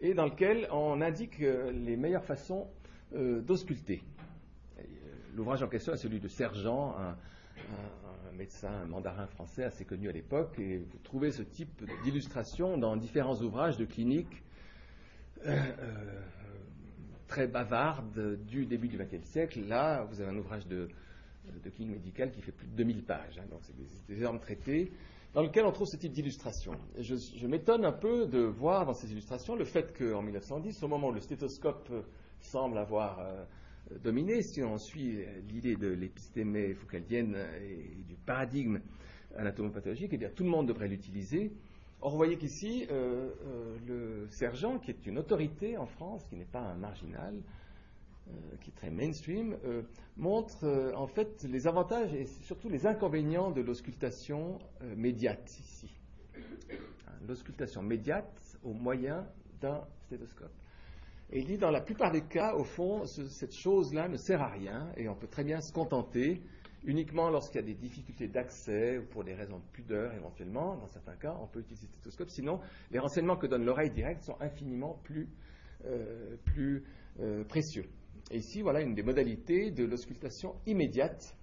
et 0.00 0.14
dans 0.14 0.24
lequel 0.24 0.66
on 0.72 1.00
indique 1.00 1.38
les 1.38 1.96
meilleures 1.96 2.24
façons 2.24 2.66
euh, 3.14 3.40
d'ausculter. 3.42 4.02
Euh, 5.34 5.36
l'ouvrage 5.36 5.62
en 5.62 5.68
question 5.68 5.92
est 5.92 5.98
celui 5.98 6.20
de 6.20 6.28
Sergent, 6.28 6.94
un, 6.98 7.16
médecin 8.36 8.70
un 8.82 8.86
mandarin 8.86 9.26
français 9.26 9.64
assez 9.64 9.84
connu 9.84 10.08
à 10.08 10.12
l'époque, 10.12 10.58
et 10.58 10.78
vous 10.78 10.98
trouvez 11.04 11.30
ce 11.30 11.42
type 11.42 11.84
d'illustration 12.02 12.76
dans 12.78 12.96
différents 12.96 13.40
ouvrages 13.40 13.76
de 13.76 13.84
clinique 13.84 14.42
euh, 15.46 15.60
très 17.28 17.46
bavardes 17.46 18.36
du 18.44 18.66
début 18.66 18.88
du 18.88 18.98
XXe 18.98 19.24
siècle. 19.24 19.60
Là, 19.68 20.04
vous 20.04 20.20
avez 20.20 20.30
un 20.30 20.36
ouvrage 20.36 20.66
de, 20.66 20.88
clinique 21.76 21.94
médicale 21.94 22.32
qui 22.32 22.40
fait 22.40 22.52
plus 22.52 22.66
de 22.66 22.74
2000 22.74 23.04
pages, 23.04 23.38
hein, 23.38 23.46
donc 23.50 23.60
c'est 23.62 23.76
des, 23.76 24.18
énormes 24.18 24.40
traités 24.40 24.90
dans 25.32 25.42
lequel 25.42 25.64
on 25.64 25.72
trouve 25.72 25.88
ce 25.88 25.96
type 25.96 26.12
d'illustration. 26.12 26.72
Je, 26.98 27.16
je 27.16 27.46
m'étonne 27.46 27.84
un 27.84 27.92
peu 27.92 28.26
de 28.26 28.38
voir 28.40 28.86
dans 28.86 28.94
ces 28.94 29.10
illustrations 29.12 29.56
le 29.56 29.64
fait 29.64 29.96
qu'en 29.96 30.22
1910, 30.22 30.82
au 30.82 30.88
moment 30.88 31.08
où 31.08 31.12
le 31.12 31.20
stéthoscope 31.20 31.92
semble 32.40 32.78
avoir 32.78 33.18
euh, 33.20 33.44
dominé, 34.02 34.42
si 34.42 34.62
on 34.62 34.78
suit 34.78 35.24
l'idée 35.48 35.76
de 35.76 35.88
l'épistémée 35.88 36.74
foucaldienne 36.74 37.36
et 37.62 38.02
du 38.04 38.16
paradigme 38.16 38.80
anatomopathologique, 39.36 40.10
eh 40.12 40.18
bien 40.18 40.30
tout 40.30 40.44
le 40.44 40.50
monde 40.50 40.68
devrait 40.68 40.88
l'utiliser. 40.88 41.52
Or, 42.00 42.10
vous 42.10 42.16
voyez 42.16 42.36
qu'ici, 42.36 42.86
euh, 42.90 43.30
euh, 43.46 43.76
le 43.86 44.28
sergent, 44.28 44.78
qui 44.78 44.90
est 44.90 45.06
une 45.06 45.18
autorité 45.18 45.76
en 45.78 45.86
France, 45.86 46.24
qui 46.28 46.36
n'est 46.36 46.44
pas 46.44 46.60
un 46.60 46.76
marginal, 46.76 47.34
qui 48.62 48.70
est 48.70 48.74
très 48.74 48.90
mainstream, 48.90 49.54
montre 50.16 50.92
en 50.96 51.06
fait 51.06 51.44
les 51.44 51.66
avantages 51.66 52.14
et 52.14 52.24
surtout 52.24 52.70
les 52.70 52.86
inconvénients 52.86 53.50
de 53.50 53.60
l'auscultation 53.60 54.58
médiate 54.96 55.58
ici. 55.60 55.94
Hein, 57.06 57.12
l'auscultation 57.28 57.82
médiate 57.82 58.58
au 58.62 58.72
moyen 58.72 59.26
d'un 59.60 59.86
stéthoscope. 60.06 60.63
Et 61.30 61.40
il 61.40 61.46
dit, 61.46 61.58
dans 61.58 61.70
la 61.70 61.80
plupart 61.80 62.12
des 62.12 62.22
cas, 62.22 62.54
au 62.54 62.64
fond, 62.64 63.06
cette 63.06 63.54
chose-là 63.54 64.08
ne 64.08 64.16
sert 64.16 64.42
à 64.42 64.48
rien 64.48 64.92
et 64.96 65.08
on 65.08 65.14
peut 65.14 65.26
très 65.26 65.44
bien 65.44 65.60
se 65.60 65.72
contenter 65.72 66.42
uniquement 66.84 67.30
lorsqu'il 67.30 67.60
y 67.60 67.64
a 67.64 67.66
des 67.66 67.74
difficultés 67.74 68.28
d'accès 68.28 68.98
ou 68.98 69.06
pour 69.06 69.24
des 69.24 69.34
raisons 69.34 69.58
de 69.58 69.64
pudeur 69.72 70.12
éventuellement. 70.14 70.76
Dans 70.76 70.88
certains 70.88 71.16
cas, 71.16 71.36
on 71.40 71.46
peut 71.46 71.60
utiliser 71.60 71.86
le 71.86 71.92
stéthoscope. 71.92 72.30
Sinon, 72.30 72.60
les 72.90 72.98
renseignements 72.98 73.36
que 73.36 73.46
donne 73.46 73.64
l'oreille 73.64 73.90
directe 73.90 74.22
sont 74.22 74.36
infiniment 74.40 75.00
plus, 75.02 75.28
euh, 75.86 76.36
plus 76.44 76.84
euh, 77.20 77.44
précieux. 77.44 77.88
Et 78.30 78.38
ici, 78.38 78.62
voilà 78.62 78.80
une 78.80 78.94
des 78.94 79.02
modalités 79.02 79.70
de 79.70 79.84
l'auscultation 79.84 80.54
immédiate, 80.66 81.36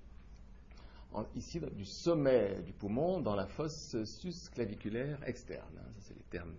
ici 1.35 1.59
du 1.73 1.85
sommet 1.85 2.61
du 2.63 2.73
poumon 2.73 3.19
dans 3.19 3.35
la 3.35 3.45
fosse 3.45 3.95
susclaviculaire 4.03 5.19
externe. 5.27 5.75
Ça, 5.75 5.99
c'est 5.99 6.15
les 6.15 6.23
termes 6.29 6.55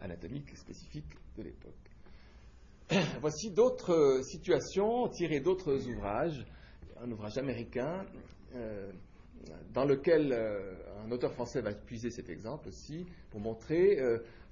anatomiques 0.00 0.56
spécifiques 0.56 1.16
de 1.36 1.42
l'époque. 1.42 1.89
Voici 3.20 3.50
d'autres 3.50 3.92
euh, 3.92 4.22
situations 4.22 5.08
tirées 5.08 5.40
d'autres 5.40 5.86
ouvrages. 5.88 6.44
Un 7.00 7.10
ouvrage 7.12 7.38
américain 7.38 8.04
euh, 8.54 8.90
dans 9.72 9.84
lequel 9.84 10.32
euh, 10.32 10.74
un 11.04 11.10
auteur 11.12 11.32
français 11.32 11.60
va 11.60 11.72
puiser 11.72 12.10
cet 12.10 12.28
exemple 12.28 12.68
aussi 12.68 13.06
pour 13.30 13.40
montrer 13.40 13.98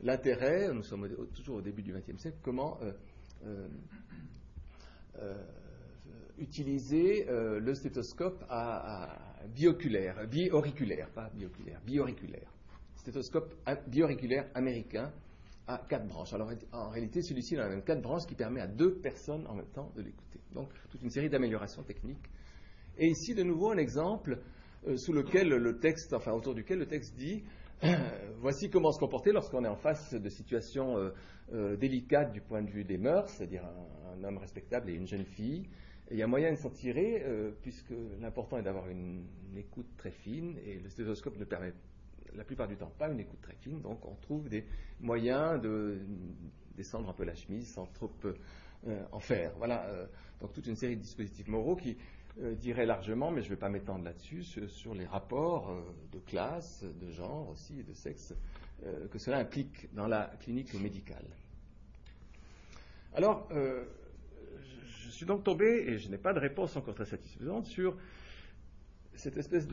l'intérêt, 0.00 0.72
nous 0.72 0.82
sommes 0.82 1.08
toujours 1.34 1.56
au 1.56 1.60
début 1.60 1.82
du 1.82 1.92
XXe 1.92 2.16
siècle, 2.16 2.38
comment 2.42 2.78
utiliser 6.38 7.26
le 7.28 7.74
stéthoscope 7.74 8.42
à, 8.48 9.18
bioculaire, 9.48 10.26
biauriculaire, 10.26 11.10
pas 11.10 11.28
bioculaire, 11.34 11.80
biauriculaire. 11.84 12.50
Stéthoscope 12.96 13.52
biauriculaire 13.88 14.48
américain 14.54 15.12
à 15.68 15.78
quatre 15.88 16.06
branches. 16.06 16.32
Alors 16.32 16.50
en 16.72 16.88
réalité, 16.88 17.22
celui-ci 17.22 17.54
il 17.54 17.60
a 17.60 17.68
même 17.68 17.82
quatre 17.82 18.00
branches 18.00 18.26
qui 18.26 18.34
permet 18.34 18.60
à 18.60 18.66
deux 18.66 18.94
personnes 18.94 19.46
en 19.46 19.54
même 19.54 19.68
temps 19.68 19.92
de 19.94 20.02
l'écouter. 20.02 20.40
Donc 20.52 20.70
toute 20.90 21.02
une 21.02 21.10
série 21.10 21.28
d'améliorations 21.28 21.82
techniques. 21.82 22.30
Et 22.96 23.06
ici, 23.06 23.34
de 23.34 23.42
nouveau, 23.42 23.70
un 23.70 23.76
exemple 23.76 24.40
euh, 24.86 24.96
sous 24.96 25.12
lequel 25.12 25.48
le 25.48 25.78
texte, 25.78 26.14
enfin 26.14 26.32
autour 26.32 26.54
duquel 26.54 26.78
le 26.78 26.86
texte 26.86 27.14
dit 27.16 27.44
voici 28.40 28.70
comment 28.70 28.90
se 28.90 28.98
comporter 28.98 29.30
lorsqu'on 29.30 29.64
est 29.64 29.68
en 29.68 29.76
face 29.76 30.14
de 30.14 30.28
situations 30.28 30.96
euh, 30.96 31.10
euh, 31.52 31.76
délicates 31.76 32.32
du 32.32 32.40
point 32.40 32.62
de 32.62 32.70
vue 32.70 32.84
des 32.84 32.98
mœurs, 32.98 33.30
c'est-à-dire 33.30 33.64
un, 33.64 34.24
homme 34.24 34.38
respectable 34.38 34.90
et 34.90 34.94
une 34.94 35.06
jeune 35.06 35.24
fille. 35.24 35.68
il 36.10 36.16
y 36.16 36.22
a 36.22 36.26
moyen 36.26 36.50
de 36.50 36.56
s'en 36.56 36.70
tirer, 36.70 37.24
puisque 37.62 37.92
l'important 38.20 38.58
est 38.58 38.64
d'avoir 38.64 38.88
une, 38.88 39.24
une, 39.48 39.58
écoute 39.58 39.86
très 39.96 40.10
fine, 40.10 40.58
et 40.66 40.80
le 40.80 40.88
stéthoscope 40.88 41.38
ne 41.38 41.44
permet 41.44 41.72
la 42.34 42.44
plupart 42.44 42.68
du 42.68 42.76
temps 42.76 42.92
pas 42.98 43.08
une 43.08 43.20
écoute 43.20 43.40
très 43.40 43.54
fine, 43.54 43.80
donc 43.80 44.04
on 44.06 44.14
trouve 44.16 44.48
des 44.48 44.64
moyens 45.00 45.60
de 45.60 45.98
descendre 46.76 47.08
un 47.08 47.12
peu 47.12 47.24
la 47.24 47.34
chemise 47.34 47.72
sans 47.72 47.86
trop 47.86 48.10
euh, 48.24 49.02
en 49.12 49.20
faire. 49.20 49.52
Voilà, 49.58 49.84
euh, 49.86 50.06
donc 50.40 50.52
toute 50.52 50.66
une 50.66 50.76
série 50.76 50.96
de 50.96 51.02
dispositifs 51.02 51.48
moraux 51.48 51.76
qui 51.76 51.96
dirait 52.60 52.86
largement, 52.86 53.32
mais 53.32 53.42
je 53.42 53.46
ne 53.46 53.54
vais 53.54 53.58
pas 53.58 53.68
m'étendre 53.68 54.04
là-dessus, 54.04 54.44
sur, 54.44 54.94
les 54.94 55.06
rapports 55.06 55.74
de 56.12 56.20
classe, 56.20 56.84
de 56.84 57.10
genre 57.10 57.48
aussi 57.48 57.80
et 57.80 57.82
de 57.82 57.92
sexe 57.92 58.32
que 59.10 59.18
cela 59.18 59.38
implique 59.38 59.92
dans 59.92 60.06
la 60.06 60.30
clinique 60.38 60.72
médicale. 60.74 61.24
Alors, 63.12 63.48
je 63.50 65.10
suis 65.10 65.26
donc 65.26 65.42
tombé, 65.42 65.66
et 65.88 65.98
je 65.98 66.08
n'ai 66.08 66.16
pas 66.16 66.32
de 66.32 66.38
réponse 66.38 66.76
encore 66.76 66.94
très 66.94 67.06
satisfaisante, 67.06 67.66
sur 67.66 67.96
cette 69.18 69.36
espèce 69.36 69.66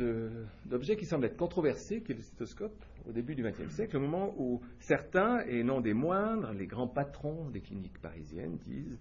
d'objet 0.66 0.98
qui 0.98 1.06
semble 1.06 1.26
être 1.26 1.38
controversé, 1.38 2.02
qui 2.02 2.14
est 2.14 2.16
le 2.16 2.22
stéthoscope, 2.22 2.84
au 3.08 3.12
début 3.12 3.36
du 3.36 3.44
XXe 3.44 3.70
siècle, 3.70 3.98
au 3.98 4.00
moment 4.00 4.34
où 4.38 4.60
certains, 4.80 5.42
et 5.42 5.64
non 5.64 5.82
des 5.82 5.94
moindres, 5.94 6.52
les 6.54 6.66
grands 6.66 6.88
patrons 6.88 7.50
des 7.52 7.62
cliniques 7.62 8.02
parisiennes, 8.02 8.58
disent 8.58 9.00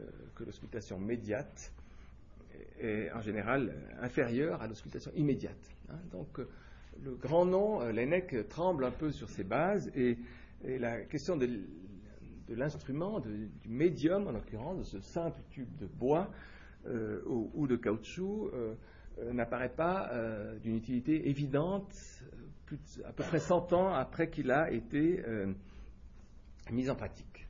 euh, 0.00 0.04
que 0.36 0.44
l'auscultation 0.44 0.98
médiate 0.98 1.72
est 2.80 3.10
en 3.10 3.20
général 3.20 3.74
inférieure 4.00 4.62
à 4.62 4.68
l'auscultation 4.68 5.10
immédiate. 5.16 5.74
Hein. 5.90 5.98
Donc, 6.12 6.38
euh, 6.38 6.48
le 7.04 7.16
grand 7.16 7.44
nom, 7.44 7.82
euh, 7.82 7.90
l'ENEC, 7.90 8.48
tremble 8.48 8.84
un 8.84 8.92
peu 8.92 9.10
sur 9.10 9.28
ses 9.30 9.44
bases, 9.44 9.90
et, 9.96 10.16
la 10.64 11.00
question 11.00 11.36
de, 11.36 11.48
l'instrument, 12.48 13.18
du 13.18 13.50
médium 13.66 14.28
en 14.28 14.30
l'occurrence, 14.30 14.78
de 14.78 14.84
ce 14.84 15.00
simple 15.00 15.40
tube 15.50 15.76
de 15.80 15.86
bois 15.86 16.30
ou, 17.26 17.66
de 17.66 17.74
caoutchouc, 17.74 18.52
n'apparaît 19.32 19.74
pas 19.74 20.10
euh, 20.12 20.58
d'une 20.58 20.76
utilité 20.76 21.28
évidente 21.28 21.94
à 23.04 23.12
peu 23.12 23.22
près 23.22 23.38
100 23.38 23.72
ans 23.74 23.92
après 23.92 24.30
qu'il 24.30 24.50
a 24.50 24.70
été 24.70 25.22
euh, 25.26 25.52
mis 26.70 26.88
en 26.88 26.94
pratique. 26.94 27.46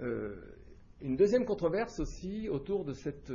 une 0.00 1.16
deuxième 1.16 1.44
controverse 1.44 1.98
aussi 1.98 2.48
autour 2.48 2.84
de 2.84 2.92
cette 2.92 3.32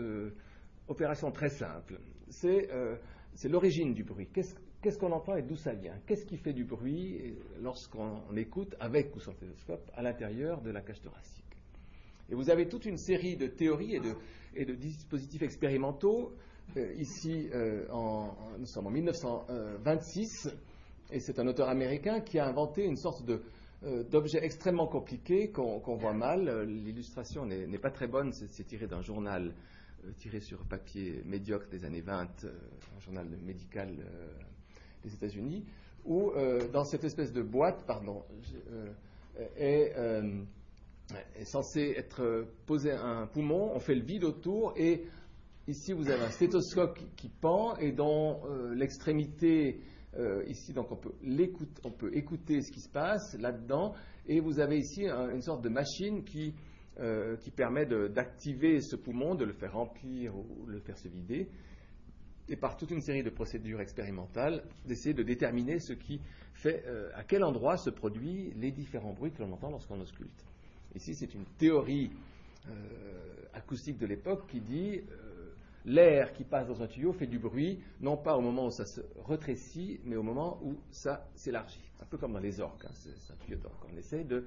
opération 0.88 1.32
très 1.32 1.50
simple, 1.50 2.00
c'est 2.30 2.70
l'origine 3.50 3.94
du 3.94 4.04
bruit. 4.04 4.30
Qu'est-ce 4.32 4.98
qu'on 4.98 5.12
entend 5.12 5.36
et 5.36 5.42
d'où 5.42 5.58
ça 5.58 5.74
vient? 5.74 5.98
Qu'est-ce 6.08 6.26
qui 6.26 6.38
fait 6.38 6.54
du 6.54 6.64
bruit 6.64 7.36
lorsqu'on 7.62 8.22
écoute 8.38 8.74
avec 8.80 9.14
ou 9.16 9.20
sans 9.20 9.34
télescope 9.34 9.92
à 9.94 10.02
l'intérieur 10.02 10.62
de 10.62 10.72
la 10.72 10.82
cage 10.82 11.02
thoracique? 11.02 11.44
Et 12.30 12.36
vous 12.36 12.50
avez 12.50 12.70
toute 12.70 12.86
une 12.86 12.98
série 12.98 13.36
de 13.36 13.48
théories 13.48 14.00
et 14.56 14.66
de 14.66 14.74
dispositifs 14.76 15.42
expérimentaux 15.42 16.32
euh, 16.32 16.51
ici, 16.98 17.50
euh, 17.54 17.86
nous 18.58 18.66
sommes 18.66 18.88
en 18.88 18.92
1926, 18.92 20.50
et 21.12 21.20
c'est 21.20 21.40
un 21.40 21.48
auteur 21.48 21.70
américain 21.70 22.22
qui 22.22 22.40
a 22.40 22.48
inventé 22.48 22.86
une 22.86 22.96
sorte 22.96 23.24
euh, 23.84 24.04
d'objet 24.04 24.44
extrêmement 24.44 24.88
compliqué 24.88 25.52
qu'on 25.52 25.96
voit 25.96 26.14
mal. 26.14 26.66
L'illustration 26.68 27.46
n'est 27.46 27.78
pas 27.78 27.92
très 27.92 28.08
bonne, 28.08 28.32
c'est 28.32 28.66
tiré 28.66 28.88
d'un 28.88 29.02
journal 29.02 29.54
tiré 30.18 30.40
sur 30.40 30.58
papier 30.66 31.22
médiocre 31.26 31.68
des 31.70 31.86
années 31.86 32.02
20, 32.02 32.46
un 32.46 33.00
journal 33.02 33.28
médical 33.46 33.90
des 35.04 35.14
États-Unis, 35.14 35.64
où 36.06 36.32
dans 36.74 36.86
cette 36.86 37.04
espèce 37.04 37.32
de 37.32 37.44
boîte, 37.44 37.86
pardon, 37.86 38.24
est, 39.58 39.94
censé 41.44 41.94
être 41.98 42.48
posé 42.66 42.92
un 42.92 43.28
poumon, 43.28 43.72
on 43.76 43.80
fait 43.80 43.94
le 43.94 44.04
vide 44.04 44.24
autour 44.24 44.74
et 44.76 45.06
Ici, 45.68 45.94
vous 45.94 46.10
avez 46.10 46.24
un 46.24 46.32
stéthoscope 46.32 47.00
qui, 47.16 47.30
pend 47.30 47.76
et 47.78 47.92
dont 47.92 48.42
euh, 48.46 48.74
l'extrémité, 48.74 49.80
euh, 50.18 50.44
ici, 50.48 50.74
donc 50.74 50.92
on 50.92 51.92
peut, 51.92 52.10
écouter 52.16 52.64
ce 52.64 52.72
qui 52.72 52.80
se 52.80 52.90
passe 52.90 53.38
là-dedans. 53.38 53.94
Et 54.28 54.40
vous 54.40 54.60
avez 54.60 54.80
ici 54.80 55.06
une 55.06 55.42
sorte 55.42 55.64
de 55.64 55.70
machine 55.70 56.24
qui, 56.24 56.56
euh, 57.00 57.38
permet 57.56 57.86
d'activer 57.86 58.82
ce 58.82 58.96
poumon, 58.96 59.36
de 59.36 59.46
le 59.46 59.54
faire 59.54 59.74
remplir 59.74 60.36
ou 60.36 60.66
le 60.66 60.80
faire 60.80 60.98
se 60.98 61.08
vider. 61.08 61.48
Et 62.50 62.56
par 62.56 62.76
toute 62.76 62.90
une 62.90 63.02
série 63.02 63.24
de 63.24 63.30
procédures 63.30 63.82
expérimentales, 63.82 64.64
d'essayer 64.88 65.14
de 65.14 65.24
déterminer 65.24 65.80
ce 65.80 65.94
qui 65.94 66.20
fait, 66.54 66.84
à 67.14 67.24
quel 67.24 67.44
endroit 67.44 67.78
se 67.78 67.92
produisent 67.92 68.52
les 68.58 68.72
différents 68.72 69.14
bruits 69.14 69.32
que 69.32 69.44
l'on 69.44 69.54
entend 69.54 69.70
lorsqu'on 69.70 70.02
ausculte. 70.02 70.44
Ici, 70.96 71.14
c'est 71.14 71.34
une 71.36 71.46
théorie 71.60 72.12
acoustique 73.54 73.98
de 74.00 74.06
l'époque 74.06 74.48
qui 74.48 74.60
dit 74.60 75.02
l'air 75.86 76.34
qui 76.34 76.44
passe 76.44 76.68
dans 76.68 76.82
un 76.82 76.88
tuyau 76.88 77.14
fait 77.14 77.28
du 77.28 77.40
bruit, 77.40 77.80
non 78.00 78.18
pas 78.18 78.38
au 78.38 78.42
moment 78.42 78.68
où 78.68 78.72
ça 78.72 78.86
se 78.86 79.02
rétrécit, 79.26 80.00
mais 80.04 80.16
au 80.16 80.24
moment 80.24 80.60
où 80.64 80.76
ça 80.92 81.28
s'élargit. 81.36 81.82
Un 82.02 82.06
peu 82.06 82.18
comme 82.18 82.34
dans 82.34 82.40
les 82.40 82.60
orques, 82.60 82.86
hein, 82.86 82.92
c'est 82.94 83.34
un 83.34 83.38
tuyau 83.38 83.58
d'orgue. 83.58 83.90
On 83.94 83.98
essaie 83.98 84.24
de 84.24 84.46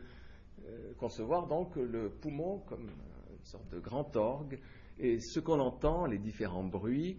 euh, 0.66 0.92
concevoir 0.98 1.46
donc 1.46 1.76
le 1.76 2.10
poumon 2.10 2.58
comme 2.66 2.82
une 2.82 3.44
sorte 3.44 3.68
de 3.70 3.78
grand 3.78 4.14
orgue, 4.16 4.58
et 4.98 5.18
ce 5.18 5.40
qu'on 5.40 5.60
entend, 5.60 6.06
les 6.06 6.18
différents 6.18 6.64
bruits, 6.64 7.18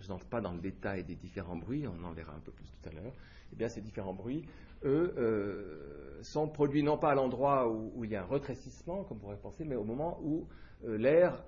je 0.00 0.08
n'entre 0.08 0.26
pas 0.26 0.40
dans 0.40 0.52
le 0.52 0.60
détail 0.60 1.04
des 1.04 1.16
différents 1.16 1.56
bruits, 1.56 1.84
on 1.86 2.04
en 2.04 2.12
verra 2.12 2.34
un 2.34 2.40
peu 2.40 2.52
plus 2.52 2.66
tout 2.66 2.88
à 2.88 2.92
l'heure, 2.92 3.12
eh 3.52 3.56
bien 3.56 3.68
ces 3.68 3.80
différents 3.80 4.14
bruits, 4.14 4.44
eux, 4.84 5.14
euh, 5.18 6.22
sont 6.22 6.48
produits 6.48 6.82
non 6.82 6.98
pas 6.98 7.10
à 7.10 7.14
l'endroit 7.14 7.68
où, 7.68 8.04
il 8.04 8.10
y 8.10 8.16
a 8.16 8.22
un 8.22 8.26
rétrécissement, 8.26 9.04
comme 9.04 9.18
on 9.18 9.20
pourrait 9.20 9.36
penser, 9.36 9.64
mais 9.64 9.76
au 9.76 9.84
moment 9.84 10.20
où 10.22 10.46
euh, 10.84 10.96
l'air 10.96 11.44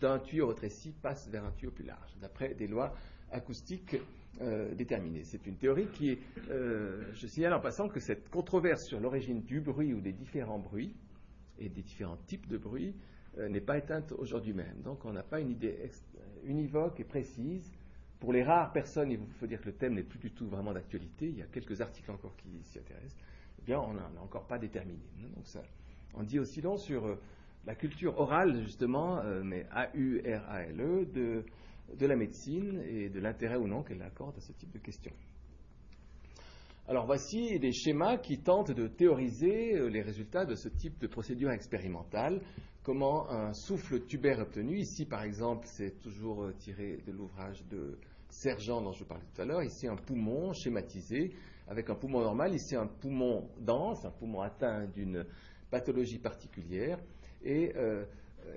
d'un 0.00 0.18
tuyau 0.18 0.48
rétréci 0.48 0.92
passe 1.02 1.28
vers 1.28 1.44
un 1.44 1.50
tuyau 1.52 1.70
plus 1.70 1.84
large, 1.84 2.14
d'après 2.20 2.54
des 2.54 2.66
lois 2.66 2.94
acoustiques 3.30 3.96
euh, 4.40 4.74
déterminées. 4.74 5.24
C'est 5.24 5.46
une 5.46 5.56
théorie 5.56 5.88
qui 5.88 6.10
est, 6.10 6.18
euh, 6.50 7.02
je 7.14 7.26
signale 7.26 7.52
en 7.54 7.60
passant 7.60 7.88
que 7.88 8.00
cette 8.00 8.28
controverse 8.30 8.86
sur 8.86 9.00
l'origine 9.00 9.42
du 9.42 9.60
bruit 9.60 9.92
ou 9.92 10.00
des 10.00 10.12
différents 10.12 10.58
bruits 10.58 10.94
et 11.58 11.68
des 11.68 11.82
différents 11.82 12.16
types 12.26 12.48
de 12.48 12.56
bruits 12.56 12.94
euh, 13.38 13.48
n'est 13.48 13.60
pas 13.60 13.78
éteinte 13.78 14.12
aujourd'hui 14.12 14.52
même. 14.52 14.80
Donc 14.82 15.04
on 15.04 15.12
n'a 15.12 15.22
pas 15.22 15.40
une 15.40 15.50
idée 15.50 15.76
univoque 16.44 16.98
et 17.00 17.04
précise. 17.04 17.70
Pour 18.20 18.32
les 18.32 18.42
rares 18.42 18.72
personnes, 18.72 19.10
il 19.10 19.18
faut 19.38 19.46
dire 19.46 19.60
que 19.60 19.66
le 19.66 19.74
thème 19.74 19.94
n'est 19.94 20.02
plus 20.02 20.18
du 20.18 20.30
tout 20.30 20.46
vraiment 20.46 20.72
d'actualité, 20.72 21.28
il 21.28 21.38
y 21.38 21.42
a 21.42 21.46
quelques 21.46 21.80
articles 21.80 22.10
encore 22.10 22.36
qui 22.36 22.48
s'y 22.62 22.78
intéressent, 22.78 23.18
eh 23.58 23.62
bien 23.64 23.80
on 23.80 23.94
n'en 23.94 24.00
a 24.00 24.22
encore 24.22 24.46
pas 24.46 24.58
déterminé. 24.58 25.02
Donc 25.34 25.46
ça 25.46 25.62
on 26.14 26.22
dit 26.22 26.38
aussi 26.38 26.60
long 26.60 26.76
sur 26.76 27.18
la 27.64 27.74
culture 27.74 28.18
orale, 28.18 28.60
justement, 28.62 29.18
euh, 29.18 29.42
mais 29.44 29.66
A-U-R-A-L-E, 29.70 31.06
de, 31.06 32.06
la 32.06 32.16
médecine 32.16 32.82
et 32.86 33.08
de 33.08 33.20
l'intérêt 33.20 33.56
ou 33.56 33.68
non 33.68 33.82
qu'elle 33.82 34.02
accorde 34.02 34.36
à 34.36 34.40
ce 34.40 34.52
type 34.52 34.72
de 34.72 34.78
questions. 34.78 35.12
Alors 36.88 37.06
voici 37.06 37.60
des 37.60 37.72
schémas 37.72 38.18
qui 38.18 38.38
tentent 38.38 38.72
de 38.72 38.88
théoriser 38.88 39.78
euh, 39.78 39.86
les 39.86 40.02
résultats 40.02 40.44
de 40.44 40.56
ce 40.56 40.68
type 40.68 40.98
de 40.98 41.06
procédure 41.06 41.52
expérimentale. 41.52 42.40
Comment 42.82 43.30
un 43.30 43.52
souffle 43.52 44.04
tubaire 44.06 44.40
obtenu. 44.40 44.78
Ici, 44.78 45.06
par 45.06 45.22
exemple, 45.22 45.66
c'est 45.68 46.00
toujours 46.00 46.42
euh, 46.42 46.52
tiré 46.58 46.98
de 47.06 47.12
l'ouvrage 47.12 47.64
de 47.70 47.96
Sergent 48.28 48.82
dont 48.82 48.92
je 48.92 49.04
parlais 49.04 49.24
tout 49.32 49.42
à 49.42 49.44
l'heure. 49.44 49.62
Ici, 49.62 49.86
un 49.86 49.94
poumon 49.94 50.52
schématisé 50.52 51.32
avec 51.68 51.88
un 51.90 51.94
poumon 51.94 52.20
normal. 52.20 52.52
Ici, 52.54 52.74
un 52.74 52.88
poumon 52.88 53.48
dense, 53.60 54.04
un 54.04 54.10
poumon 54.10 54.40
atteint 54.40 54.86
d'une 54.86 55.24
pathologie 55.70 56.18
particulière. 56.18 56.98
Et 57.44 57.72
euh, 57.76 58.04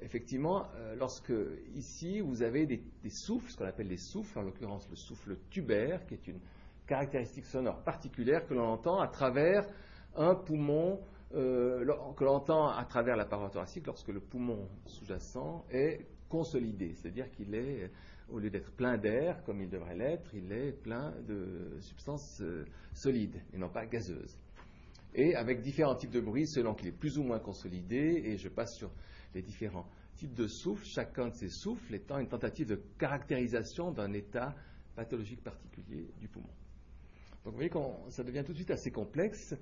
effectivement, 0.02 0.68
euh, 0.76 0.96
lorsque 0.96 1.34
ici 1.76 2.20
vous 2.20 2.42
avez 2.42 2.66
des, 2.66 2.82
souffles, 3.10 3.50
ce 3.52 3.58
qu'on 3.58 3.66
appelle 3.66 3.88
les 3.88 3.98
souffles, 3.98 4.38
en 4.40 4.44
l'occurrence 4.44 4.88
le 4.90 4.96
souffle 4.96 5.38
tubaire, 5.50 6.06
qui 6.06 6.16
est 6.16 6.28
une 6.28 6.40
caractéristique 6.88 7.46
sonore 7.46 7.82
particulière 7.84 8.46
que 8.46 8.54
l'on 8.54 8.68
entend 8.68 9.00
à 9.00 9.08
travers 9.08 9.68
un 10.16 10.36
poumon, 10.36 11.00
euh, 11.34 11.86
que 12.16 12.24
l'on 12.24 12.36
entend 12.36 12.68
à 12.68 12.86
travers 12.86 13.16
la 13.16 13.26
paroi 13.26 13.50
thoracique 13.50 13.88
lorsque 13.88 14.10
le 14.10 14.20
poumon 14.20 14.68
sous-jacent 14.86 15.66
est 15.72 16.06
consolidé, 16.30 16.94
c'est-à-dire 16.96 17.30
qu'il 17.32 17.54
est, 17.56 17.92
au 18.30 18.40
lieu 18.40 18.50
d'être 18.50 18.72
plein 18.72 18.98
d'air 18.98 19.44
comme 19.44 19.62
il 19.62 19.70
devrait 19.70 19.96
l'être, 19.96 20.34
il 20.34 20.52
est 20.52 20.72
plein 20.72 21.14
de 21.28 21.78
substances 21.80 22.42
solides 22.94 23.42
et 23.54 23.58
non 23.58 23.70
pas 23.70 23.86
gazeuses 23.86 24.40
et 25.16 25.34
avec 25.36 25.62
différents 25.62 25.96
types 25.96 26.12
de 26.12 26.20
bruits 26.20 26.48
selon 26.48 26.76
qu'il 26.76 26.88
est 26.88 26.92
plus 26.92 27.18
ou 27.18 27.24
moins 27.24 27.40
consolidé, 27.40 28.22
et 28.26 28.38
je 28.38 28.50
passe 28.50 28.76
sur 28.76 28.92
les 29.34 29.42
différents 29.42 29.88
types 30.18 30.34
de 30.34 30.48
souffles, 30.48 30.86
chacun 30.86 31.30
de 31.30 31.34
ces 31.34 31.50
souffles 31.50 31.96
étant 31.96 32.20
une 32.20 32.28
tentative 32.28 32.68
de 32.68 32.82
caractérisation 33.00 33.92
d'un 33.92 34.14
état 34.14 34.54
pathologique 34.96 35.44
particulier 35.44 36.08
du 36.20 36.28
poumon. 36.28 36.50
Donc 37.44 37.54
vous 37.54 37.58
voyez 37.58 37.70
que 37.70 37.80
ça 38.10 38.24
devient 38.24 38.44
tout 38.46 38.52
de 38.52 38.58
suite 38.58 38.72
assez 38.72 38.92
complexe, 38.92 39.56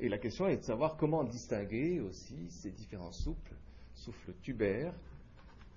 et 0.00 0.08
la 0.08 0.18
question 0.18 0.48
est 0.48 0.58
de 0.58 0.62
savoir 0.62 0.96
comment 0.96 1.24
distinguer 1.24 2.00
aussi 2.00 2.50
ces 2.50 2.70
différents 2.70 3.12
souffles, 3.12 3.54
souffle 3.94 4.32
tubaire, 4.42 4.94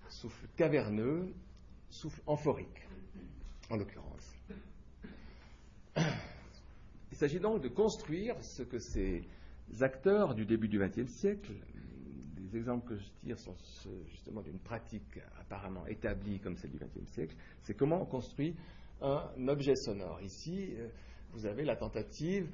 souffle 0.09 0.47
caverneux, 0.55 1.33
souffle 1.89 2.21
amphorique, 2.25 2.87
en 3.69 3.77
l'occurrence. 3.77 4.35
Il 7.21 7.29
s'agit 7.29 7.39
donc 7.39 7.61
de 7.61 7.67
construire 7.67 8.35
ce 8.43 8.63
que 8.63 8.79
ces 8.79 9.21
acteurs 9.81 10.33
du 10.33 10.43
début 10.43 10.67
du 10.67 10.79
XXe 10.79 11.07
siècle, 11.07 11.51
les 12.35 12.57
exemples 12.57 12.87
que 12.87 12.95
je 12.95 13.07
tire 13.23 13.37
sont 13.37 13.55
justement 14.09 14.41
d'une 14.41 14.57
pratique 14.57 15.19
apparemment 15.39 15.85
établie 15.85 16.39
comme 16.39 16.57
celle 16.57 16.71
du 16.71 16.79
XXe 16.79 17.07
siècle, 17.11 17.35
c'est 17.61 17.75
comment 17.75 18.01
on 18.01 18.05
construit 18.05 18.55
un 19.01 19.47
objet 19.47 19.75
sonore. 19.75 20.19
Ici, 20.23 20.73
euh, 20.75 20.87
vous 21.33 21.45
avez 21.45 21.63
la 21.63 21.75
tentative 21.75 22.49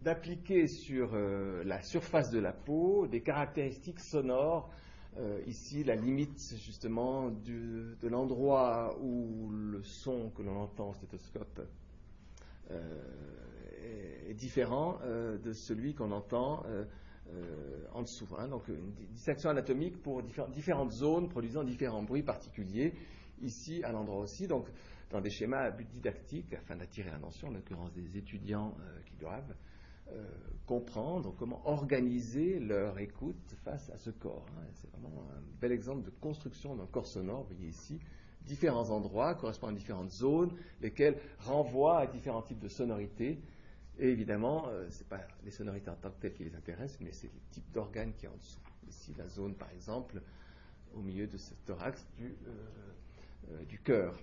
d'appliquer 0.00 0.66
sur 0.66 1.10
euh, 1.12 1.62
la 1.64 1.82
surface 1.82 2.30
de 2.30 2.38
la 2.38 2.54
peau 2.54 3.06
des 3.08 3.20
caractéristiques 3.20 4.00
sonores 4.00 4.70
Euh, 5.16 5.40
ici, 5.46 5.84
la 5.84 5.94
limite 5.94 6.56
justement 6.58 7.30
de 7.30 8.08
l'endroit 8.08 8.98
où 9.00 9.48
le 9.50 9.82
son 9.84 10.30
que 10.30 10.42
l'on 10.42 10.56
entend 10.56 10.90
au 10.90 10.94
stéthoscope 10.94 11.60
est, 14.28 14.34
différent 14.34 14.98
de 15.42 15.52
celui 15.52 15.94
qu'on 15.94 16.10
entend 16.10 16.64
en 17.92 18.02
dessous. 18.02 18.26
Hein. 18.36 18.48
donc 18.48 18.66
une 18.68 18.92
distinction 19.12 19.50
anatomique 19.50 20.02
pour 20.02 20.22
différentes 20.22 20.92
zones 20.92 21.28
produisant 21.28 21.62
différents 21.62 22.02
bruits 22.02 22.24
particuliers. 22.24 22.94
Ici, 23.42 23.82
à 23.84 23.92
l'endroit 23.92 24.20
aussi. 24.20 24.46
Donc, 24.46 24.66
dans 25.10 25.20
des 25.20 25.30
schémas 25.30 25.60
à 25.60 25.70
but 25.70 25.88
didactique, 25.88 26.52
afin 26.54 26.76
d'attirer 26.76 27.10
l'attention, 27.10 27.48
en 27.48 27.52
l'occurrence 27.52 27.92
des 27.92 28.16
étudiants 28.16 28.74
euh, 28.80 29.00
qui 29.06 29.16
doivent 29.16 29.54
euh, 30.12 30.24
comprendre 30.66 31.34
comment 31.38 31.66
organiser 31.68 32.58
leur 32.58 32.98
écoute 32.98 33.54
face 33.64 33.90
à 33.90 33.96
ce 33.96 34.10
corps. 34.10 34.46
Hein. 34.58 34.66
C'est 34.72 34.90
vraiment 34.90 35.24
un 35.36 35.42
bel 35.60 35.72
exemple 35.72 36.04
de 36.04 36.10
construction 36.10 36.74
d'un 36.74 36.86
corps 36.86 37.06
sonore. 37.06 37.42
Vous 37.42 37.54
voyez 37.54 37.68
ici 37.68 38.00
différents 38.44 38.90
endroits 38.90 39.34
correspondant 39.34 39.72
à 39.72 39.76
différentes 39.76 40.10
zones, 40.10 40.52
lesquelles 40.80 41.18
renvoient 41.38 42.00
à 42.00 42.06
différents 42.06 42.42
types 42.42 42.60
de 42.60 42.68
sonorités. 42.68 43.40
Et 43.98 44.08
évidemment, 44.08 44.68
euh, 44.68 44.88
ce 44.90 45.00
n'est 45.00 45.08
pas 45.08 45.20
les 45.44 45.50
sonorités 45.50 45.90
en 45.90 45.96
tant 45.96 46.10
que 46.10 46.20
telles 46.20 46.34
qui 46.34 46.44
les 46.44 46.54
intéressent, 46.54 47.00
mais 47.00 47.12
c'est 47.12 47.28
le 47.28 47.40
type 47.50 47.70
d'organe 47.72 48.12
qui 48.14 48.26
est 48.26 48.28
en 48.28 48.36
dessous. 48.36 48.60
Ici, 48.88 49.14
la 49.16 49.28
zone, 49.28 49.54
par 49.54 49.70
exemple, 49.70 50.20
au 50.94 51.00
milieu 51.00 51.26
de 51.26 51.36
ce 51.36 51.54
thorax 51.66 52.06
du, 52.16 52.34
du 53.66 53.78
cœur 53.80 54.14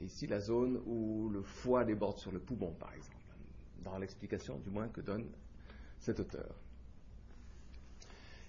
ici 0.00 0.26
la 0.26 0.40
zone 0.40 0.80
où 0.86 1.28
le 1.28 1.42
foie 1.42 1.84
déborde 1.84 2.18
sur 2.18 2.32
le 2.32 2.40
poumon, 2.40 2.72
par 2.72 2.92
exemple, 2.94 3.16
dans 3.82 3.98
l'explication 3.98 4.58
du 4.58 4.70
moins 4.70 4.88
que 4.88 5.00
donne 5.00 5.26
cet 5.98 6.20
auteur. 6.20 6.54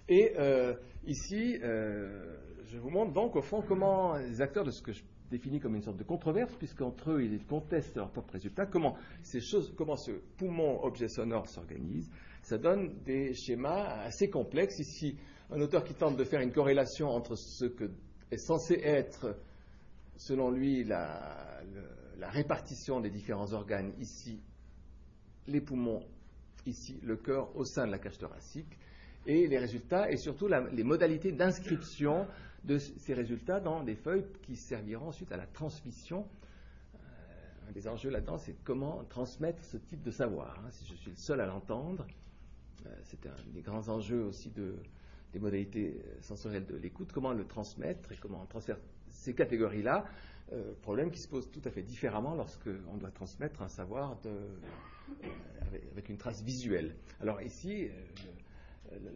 Et 0.08 0.34
euh, 0.38 0.74
ici, 1.06 1.58
euh, 1.62 2.36
je 2.64 2.78
vous 2.78 2.90
montre 2.90 3.12
donc 3.12 3.36
au 3.36 3.42
fond 3.42 3.62
comment 3.62 4.16
les 4.16 4.40
acteurs 4.40 4.64
de 4.64 4.70
ce 4.70 4.82
que 4.82 4.92
je 4.92 5.02
définis 5.34 5.58
comme 5.58 5.74
une 5.74 5.82
sorte 5.82 5.96
de 5.96 6.04
controverse, 6.04 6.54
puisqu'entre 6.54 7.10
eux 7.10 7.24
ils 7.24 7.44
contestent 7.44 7.96
leurs 7.96 8.10
propres 8.10 8.34
résultats, 8.34 8.66
comment 8.66 8.96
ces 9.22 9.40
choses, 9.40 9.74
comment 9.76 9.96
ce 9.96 10.12
poumon 10.36 10.84
objet 10.84 11.08
sonore 11.08 11.48
s'organise, 11.48 12.08
ça 12.42 12.56
donne 12.56 12.94
des 13.04 13.34
schémas 13.34 14.04
assez 14.04 14.30
complexes. 14.30 14.78
Ici, 14.78 15.16
un 15.50 15.60
auteur 15.60 15.82
qui 15.82 15.94
tente 15.94 16.16
de 16.16 16.24
faire 16.24 16.40
une 16.40 16.52
corrélation 16.52 17.08
entre 17.08 17.34
ce 17.34 17.64
que 17.64 17.90
est 18.30 18.38
censé 18.38 18.74
être 18.82 19.36
selon 20.16 20.50
lui, 20.50 20.84
la, 20.84 21.60
répartition 22.20 23.00
des 23.00 23.10
différents 23.10 23.52
organes, 23.52 23.92
ici, 24.00 24.40
les 25.46 25.60
poumons, 25.60 26.02
ici, 26.64 26.98
le 27.02 27.16
cœur 27.16 27.54
au 27.56 27.64
sein 27.64 27.86
de 27.86 27.90
la 27.90 27.98
cage 27.98 28.16
thoracique, 28.16 28.78
et 29.26 29.46
les 29.46 29.58
résultats, 29.58 30.10
et 30.10 30.16
surtout 30.16 30.48
les 30.48 30.84
modalités 30.84 31.32
d'inscription 31.32 32.26
de 32.64 32.78
ces 32.78 33.14
résultats 33.14 33.60
dans 33.60 33.82
des 33.82 33.94
feuilles 33.94 34.24
qui 34.42 34.56
serviront 34.56 35.08
ensuite 35.08 35.32
à 35.32 35.36
la 35.36 35.46
transmission. 35.46 36.26
Euh, 36.94 37.68
un 37.68 37.72
des 37.72 37.88
enjeux 37.88 38.10
là-dedans, 38.10 38.38
c'est 38.38 38.56
comment 38.64 39.04
transmettre 39.04 39.64
ce 39.64 39.76
type 39.76 40.02
de 40.02 40.10
savoir. 40.10 40.58
Hein. 40.64 40.70
si 40.70 40.86
je 40.86 40.94
suis 40.94 41.10
le 41.10 41.16
seul 41.16 41.40
à 41.40 41.46
l'entendre, 41.46 42.06
euh, 42.86 42.90
c'est 43.04 43.26
un 43.26 43.34
des 43.52 43.62
grands 43.62 43.88
enjeux 43.88 44.24
aussi 44.24 44.50
des 44.50 45.38
modalités 45.38 46.00
sensorielles 46.20 46.66
de 46.66 46.76
l'écoute, 46.76 47.12
comment 47.12 47.32
le 47.32 47.46
transmettre 47.46 48.12
et 48.12 48.16
comment 48.16 48.44
transférer 48.46 48.78
ces 49.14 49.34
catégories-là, 49.34 50.04
euh, 50.52 50.74
problème 50.82 51.10
qui 51.10 51.18
se 51.18 51.28
pose 51.28 51.50
tout 51.50 51.62
à 51.64 51.70
fait 51.70 51.82
différemment 51.82 52.34
lorsqu'on 52.34 52.96
doit 52.98 53.10
transmettre 53.10 53.62
un 53.62 53.68
savoir 53.68 54.18
euh, 54.26 54.46
avec, 55.92 56.08
une 56.08 56.18
trace 56.18 56.42
visuelle. 56.42 56.94
Alors 57.20 57.40
ici, 57.40 57.86
euh, 57.86 57.90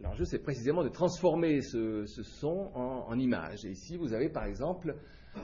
l'enjeu, 0.01 0.25
c'est 0.25 0.39
précisément 0.39 0.83
de 0.83 0.89
transformer 0.89 1.61
ce, 1.61 2.05
son 2.05 2.71
en, 2.75 3.17
image. 3.17 3.63
Ici, 3.63 3.97
vous 3.97 4.13
avez 4.13 4.29
par 4.29 4.45
exemple 4.45 4.95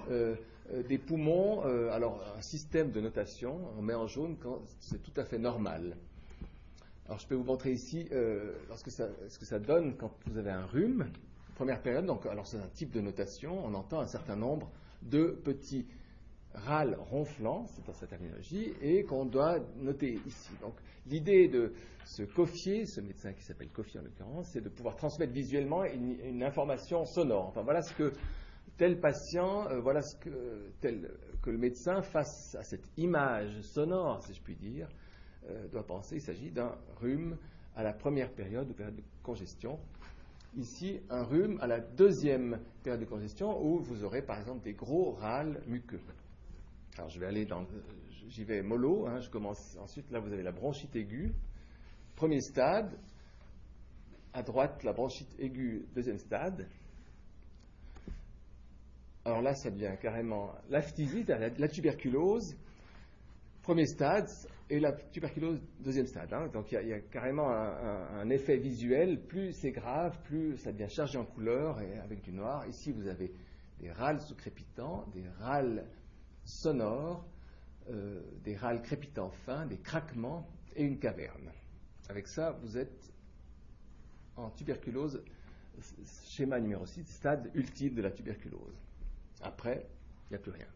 des 0.10 0.98
poumons, 0.98 1.62
alors 1.92 2.22
un 2.38 2.42
système 2.42 2.92
de 2.92 3.02
notation, 3.02 3.60
on 3.78 3.82
met 3.82 3.94
en 3.94 4.08
jaune 4.08 4.38
quand 4.38 4.62
c'est 4.80 5.02
tout 5.02 5.14
à 5.20 5.26
fait 5.26 5.38
normal. 5.38 5.96
Alors 7.06 7.20
je 7.20 7.28
peux 7.28 7.36
vous 7.36 7.44
montrer 7.44 7.72
ici 7.72 8.08
ce 8.10 9.40
que 9.40 9.46
ça 9.46 9.60
donne 9.60 9.96
quand 9.96 10.12
vous 10.26 10.38
avez 10.38 10.52
un 10.52 10.66
rhume. 10.66 11.06
Première 11.56 11.82
période, 11.82 12.06
donc, 12.06 12.26
alors 12.26 12.48
c'est 12.48 12.58
un 12.58 12.68
type 12.74 12.92
de 12.92 13.00
notation, 13.00 13.66
on 13.66 13.74
entend 13.76 14.02
un 14.02 14.08
certain 14.08 14.36
nombre 14.36 14.70
de 15.04 15.28
petits 15.44 15.86
râles 16.56 16.98
ronflants, 17.10 17.66
c'est 17.68 17.86
dans 17.86 17.94
cette 17.94 18.10
terminologie, 18.10 18.74
et 18.82 19.04
qu'on 19.04 19.26
doit 19.26 19.60
noter 19.78 20.20
ici. 20.26 20.52
Donc 20.62 20.74
l'idée 21.08 21.48
de 21.48 21.74
ce 22.06 22.24
Coffier, 22.24 22.86
ce 22.86 23.02
médecin 23.02 23.34
qui 23.34 23.44
s'appelle 23.44 23.70
Coffier 23.70 24.00
en 24.00 24.04
l'occurrence, 24.04 24.50
c'est 24.52 24.62
de 24.62 24.70
pouvoir 24.70 24.96
transmettre 24.96 25.34
visuellement 25.34 25.84
une, 25.86 26.44
information 26.44 27.06
sonore. 27.06 27.48
Enfin 27.48 27.64
voilà 27.64 27.82
ce 27.82 27.94
que 27.94 28.14
tel 28.78 29.00
patient, 29.00 29.68
euh, 29.70 29.80
voilà 29.80 30.02
ce 30.02 30.16
que, 30.18 30.72
tel, 30.82 31.10
que 31.42 31.50
le 31.50 31.58
médecin 31.58 32.02
face 32.02 32.56
à 32.56 32.64
cette 32.64 32.86
image 32.98 33.62
sonore, 33.62 34.24
si 34.24 34.34
je 34.34 34.42
puis 34.42 34.56
dire, 34.56 34.88
euh, 35.50 35.68
doit 35.70 35.86
penser. 35.86 36.16
Il 36.16 36.22
s'agit 36.22 36.52
d'un 36.52 36.76
rhume 36.98 37.38
à 37.76 37.84
la 37.84 37.94
première 37.94 38.32
période, 38.32 38.74
période 38.76 38.96
de 38.96 39.04
congestion, 39.24 39.80
ici 40.56 41.00
un 41.10 41.24
rhume 41.24 41.58
à 41.62 41.68
la 41.68 41.80
deuxième 41.80 42.60
période 42.84 43.02
de 43.02 43.06
congestion 43.06 43.62
où 43.62 43.80
vous 43.80 44.04
aurez 44.04 44.22
par 44.22 44.40
exemple 44.40 44.64
des 44.64 44.74
gros 44.74 45.12
râles 45.12 45.62
muqueux. 45.68 46.00
Alors 46.98 47.10
je 47.10 47.20
vais 47.20 47.26
aller 47.26 47.46
dans, 47.46 47.66
j'y 48.30 48.44
vais 48.44 48.62
mollo, 48.62 49.06
hein, 49.08 49.20
je 49.20 49.30
commence 49.30 49.78
ensuite, 49.78 50.10
là 50.12 50.20
vous 50.20 50.32
avez 50.32 50.44
la 50.44 50.52
bronchite 50.52 50.96
aiguë, 50.96 51.34
premier 52.16 52.42
stade, 52.42 52.98
à 54.34 54.42
droite 54.44 54.84
la 54.84 54.94
bronchite 54.94 55.36
aiguë, 55.40 55.86
deuxième 55.94 56.20
stade. 56.20 56.68
Alors 59.26 59.42
là 59.42 59.56
ça 59.56 59.72
devient 59.72 59.96
carrément 60.02 60.54
l'aphthysie, 60.70 61.26
la 61.28 61.68
tuberculose, 61.68 62.56
premier 63.62 63.88
stade, 63.88 64.30
et 64.70 64.80
la 64.80 64.94
tuberculose, 64.94 65.60
deuxième 65.80 66.08
stade. 66.08 66.34
Hein. 66.34 66.48
Donc 66.48 66.72
il 66.72 66.88
y, 66.88 66.94
a 66.94 67.00
carrément 67.00 67.50
un, 67.50 68.30
effet 68.30 68.58
visuel. 68.58 69.22
Plus 69.22 69.52
c'est 69.54 69.72
grave, 69.72 70.20
plus 70.24 70.58
ça 70.58 70.72
devient 70.72 70.90
chargé 70.90 71.18
en 71.18 71.26
couleur 71.26 71.82
et 71.82 71.98
avec 72.00 72.22
du 72.22 72.32
noir. 72.32 72.66
Ici, 72.68 72.92
vous 72.92 73.08
avez 73.08 73.32
des 73.80 73.92
râles 73.92 74.22
sous-crépitants, 74.22 75.06
des 75.14 75.28
râles 75.40 75.86
sonores, 76.46 77.26
euh, 77.90 78.22
des 78.44 78.56
râles 78.56 78.82
crépitants 78.82 79.32
fins, 79.46 79.66
des 79.66 79.78
craquements 79.78 80.48
et 80.76 80.84
une 80.84 80.98
caverne. 80.98 81.52
Avec 82.10 82.28
ça, 82.28 82.58
vous 82.62 82.78
êtes 82.78 83.12
en 84.38 84.50
tuberculose, 84.52 85.22
schéma 86.30 86.60
numéro 86.60 86.86
6, 86.86 87.04
stade 87.06 87.52
ultime 87.54 87.96
de 87.96 88.02
la 88.02 88.12
tuberculose. 88.12 88.80
Après, 89.42 89.86
il 90.30 90.34
n'y 90.34 90.36
a 90.38 90.40
plus 90.40 90.52
rien. 90.52 90.68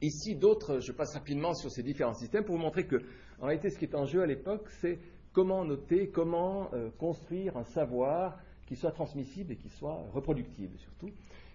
Ici, 0.00 0.34
d'autres, 0.34 0.80
je 0.80 0.90
passe 0.92 1.14
rapidement 1.14 1.54
sur 1.54 1.70
ces 1.70 1.82
différents 1.82 2.14
systèmes 2.14 2.44
pour 2.44 2.56
vous 2.56 2.62
montrer 2.62 2.86
que, 2.86 2.96
en 3.40 3.46
réalité, 3.46 3.70
ce 3.70 3.78
qui 3.78 3.84
est 3.84 3.94
en 3.94 4.04
jeu 4.04 4.22
à 4.22 4.26
l'époque, 4.26 4.68
c'est 4.80 4.98
comment 5.32 5.64
noter, 5.64 6.08
comment 6.08 6.72
euh, 6.74 6.90
construire 6.98 7.56
un 7.56 7.64
savoir 7.64 8.38
qui 8.66 8.76
soit 8.76 8.92
transmissible 8.92 9.52
et 9.52 9.56
qui 9.56 9.68
soit 9.68 9.94
reproductible 10.12 10.76
surtout. 10.78 11.10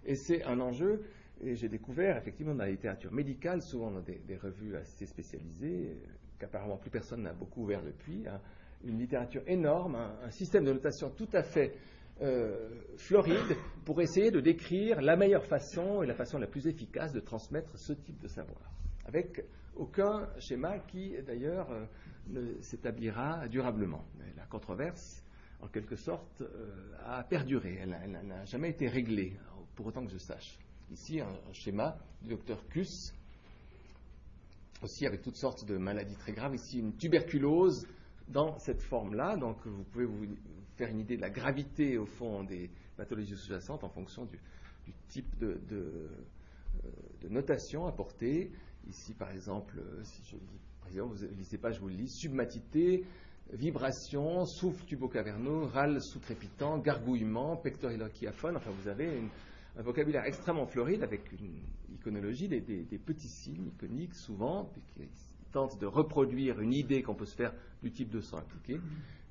Et 0.05 0.15
c'est 0.15 0.43
un 0.43 0.59
enjeu, 0.61 1.03
et 1.41 1.55
j'ai 1.55 1.69
découvert 1.69 2.17
effectivement 2.17 2.53
dans 2.53 2.63
la 2.63 2.71
littérature 2.71 3.11
médicale, 3.11 3.61
souvent 3.61 3.91
dans 3.91 4.01
des, 4.01 4.37
revues 4.37 4.75
assez 4.75 5.05
spécialisées, 5.05 5.91
euh, 5.91 6.09
qu'apparemment 6.39 6.77
plus 6.77 6.89
personne 6.89 7.23
n'a 7.23 7.33
beaucoup 7.33 7.63
ouvert 7.63 7.83
depuis, 7.83 8.27
hein, 8.27 8.39
une 8.83 8.97
littérature 8.99 9.43
énorme, 9.47 9.95
un, 9.95 10.29
système 10.31 10.65
de 10.65 10.73
notation 10.73 11.09
tout 11.11 11.29
à 11.33 11.43
fait 11.43 11.73
euh, 12.21 12.69
Floride 12.97 13.55
pour 13.85 14.01
essayer 14.01 14.31
de 14.31 14.39
décrire 14.39 15.01
la 15.01 15.15
meilleure 15.15 15.45
façon 15.45 16.01
et 16.01 16.07
la 16.07 16.15
façon 16.15 16.39
la 16.39 16.47
plus 16.47 16.67
efficace 16.67 17.13
de 17.13 17.19
transmettre 17.19 17.77
ce 17.77 17.93
type 17.93 18.19
de 18.19 18.27
savoir, 18.27 18.71
avec 19.05 19.43
aucun 19.75 20.27
schéma 20.39 20.79
qui 20.79 21.15
d'ailleurs 21.25 21.71
euh, 21.71 21.85
ne 22.29 22.59
s'établira 22.61 23.47
durablement. 23.47 24.03
la 24.35 24.45
controverse, 24.45 25.23
en 25.61 25.67
quelque 25.67 25.95
sorte, 25.95 26.43
a 27.03 27.23
perduré, 27.23 27.79
elle, 27.81 27.89
n'a 27.89 28.45
jamais 28.45 28.69
été 28.69 28.87
réglée, 28.87 29.33
pour 29.75 29.87
autant 29.87 30.05
que 30.05 30.11
je 30.11 30.19
sache. 30.19 30.59
Ici, 30.91 31.19
un, 31.19 31.33
schéma 31.51 31.97
du 32.21 32.29
docteur 32.29 32.65
Kuss, 32.69 33.13
aussi 34.81 35.05
avec 35.05 35.21
toutes 35.21 35.35
sortes 35.35 35.65
de 35.65 35.77
maladies 35.77 36.15
très 36.15 36.31
graves. 36.31 36.55
Ici, 36.55 36.79
une 36.79 36.95
tuberculose 36.95 37.87
dans 38.29 38.57
cette 38.59 38.81
forme-là. 38.81 39.35
Donc, 39.35 39.57
vous 39.65 39.83
pouvez 39.83 40.05
vous 40.05 40.25
faire 40.77 40.89
une 40.89 40.99
idée 40.99 41.17
de 41.17 41.21
la 41.21 41.29
gravité, 41.29 41.97
au 41.97 42.05
fond, 42.05 42.43
des 42.43 42.69
pathologies 42.95 43.35
sous-jacentes 43.35 43.83
en 43.83 43.89
fonction 43.89 44.25
du, 44.25 44.39
type 45.09 45.37
de, 45.39 45.59
euh, 45.71 46.07
de, 47.21 47.29
notation 47.29 47.85
apportée. 47.85 48.51
Ici, 48.87 49.13
par 49.13 49.31
exemple, 49.31 49.79
euh, 49.79 50.03
si 50.03 50.23
je 50.31 50.35
lis, 50.35 50.59
par 50.79 50.89
exemple, 50.89 51.15
vous 51.15 51.25
ne 51.25 51.31
lisez 51.33 51.57
pas, 51.57 51.71
je 51.71 51.79
vous 51.81 51.89
le 51.89 51.95
lis, 51.95 52.09
submatité, 52.09 53.03
vibration, 53.51 54.45
souffle 54.45 54.85
tubocaverneux, 54.85 55.63
râle 55.63 56.01
sous-crépitant, 56.01 56.77
gargouillement, 56.77 57.57
pectorilochiaphone. 57.57 58.55
Enfin, 58.55 58.71
vous 58.71 58.87
avez 58.87 59.21
un 59.75 59.81
vocabulaire 59.81 60.25
extrêmement 60.25 60.65
floride 60.65 61.03
avec 61.03 61.31
une 61.31 61.61
iconologie 61.93 62.47
des, 62.47 62.61
petits 62.97 63.27
signes 63.27 63.67
iconiques 63.67 64.15
souvent, 64.15 64.71
qui 64.95 65.07
tente 65.51 65.79
de 65.79 65.85
reproduire 65.85 66.59
une 66.59 66.73
idée 66.73 67.01
qu'on 67.01 67.15
peut 67.15 67.25
se 67.25 67.35
faire 67.35 67.53
du 67.81 67.91
type 67.91 68.09
de 68.09 68.21
sang 68.21 68.37
appliqué, 68.37 68.79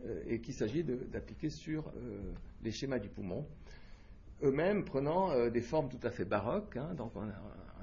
euh, 0.05 0.23
et 0.27 0.41
qu'il 0.41 0.55
s'agit 0.55 0.85
d'appliquer 0.85 1.51
sur 1.51 1.89
euh, 1.89 2.33
les 2.63 2.71
schémas 2.71 2.99
du 2.99 3.09
poumon, 3.09 3.47
eux-mêmes 4.43 4.85
prenant 4.85 5.31
euh, 5.31 5.51
des 5.51 5.63
formes 5.63 5.89
tout 5.89 6.05
à 6.05 6.11
fait 6.11 6.25
baroques. 6.25 6.77
Hein. 6.77 6.95
donc 6.95 7.13
on, 7.17 7.29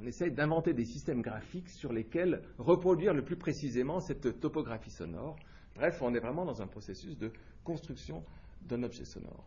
on 0.01 0.05
essaye 0.05 0.31
d'inventer 0.31 0.73
des 0.73 0.85
systèmes 0.85 1.21
graphiques 1.21 1.69
sur 1.69 1.91
lesquels 1.91 2.41
reproduire 2.57 3.13
le 3.13 3.23
plus 3.23 3.37
précisément 3.37 3.99
cette 3.99 4.39
topographie 4.39 4.91
sonore. 4.91 5.35
Bref, 5.75 6.01
on 6.01 6.13
est 6.13 6.19
vraiment 6.19 6.45
dans 6.45 6.61
un 6.61 6.67
processus 6.67 7.17
de 7.17 7.31
construction 7.63 8.23
d'un 8.61 8.83
objet 8.83 9.05
sonore. 9.05 9.45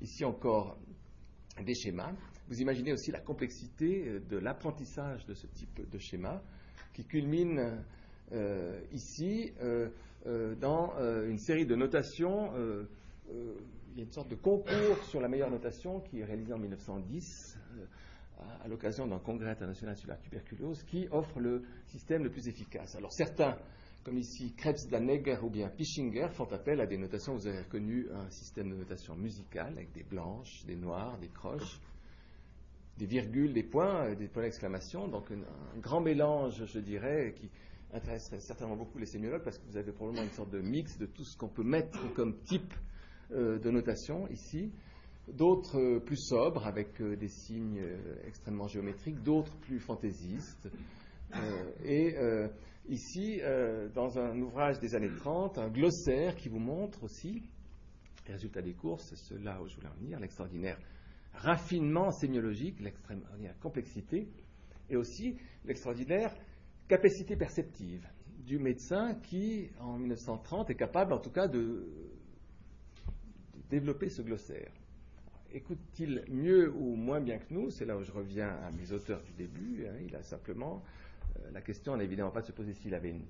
Ici 0.00 0.24
encore, 0.24 0.76
des 1.62 1.74
schémas. 1.74 2.12
Vous 2.48 2.60
imaginez 2.60 2.92
aussi 2.92 3.10
la 3.10 3.20
complexité 3.20 4.20
de 4.28 4.36
l'apprentissage 4.36 5.24
de 5.26 5.34
ce 5.34 5.46
type 5.46 5.88
de 5.88 5.98
schéma 5.98 6.42
qui 6.92 7.04
culmine 7.04 7.82
euh, 8.32 8.80
ici 8.92 9.52
euh, 9.62 9.88
euh, 10.26 10.54
dans 10.54 10.94
une 11.26 11.38
série 11.38 11.66
de 11.66 11.74
notations. 11.74 12.52
il 13.28 13.98
y 13.98 14.00
a 14.00 14.04
une 14.04 14.12
sorte 14.12 14.28
de 14.28 14.34
concours 14.34 15.02
sur 15.08 15.20
la 15.20 15.28
meilleure 15.28 15.50
notation 15.50 16.00
qui 16.00 16.20
est 16.20 16.24
réalisé 16.24 16.52
en 16.52 16.58
1910 16.58 17.58
à, 18.62 18.68
l'occasion 18.68 19.06
d'un 19.06 19.18
congrès 19.18 19.50
international 19.50 19.96
sur 19.96 20.08
la 20.08 20.16
tuberculose 20.16 20.82
qui 20.84 21.06
offre 21.10 21.40
le 21.40 21.62
système 21.86 22.24
le 22.24 22.30
plus 22.30 22.48
efficace. 22.48 22.94
Alors 22.96 23.12
certains 23.12 23.56
comme 24.04 24.18
ici 24.18 24.52
Krebs, 24.54 24.86
Danegger 24.90 25.38
ou 25.42 25.48
bien 25.48 25.68
Pischinger, 25.68 26.28
font 26.30 26.52
appel 26.52 26.80
à 26.80 26.86
des 26.86 26.98
notations. 26.98 27.34
Vous 27.34 27.46
avez 27.46 27.60
reconnu 27.60 28.06
un 28.12 28.28
système 28.28 28.68
de 28.68 28.76
notation 28.76 29.16
musicale 29.16 29.72
avec 29.72 29.92
des 29.92 30.02
blanches, 30.02 30.62
des 30.66 30.76
noires, 30.76 31.16
des 31.18 31.28
croches, 31.28 31.80
des 32.98 33.06
virgules, 33.06 33.52
des 33.52 33.62
points, 33.62 34.06
euh, 34.06 34.14
des 34.14 34.28
points 34.28 34.42
d'exclamation. 34.42 35.08
Donc 35.08 35.30
un, 35.30 35.80
grand 35.80 36.00
mélange, 36.00 36.64
je 36.66 36.78
dirais, 36.78 37.34
qui 37.36 37.50
intéresserait 37.92 38.40
certainement 38.40 38.76
beaucoup 38.76 38.98
les 38.98 39.06
sémiologues 39.06 39.42
parce 39.42 39.58
que 39.58 39.66
vous 39.66 39.76
avez 39.76 39.92
probablement 39.92 40.24
une 40.24 40.32
sorte 40.32 40.50
de 40.50 40.60
mix 40.60 40.98
de 40.98 41.06
tout 41.06 41.24
ce 41.24 41.36
qu'on 41.36 41.48
peut 41.48 41.64
mettre 41.64 42.12
comme 42.14 42.36
type 42.42 42.72
euh, 43.32 43.58
de 43.58 43.70
notation 43.70 44.28
ici. 44.28 44.72
D'autres 45.32 45.78
euh, 45.78 46.00
plus 46.00 46.18
sobres 46.18 46.66
avec 46.66 47.00
des 47.02 47.28
signes 47.28 47.82
extrêmement 48.26 48.68
géométriques, 48.68 49.22
d'autres 49.22 49.56
plus 49.58 49.80
fantaisistes. 49.80 50.68
et 51.84 52.14
ici, 52.88 53.40
dans 53.94 54.18
un 54.18 54.38
ouvrage 54.40 54.78
des 54.78 54.94
années 54.94 55.10
30, 55.16 55.58
un 55.58 55.68
glossaire 55.68 56.36
qui 56.36 56.48
vous 56.48 56.60
montre 56.60 57.02
aussi 57.02 57.42
les 58.26 58.34
résultats 58.34 58.62
des 58.62 58.74
cours, 58.74 59.00
c'est 59.00 59.16
cela 59.16 59.60
où 59.60 59.68
je 59.68 59.74
voulais 59.74 59.88
en 59.88 60.00
venir, 60.00 60.20
l'extraordinaire 60.20 60.78
raffinement 61.34 62.10
sémiologique, 62.10 62.80
l'extraordinaire 62.80 63.58
complexité, 63.60 64.28
et 64.88 64.96
aussi 64.96 65.36
l'extraordinaire 65.64 66.34
capacité 66.88 67.36
perceptive 67.36 68.06
du 68.38 68.58
médecin 68.58 69.14
qui, 69.14 69.70
en 69.80 69.98
1930, 69.98 70.70
est 70.70 70.74
capable 70.74 71.12
en 71.12 71.18
tout 71.18 71.30
cas 71.30 71.48
de, 71.48 71.86
développer 73.70 74.08
ce 74.08 74.22
glossaire. 74.22 74.70
Écoute-t-il 75.52 76.24
mieux 76.28 76.72
ou 76.74 76.94
moins 76.96 77.20
bien 77.20 77.38
que 77.38 77.52
nous? 77.52 77.70
C'est 77.70 77.84
là 77.84 77.96
où 77.96 78.02
je 78.02 78.12
reviens 78.12 78.48
à 78.48 78.70
mes 78.72 78.92
auteurs 78.92 79.22
du 79.22 79.32
début. 79.32 79.86
Hein. 79.86 79.96
il 80.06 80.14
a 80.14 80.22
simplement 80.22 80.82
euh, 81.38 81.50
la 81.52 81.60
question 81.60 81.96
n'est 81.96 82.04
évidemment 82.04 82.30
pas 82.30 82.42
de 82.42 82.46
se 82.46 82.52
poser 82.52 82.72
s'il 82.74 82.94
avait 82.94 83.10
une 83.10 83.24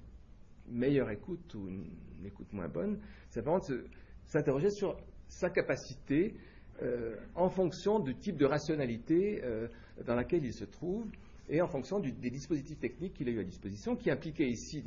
meilleure 0.68 1.10
écoute 1.10 1.54
ou 1.54 1.68
une, 1.68 1.86
écoute 2.24 2.52
moins 2.52 2.68
bonne, 2.68 2.98
c'est 3.30 3.40
vraiment 3.40 3.58
de 3.60 3.86
s'interroger 4.24 4.70
sur 4.70 4.96
sa 5.28 5.50
capacité 5.50 6.34
euh, 6.82 7.16
en 7.34 7.48
fonction 7.48 8.00
du 8.00 8.14
type 8.14 8.36
de 8.36 8.46
rationalité 8.46 9.40
euh, 9.44 9.68
dans 10.06 10.14
laquelle 10.14 10.44
il 10.44 10.52
se 10.52 10.64
trouve 10.64 11.06
et 11.48 11.60
en 11.60 11.68
fonction 11.68 12.00
des 12.00 12.30
dispositifs 12.30 12.78
techniques 12.78 13.14
qu'il 13.14 13.28
a 13.28 13.32
eu 13.32 13.40
à 13.40 13.44
disposition, 13.44 13.96
qui 13.96 14.10
impliquaient 14.10 14.48
ici 14.48 14.82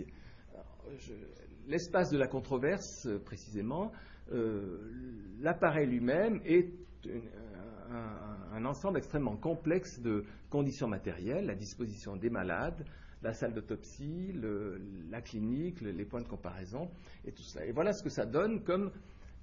l'espace 1.68 2.10
de 2.10 2.18
la 2.18 2.28
controverse 2.28 3.08
précisément, 3.26 3.92
l'appareil 5.40 5.86
lui-même 5.86 6.42
est 6.46 6.72
un, 8.54 8.66
ensemble 8.66 8.98
extrêmement 8.98 9.36
complexe 9.36 10.00
de 10.00 10.24
conditions 10.50 10.88
matérielles, 10.88 11.46
la 11.46 11.56
disposition 11.56 12.16
des 12.16 12.30
malades, 12.30 12.86
la 13.22 13.34
salle 13.34 13.54
d'autopsie, 13.54 14.34
la 15.10 15.22
clinique, 15.22 15.82
les 15.82 16.06
points 16.06 16.22
de 16.22 16.28
comparaison 16.28 16.90
et 17.26 17.32
tout 17.32 17.44
cela. 17.44 17.66
Et 17.66 17.72
voilà 17.72 17.94
ce 17.94 18.04
que 18.04 18.10
ça 18.10 18.26
donne 18.26 18.64
comme 18.64 18.92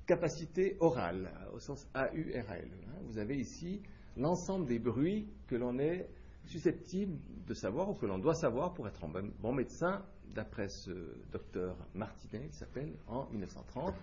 capacité 0.06 0.76
orale, 0.80 1.30
au 1.54 1.58
sens 1.58 1.86
AURL. 1.94 2.68
Hein. 2.88 3.00
Vous 3.06 3.18
avez 3.18 3.36
ici 3.36 3.80
l'ensemble 4.16 4.66
des 4.66 4.78
bruits 4.78 5.26
que 5.46 5.56
l'on 5.56 5.78
est 5.78 6.08
susceptible 6.46 7.16
de 7.46 7.54
savoir 7.54 7.90
ou 7.90 7.94
que 7.94 8.06
l'on 8.06 8.18
doit 8.18 8.34
savoir 8.34 8.74
pour 8.74 8.86
être 8.86 9.02
un 9.04 9.10
bon, 9.40 9.52
médecin, 9.52 10.04
d'après 10.34 10.68
ce 10.68 10.90
docteur 11.32 11.76
Martinet, 11.94 12.48
qui 12.48 12.56
s'appelle, 12.56 12.92
en 13.06 13.26
1930. 13.30 13.94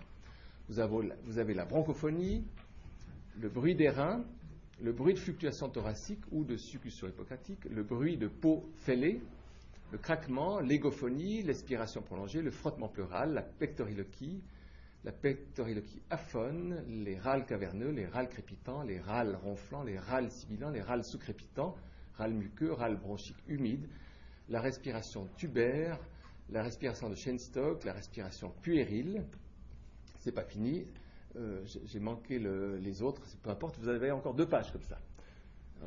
Vous 0.70 0.80
avez, 0.80 1.54
la 1.54 1.66
bronchophonie, 1.66 2.45
le 3.39 3.49
bruit 3.49 3.76
des 3.76 3.89
reins, 3.89 4.24
le 4.82 4.93
bruit 4.93 5.14
de 5.14 5.20
fluctuation 5.20 5.70
thoracique 5.70 6.22
ou 6.32 6.43
de 6.43 6.56
succussion 6.56 7.08
hippocratique, 7.08 7.66
le 7.66 7.84
bruit 7.84 8.18
de 8.18 8.28
peau 8.28 8.64
fêlée, 8.78 9.22
le 9.91 9.97
craquement, 9.97 10.62
l'égophonie, 10.62 11.43
l'expiration 11.43 12.02
prolongée, 12.02 12.41
le 12.41 12.52
frottement 12.52 12.88
pleural, 12.88 13.34
la 13.34 13.41
pectoriloquie, 13.41 14.41
la 15.04 15.12
pectoriloquie 15.12 16.02
aphone, 16.10 16.84
les 16.88 17.18
râles 17.18 17.45
caverneux, 17.45 17.89
les 17.89 18.06
râles 18.06 18.30
crépitants, 18.30 18.84
les 18.84 18.99
râles 18.99 19.36
ronflants, 19.36 19.84
les 19.84 19.97
râles 19.97 20.30
sibilants, 20.30 20.70
les 20.70 20.82
râles 20.82 21.04
sous-crépitants, 21.04 21.76
râles 22.16 22.34
muqueux, 22.34 22.72
râles 22.72 22.97
bronchiques 22.97 23.43
humides, 23.47 23.88
la 24.49 24.62
respiration 24.62 25.28
tubaire, 25.38 25.99
la 26.49 26.62
respiration 26.62 27.10
de 27.10 27.16
Shenstock, 27.16 27.84
la 27.84 27.93
respiration 27.93 28.54
puérile. 28.62 29.26
C'est 30.20 30.34
pas 30.34 30.43
fini. 30.43 30.86
Euh, 31.38 31.64
j'ai 31.86 31.99
manqué 31.99 32.39
les 32.39 33.02
autres, 33.02 33.22
peu 33.41 33.49
importe, 33.49 33.80
vous 33.80 33.88
avez 33.88 34.12
encore 34.12 34.34
deux 34.34 34.47
pages 34.47 34.72
comme 34.72 34.84
ça. 34.84 34.99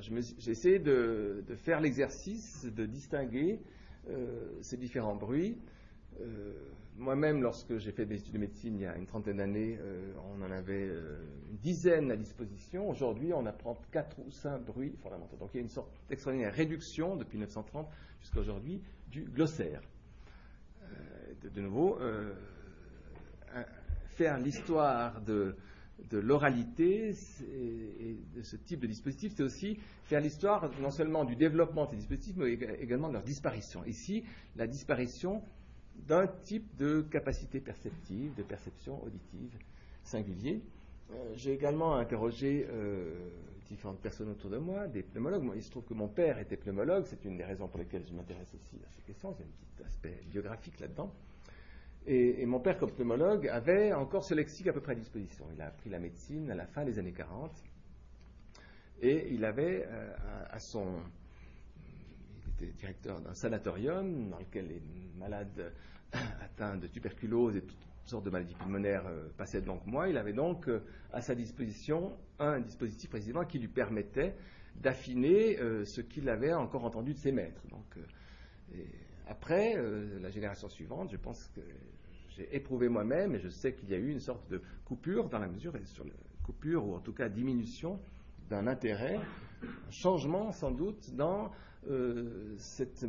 J'ai 0.01 0.51
essayé 0.51 0.79
de, 0.81 1.45
faire 1.57 1.81
l'exercice 1.81 2.65
de 2.65 2.85
distinguer 2.85 3.61
euh, 4.09 4.59
ces 4.61 4.77
différents 4.77 5.15
bruits. 5.15 5.57
Euh, 6.21 6.53
moi-même, 6.97 7.43
lorsque 7.43 7.77
j'ai 7.79 7.91
fait 7.91 8.07
des 8.07 8.21
études 8.21 8.35
de 8.35 8.39
médecine 8.39 8.77
il 8.77 8.83
y 8.83 8.87
a 8.87 8.97
une 8.97 9.07
trentaine 9.07 9.39
d'années, 9.39 9.77
euh, 9.81 10.13
on 10.33 10.43
en 10.43 10.51
avait 10.51 10.87
une 11.51 11.57
dizaine 11.57 12.11
à 12.11 12.17
disposition. 12.17 12.89
Aujourd'hui, 12.89 13.33
on 13.33 13.47
apprend 13.47 13.77
quatre 13.91 14.17
ou 14.21 14.31
cinq 14.31 14.61
bruits 14.65 14.95
fondamentaux. 15.03 15.37
Donc 15.37 15.51
il 15.55 15.57
y 15.57 15.61
a 15.61 15.63
une 15.63 15.69
sorte 15.69 15.91
d'extraordinaire 16.09 16.55
réduction 16.55 17.17
depuis 17.17 17.37
1930 17.37 17.89
jusqu'à 18.21 18.41
aujourd'hui 18.41 18.81
du 19.09 19.23
glossaire. 19.23 19.81
De, 21.43 21.49
de, 21.49 21.61
nouveau, 21.61 21.99
faire 24.15 24.39
l'histoire 24.39 25.21
de 25.21 25.57
de 26.11 26.19
l'oralité 26.19 27.15
et 27.41 28.19
de 28.35 28.43
ce 28.43 28.57
type 28.57 28.81
de 28.81 28.87
dispositif, 28.87 29.33
c'est 29.37 29.43
aussi 29.43 29.79
faire 30.05 30.21
l'histoire 30.21 30.71
non 30.81 30.91
seulement 30.91 31.25
du 31.25 31.37
développement 31.37 31.87
de 31.87 31.91
ces 31.91 31.97
dispositifs, 31.97 32.37
mais 32.37 32.53
également 32.81 33.09
de 33.09 33.15
leur 33.15 33.23
disparition. 33.23 33.85
Ici, 33.85 34.25
la 34.57 34.67
disparition 34.67 35.43
d'un 36.07 36.27
type 36.27 36.77
de 36.77 37.03
capacité 37.03 37.61
perceptive, 37.61 38.35
de 38.35 38.43
perception 38.43 39.03
auditive 39.03 39.57
singulier. 40.03 40.63
Euh, 41.11 41.33
j'ai 41.35 41.53
également 41.53 41.95
interrogé 41.97 42.67
euh, 42.71 43.31
différentes 43.69 44.01
personnes 44.01 44.31
autour 44.31 44.51
de 44.51 44.59
moi, 44.59 44.87
des 44.87 45.03
pneumologues. 45.03 45.51
il 45.55 45.63
se 45.63 45.71
trouve 45.71 45.85
que 45.85 45.95
mon 45.95 46.09
père 46.09 46.39
était 46.39 46.57
pneumologue, 46.57 47.05
c'est 47.07 47.25
une 47.25 47.37
des 47.37 47.45
raisons 47.45 47.69
pour 47.69 47.79
lesquelles 47.79 48.05
je 48.07 48.15
m'intéresse 48.15 48.53
aussi 48.55 48.77
à 48.85 48.91
ces 48.97 49.03
questions, 49.03 49.35
il 49.39 49.41
y 49.41 49.45
a 49.45 49.47
un 49.47 49.51
petit 49.51 49.85
aspect 49.85 50.21
biographique 50.31 50.79
là-dedans. 50.81 51.11
Et, 52.07 52.45
mon 52.45 52.61
père, 52.61 52.77
comme 52.79 52.91
pneumologue, 52.91 53.49
avait 53.49 53.93
encore 53.95 54.25
ce 54.25 54.35
lexique 54.35 54.67
à 54.67 54.73
peu 54.75 54.81
près 54.81 54.93
à 54.93 54.97
disposition. 54.97 55.47
Il 55.55 55.63
a 55.63 55.69
appris 55.69 55.89
la 55.89 55.99
médecine 55.99 56.51
à 56.51 56.55
la 56.55 56.67
fin 56.67 56.85
des 56.85 56.99
années 56.99 57.13
40. 57.13 57.51
Et 59.01 59.33
il 59.33 59.45
avait 59.45 59.87
euh, 59.89 60.15
à, 60.51 60.59
son. 60.59 60.87
Était 62.57 62.73
directeur 62.73 63.21
d'un 63.21 63.35
sanatorium 63.35 64.31
dans 64.31 64.39
lequel 64.39 64.69
les 64.69 64.83
malades 65.19 65.73
atteints 66.13 66.77
de 66.77 66.87
tuberculose 66.87 67.57
et 67.57 67.63
toutes 67.63 67.77
sortes 68.05 68.25
de 68.25 68.31
maladies 68.31 68.55
pulmonaires 68.55 69.07
euh, 69.07 69.29
passaient 69.37 69.61
de 69.61 69.67
longs 69.67 69.81
mois. 69.87 70.09
Il 70.09 70.17
avait 70.17 70.33
donc 70.33 70.69
euh, 70.69 70.81
à 71.13 71.21
sa 71.21 71.35
disposition 71.35 72.17
un 72.39 72.61
dispositif 72.61 73.11
précisément 73.11 73.45
qui 73.45 73.59
lui 73.59 73.69
permettait 73.69 74.35
d'affiner 74.77 75.57
ce 75.85 76.01
qu'il 76.01 76.29
avait 76.29 76.53
encore 76.53 76.85
entendu 76.85 77.13
de 77.15 77.19
ses 77.19 77.31
maîtres. 77.31 77.63
Donc, 77.71 77.97
après, 79.29 79.77
la 80.21 80.31
génération 80.31 80.69
suivante, 80.69 81.13
je 81.13 81.17
pense 81.17 81.47
que 81.55 81.61
j'ai 82.37 82.55
éprouvé 82.57 82.89
moi-même, 82.89 83.35
et 83.35 83.39
je 83.39 83.49
sais 83.49 83.73
qu'il 83.73 83.89
y 83.91 83.95
a 83.95 83.99
eu 83.99 84.11
une 84.11 84.21
sorte 84.21 84.49
de 84.51 84.61
coupure 84.85 85.29
dans 85.29 85.39
la 85.39 85.47
mesure, 85.47 85.77
et 85.77 85.85
sur 85.85 86.05
coupure, 86.43 86.87
ou 86.87 86.95
en 86.95 87.01
tout 87.01 87.13
cas 87.13 87.29
diminution 87.29 88.01
d'un 88.51 88.67
intérêt, 88.67 89.19
un 89.63 89.91
changement 89.91 90.53
sans 90.53 90.71
doute 90.71 91.15
dans, 91.15 91.51
euh, 91.89 92.55
cette, 92.59 93.05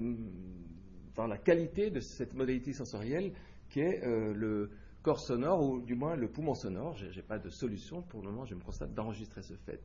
dans 1.16 1.28
la 1.28 1.38
qualité 1.38 1.90
de 1.90 2.00
cette 2.00 2.34
modalité 2.34 2.74
sensorielle 2.74 3.32
qui 3.70 3.80
est 3.80 4.04
euh, 4.04 4.34
le 4.34 4.70
corps 5.02 5.20
sonore, 5.20 5.64
ou 5.64 5.82
du 5.82 5.96
moins 5.96 6.16
le 6.16 6.28
poumon 6.28 6.56
sonore. 6.56 6.96
Je 6.96 7.06
n'ai 7.06 7.22
pas 7.22 7.40
de 7.40 7.50
solution 7.50 8.02
pour 8.02 8.22
le 8.22 8.32
moment, 8.32 8.46
je 8.46 8.56
me 8.56 8.62
constate 8.62 8.94
d'enregistrer 8.94 9.42
ce 9.42 9.54
fait. 9.54 9.80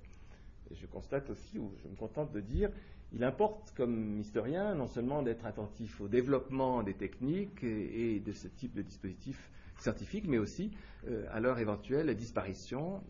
Je 0.71 0.87
constate 0.87 1.29
aussi, 1.31 1.59
ou 1.59 1.73
je 1.83 1.89
me 1.89 1.97
contente 1.97 2.33
de 2.33 2.41
dire, 2.41 2.71
il 3.13 3.25
importe, 3.25 3.73
comme 3.77 4.21
historien, 4.21 4.75
non 4.75 4.87
seulement 4.87 5.23
d'être 5.23 5.45
attentif 5.45 6.01
au 6.01 6.09
développement 6.09 6.83
des 6.83 6.95
techniques 6.95 7.65
et, 7.65 8.21
de 8.21 8.33
ce 8.33 8.47
type 8.49 8.75
de 8.75 8.83
dispositifs 8.83 9.51
scientifiques, 9.79 10.29
mais 10.29 10.39
aussi 10.39 10.71
euh, 11.09 11.27
à 11.33 11.41
leur 11.41 11.59
éventuelle 11.59 12.15
disparition 12.15 13.03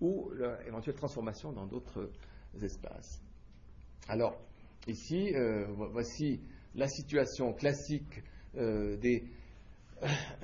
ou 0.00 0.30
leur 0.34 0.60
éventuelle 0.66 0.94
transformation 0.94 1.52
dans 1.52 1.66
d'autres 1.66 2.10
espaces. 2.62 3.20
Alors, 4.08 4.40
ici, 4.86 5.34
euh, 5.34 5.66
voici 5.92 6.40
la 6.74 6.88
situation 6.88 7.52
classique 7.52 8.22
euh, 8.56 8.96
des. 8.96 9.24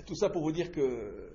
Tout 0.06 0.14
ça 0.14 0.28
pour 0.30 0.42
vous 0.42 0.52
dire 0.52 0.70
que 0.70 1.30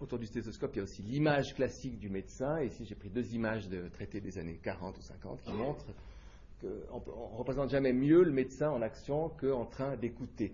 autour 0.00 0.18
du 0.18 0.26
stéthoscope, 0.26 0.72
il 0.74 0.78
y 0.78 0.80
a 0.80 0.84
aussi 0.84 1.02
l'image 1.02 1.54
classique 1.54 1.98
du 1.98 2.10
médecin. 2.10 2.62
Ici, 2.62 2.84
j'ai 2.84 2.94
pris 2.94 3.08
deux 3.08 3.34
images 3.34 3.68
de 3.68 3.88
traités 3.88 4.20
des 4.20 4.38
années 4.38 4.58
40 4.62 4.98
ou 4.98 5.02
50 5.02 5.42
qui 5.42 5.52
montrent 5.52 5.86
qu'on 6.60 6.98
ne 6.98 7.36
représente 7.36 7.70
jamais 7.70 7.92
mieux 7.92 8.22
le 8.22 8.32
médecin 8.32 8.70
en 8.70 8.82
action 8.82 9.30
qu'en 9.40 9.66
train 9.66 9.96
d'écouter. 9.96 10.52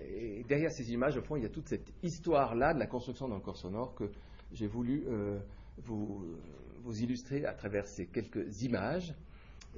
Et 0.00 0.44
derrière 0.44 0.70
ces 0.70 0.92
images, 0.92 1.16
au 1.16 1.22
fond, 1.22 1.36
il 1.36 1.42
y 1.42 1.46
a 1.46 1.50
toute 1.50 1.68
cette 1.68 1.92
histoire-là 2.02 2.74
de 2.74 2.78
la 2.78 2.86
construction 2.86 3.28
d'un 3.28 3.40
corps 3.40 3.56
sonore 3.56 3.94
que 3.94 4.10
j'ai 4.52 4.66
voulu 4.66 5.04
euh, 5.08 5.38
vous, 5.78 6.36
illustrer 7.00 7.44
à 7.44 7.54
travers 7.54 7.86
ces 7.86 8.06
quelques 8.06 8.62
images. 8.62 9.14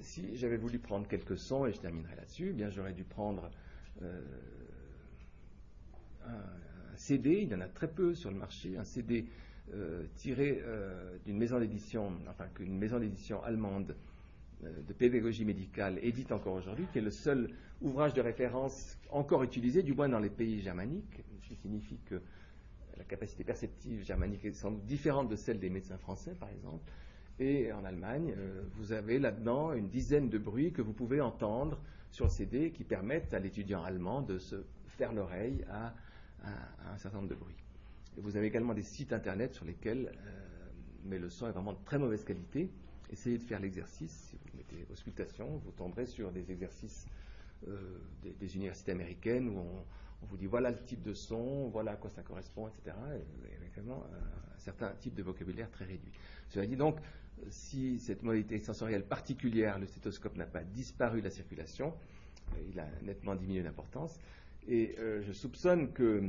Si 0.01 0.36
j'avais 0.36 0.57
voulu 0.57 0.78
prendre 0.78 1.07
quelques 1.09 1.38
sons, 1.38 1.66
et 1.66 1.72
je 1.72 1.80
terminerai 1.80 2.16
là-dessus, 2.16 2.49
eh 2.51 2.53
bien 2.53 2.70
j'aurais 2.70 2.92
dû 2.92 3.05
prendre 3.05 3.51
euh, 4.03 4.20
un, 6.26 6.96
CD, 6.96 7.42
il 7.42 7.49
y 7.49 7.55
en 7.55 7.61
a 7.61 7.68
très 7.68 7.88
peu 7.88 8.14
sur 8.14 8.30
le 8.30 8.36
marché, 8.36 8.76
un 8.76 8.84
CD 8.84 9.26
euh, 9.72 10.05
tiré 10.16 10.62
d'une 11.24 11.38
maison 11.38 11.61
d'édition, 11.61 12.12
enfin 12.28 12.46
qu'une 12.55 12.76
maison 12.76 12.99
d'édition 12.99 13.42
allemande 13.42 13.94
euh, 14.64 14.82
de 14.88 14.92
pédagogie 14.92 15.44
médicale 15.44 16.01
édite 16.03 16.32
encore 16.32 16.55
aujourd'hui, 16.55 16.86
qui 16.92 16.99
est 16.99 17.03
le 17.03 17.12
seul 17.12 17.49
ouvrage 17.80 18.12
de 18.14 18.20
référence 18.20 18.99
encore 19.11 19.44
utilisé, 19.44 19.84
du 19.84 19.94
moins 19.94 20.09
dans 20.09 20.18
les 20.18 20.30
pays 20.30 20.61
germaniques, 20.61 21.22
ce 21.42 21.49
qui 21.49 21.55
signifie 21.55 21.99
que 22.07 22.20
la 22.96 23.05
capacité 23.05 23.44
perceptive 23.44 24.05
germanique 24.05 24.44
est 24.44 24.53
sans 24.53 24.72
doute 24.72 24.84
différente 24.84 25.28
de 25.28 25.36
celle 25.36 25.61
des 25.61 25.70
médecins 25.70 25.99
français, 25.99 26.34
par 26.34 26.49
exemple. 26.49 26.90
Et 27.41 27.72
en 27.72 27.84
Allemagne, 27.84 28.34
euh, 28.36 28.62
vous 28.76 28.93
avez 28.93 29.18
là-dedans 29.18 29.72
une 29.72 29.89
dizaine 29.89 30.28
de 30.28 30.39
bruits 30.39 30.72
que 30.72 30.82
vous 30.82 30.93
pouvez 30.93 31.20
entendre 31.20 31.78
sur 32.11 32.24
le 32.24 32.30
CD 32.30 32.72
qui 32.72 32.82
permettent 32.82 33.32
à 33.32 33.39
l'étudiant 33.39 33.82
allemand 33.82 34.22
de 34.22 34.39
se 34.39 34.57
faire 34.86 35.12
l'oreille 35.12 35.64
à, 35.70 35.95
un 36.93 36.97
certain 36.97 37.18
nombre 37.18 37.30
de 37.30 37.34
bruits. 37.34 37.57
vous 38.16 38.36
avez 38.36 38.47
également 38.47 38.72
des 38.72 38.82
sites 38.82 39.12
internet 39.12 39.55
sur 39.55 39.64
lesquels, 39.64 40.07
euh, 40.07 40.70
mais 41.05 41.18
le 41.18 41.28
son 41.28 41.49
est 41.49 41.53
vraiment 41.53 41.72
de 41.72 41.84
très 41.84 41.99
mauvaise 41.99 42.24
qualité. 42.24 42.70
Essayez 43.11 43.39
de 43.39 43.43
faire 43.43 43.61
l'exercice 43.61 44.34
des 44.55 44.91
auscultations, 44.93 45.61
vous 45.64 45.72
tomberez 45.72 46.07
sur 46.07 46.30
des 46.30 46.51
exercices 46.51 47.07
euh, 47.66 47.99
des, 48.39 48.57
universités 48.57 48.93
américaines 48.93 49.49
où 49.49 49.59
on, 49.59 50.26
vous 50.26 50.36
dit 50.36 50.47
voilà 50.47 50.70
le 50.70 50.78
type 50.78 51.03
de 51.03 51.14
son, 51.14 51.68
voilà 51.68 51.93
à 51.93 51.97
quoi 51.97 52.11
ça 52.11 52.22
correspond, 52.22 52.68
etc. 52.68 52.97
Et, 53.14 53.57
avec 53.57 53.72
vraiment 53.72 54.05
un, 54.05 54.59
certain 54.59 54.91
type 55.01 55.14
de 55.14 55.22
vocabulaire 55.22 55.70
très 55.70 55.84
réduit. 55.84 56.12
Cela 56.49 56.66
dit 56.66 56.76
donc, 56.76 56.99
si 57.51 57.99
cette 57.99 58.22
modalité 58.22 58.59
sensorielle 58.59 59.05
particulière, 59.05 59.78
le 59.78 59.86
stéthoscope 59.86 60.36
n'a 60.36 60.47
pas 60.47 60.62
disparu 60.62 61.20
de 61.20 61.24
la 61.24 61.30
circulation, 61.30 61.95
euh, 62.53 62.61
il 62.70 62.78
a 62.80 62.86
nettement 63.03 63.34
diminué 63.34 63.62
d'importance. 63.62 64.18
Et 64.66 64.95
euh, 64.99 65.22
je 65.22 65.32
soupçonne 65.32 65.93
que, 65.93 66.22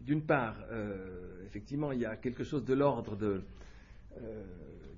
d'une 0.00 0.22
part, 0.22 0.56
effectivement, 1.46 1.92
il 1.92 2.00
y 2.00 2.04
a 2.06 2.16
quelque 2.16 2.44
chose 2.44 2.64
de 2.64 2.74
l'ordre 2.74 3.16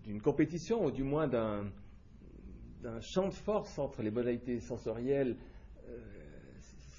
d'une 0.05 0.21
compétition, 0.21 0.85
ou 0.85 0.91
du 0.91 1.03
moins 1.03 1.29
d'un, 1.29 1.65
champ 3.01 3.29
de 3.29 3.35
force 3.35 3.79
entre 3.79 4.03
les 4.03 4.11
modalités 4.11 4.61
sensorielles. 4.61 5.37
Euh, 5.89 5.99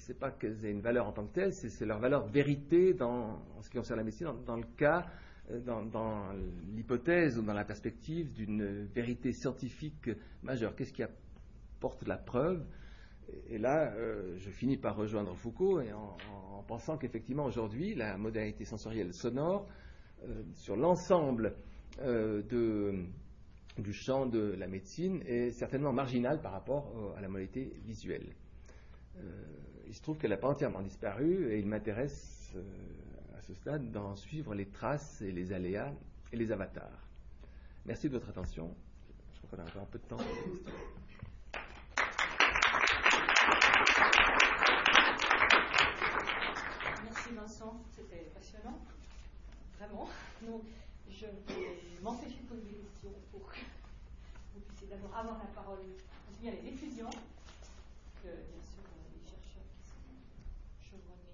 ce 0.08 0.12
n'est 0.12 0.18
pas 0.18 0.30
qu'elles 0.30 0.64
aient 0.64 0.70
une 0.70 0.80
valeur 0.80 1.06
en 1.06 1.12
tant 1.12 1.26
que 1.26 1.34
telle, 1.34 1.52
c'est, 1.52 1.84
leur 1.84 1.98
valeur 1.98 2.26
vérité 2.26 2.94
dans, 2.94 3.42
en 3.56 3.62
ce 3.62 3.68
qui 3.68 3.76
concerne 3.76 3.98
la 3.98 4.04
médecine, 4.04 4.28
dans, 4.46 4.56
le 4.56 4.66
cas, 4.76 5.06
euh, 5.50 5.60
dans, 5.60 6.32
l'hypothèse 6.74 7.38
ou 7.38 7.42
dans 7.42 7.54
la 7.54 7.64
perspective 7.64 8.32
d'une 8.32 8.84
vérité 8.86 9.32
scientifique 9.32 10.10
majeure. 10.42 10.74
Qu'est-ce 10.74 10.92
qui 10.92 11.02
apporte 11.02 12.06
la 12.06 12.16
preuve? 12.16 12.64
Et 13.48 13.58
là, 13.58 13.92
euh, 13.94 14.36
je 14.38 14.50
finis 14.50 14.76
par 14.76 14.96
rejoindre 14.96 15.34
Foucault 15.34 15.80
et 15.80 15.92
en, 15.92 16.16
pensant 16.66 16.98
qu'effectivement 16.98 17.46
aujourd'hui, 17.46 17.94
la 17.94 18.18
modalité 18.18 18.66
sensorielle 18.66 19.14
sonore, 19.14 19.66
sur 20.54 20.76
l'ensemble 20.76 21.54
euh, 22.00 22.42
du 23.78 23.92
champ 23.92 24.26
de 24.26 24.54
la 24.58 24.66
médecine 24.66 25.22
est 25.24 25.52
certainement 25.52 25.92
marginal 25.92 26.40
par 26.42 26.52
rapport 26.52 27.14
à 27.16 27.20
la 27.20 27.28
modalité 27.28 27.72
visuelle. 27.84 28.34
Euh, 29.16 29.20
il 29.86 29.94
se 29.94 30.02
trouve 30.02 30.18
qu'elle 30.18 30.30
n'a 30.30 30.36
pas 30.36 30.48
entièrement 30.48 30.82
disparu 30.82 31.52
et 31.52 31.58
il 31.58 31.66
m'intéresse 31.66 32.52
euh, 32.56 32.62
à 33.38 33.42
ce 33.42 33.54
stade 33.54 33.92
d'en 33.92 34.16
suivre 34.16 34.54
les 34.54 34.66
traces 34.66 35.22
et 35.22 35.30
les 35.30 35.52
aléas 35.52 35.92
et 36.32 36.36
les 36.36 36.50
avatars. 36.50 37.08
Merci 37.86 38.08
de 38.08 38.14
votre 38.14 38.28
attention. 38.30 38.74
Je 39.32 39.38
crois 39.46 39.58
qu'on 39.58 39.64
a 39.64 39.66
encore 39.68 39.82
un 39.82 39.86
peu 39.86 39.98
de 39.98 40.04
temps 40.04 40.16
Merci 47.04 47.34
Vincent, 47.34 47.80
c'était 47.94 48.30
passionnant. 48.34 48.78
Vraiment 49.78 50.08
je 51.10 51.26
vais 51.26 52.02
m'empêcher 52.02 52.38
de 52.42 52.48
poser 52.48 52.62
des 52.62 52.78
questions 52.78 53.12
pour 53.32 53.46
que 53.48 53.58
vous 54.54 54.60
puissiez 54.60 54.88
d'abord 54.88 55.16
avoir 55.16 55.38
la 55.38 55.46
parole, 55.46 55.78
aussi 56.30 56.40
bien 56.40 56.52
les 56.52 56.58
que 56.58 56.68
bien 56.68 57.10
sûr 57.10 58.82
les 59.12 59.24
chercheurs 59.24 59.66
qui 59.74 59.88
sont 59.88 60.90
chevronnés. 60.90 61.28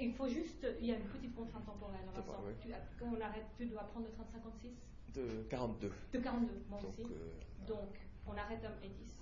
Il 0.00 0.12
faut 0.14 0.28
juste, 0.28 0.66
il 0.80 0.86
y 0.86 0.92
a 0.92 0.96
une 0.96 1.04
petite 1.04 1.34
contrainte 1.34 1.64
temporelle. 1.66 2.00
Vincent. 2.14 2.42
Oui. 2.46 2.52
Tu, 2.62 2.68
quand 2.98 3.06
on 3.16 3.20
arrête, 3.20 3.46
tu 3.56 3.66
dois 3.66 3.82
prendre 3.84 4.06
le 4.06 4.12
train 4.12 4.24
de 4.24 4.30
56 4.32 4.70
De 5.14 5.42
42. 5.48 5.92
De 6.12 6.18
42, 6.18 6.64
moi 6.68 6.78
aussi. 6.78 7.02
Euh, 7.02 7.66
Donc, 7.66 7.98
on 8.26 8.32
arrête 8.36 8.64
à 8.64 8.68
10. 8.86 9.16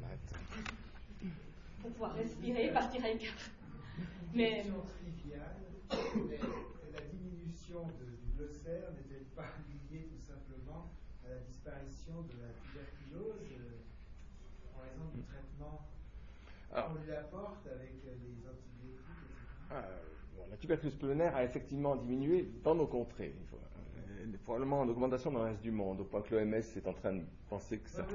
On 0.00 0.04
arrête. 0.04 0.18
Pour 1.80 1.90
pouvoir 1.90 2.14
respirer 2.14 2.66
et 2.66 2.72
partir 2.72 3.04
avec 3.04 3.32
mais 4.34 4.64
la 6.92 7.00
diminution 7.12 7.82
du 7.98 8.32
glossaire 8.36 8.90
n'était 8.92 9.24
pas 9.36 9.52
liée 9.90 10.08
tout 10.08 10.24
simplement 10.24 10.90
à 11.26 11.28
la 11.28 11.38
disparition 11.40 12.22
de 12.22 12.40
la 12.40 12.48
tuberculose 12.56 13.44
euh, 13.52 14.74
en 14.74 14.80
raison 14.80 15.04
du 15.14 15.20
traitement 15.22 15.86
qu'on 16.70 16.94
lui 17.04 17.12
apporte 17.12 17.66
avec 17.66 17.92
les 18.04 18.08
antibiotiques, 18.48 18.71
Ah, 19.74 19.84
la 20.50 20.56
tuberculose 20.56 20.94
pulmonaire 20.96 21.34
a 21.34 21.44
effectivement 21.44 21.96
diminué 21.96 22.48
dans 22.62 22.74
nos 22.74 22.86
contrées. 22.86 23.34
Il 23.40 23.46
faut, 23.46 23.56
probablement 24.44 24.80
en 24.80 24.88
augmentation 24.88 25.30
dans 25.30 25.40
le 25.40 25.46
reste 25.46 25.62
du 25.62 25.70
monde, 25.70 26.00
au 26.00 26.04
point 26.04 26.20
que 26.20 26.34
l'OMS 26.34 26.54
est 26.54 26.86
en 26.86 26.92
train 26.92 27.12
de 27.12 27.22
penser 27.48 27.78
que 27.78 27.88
ça. 27.88 28.06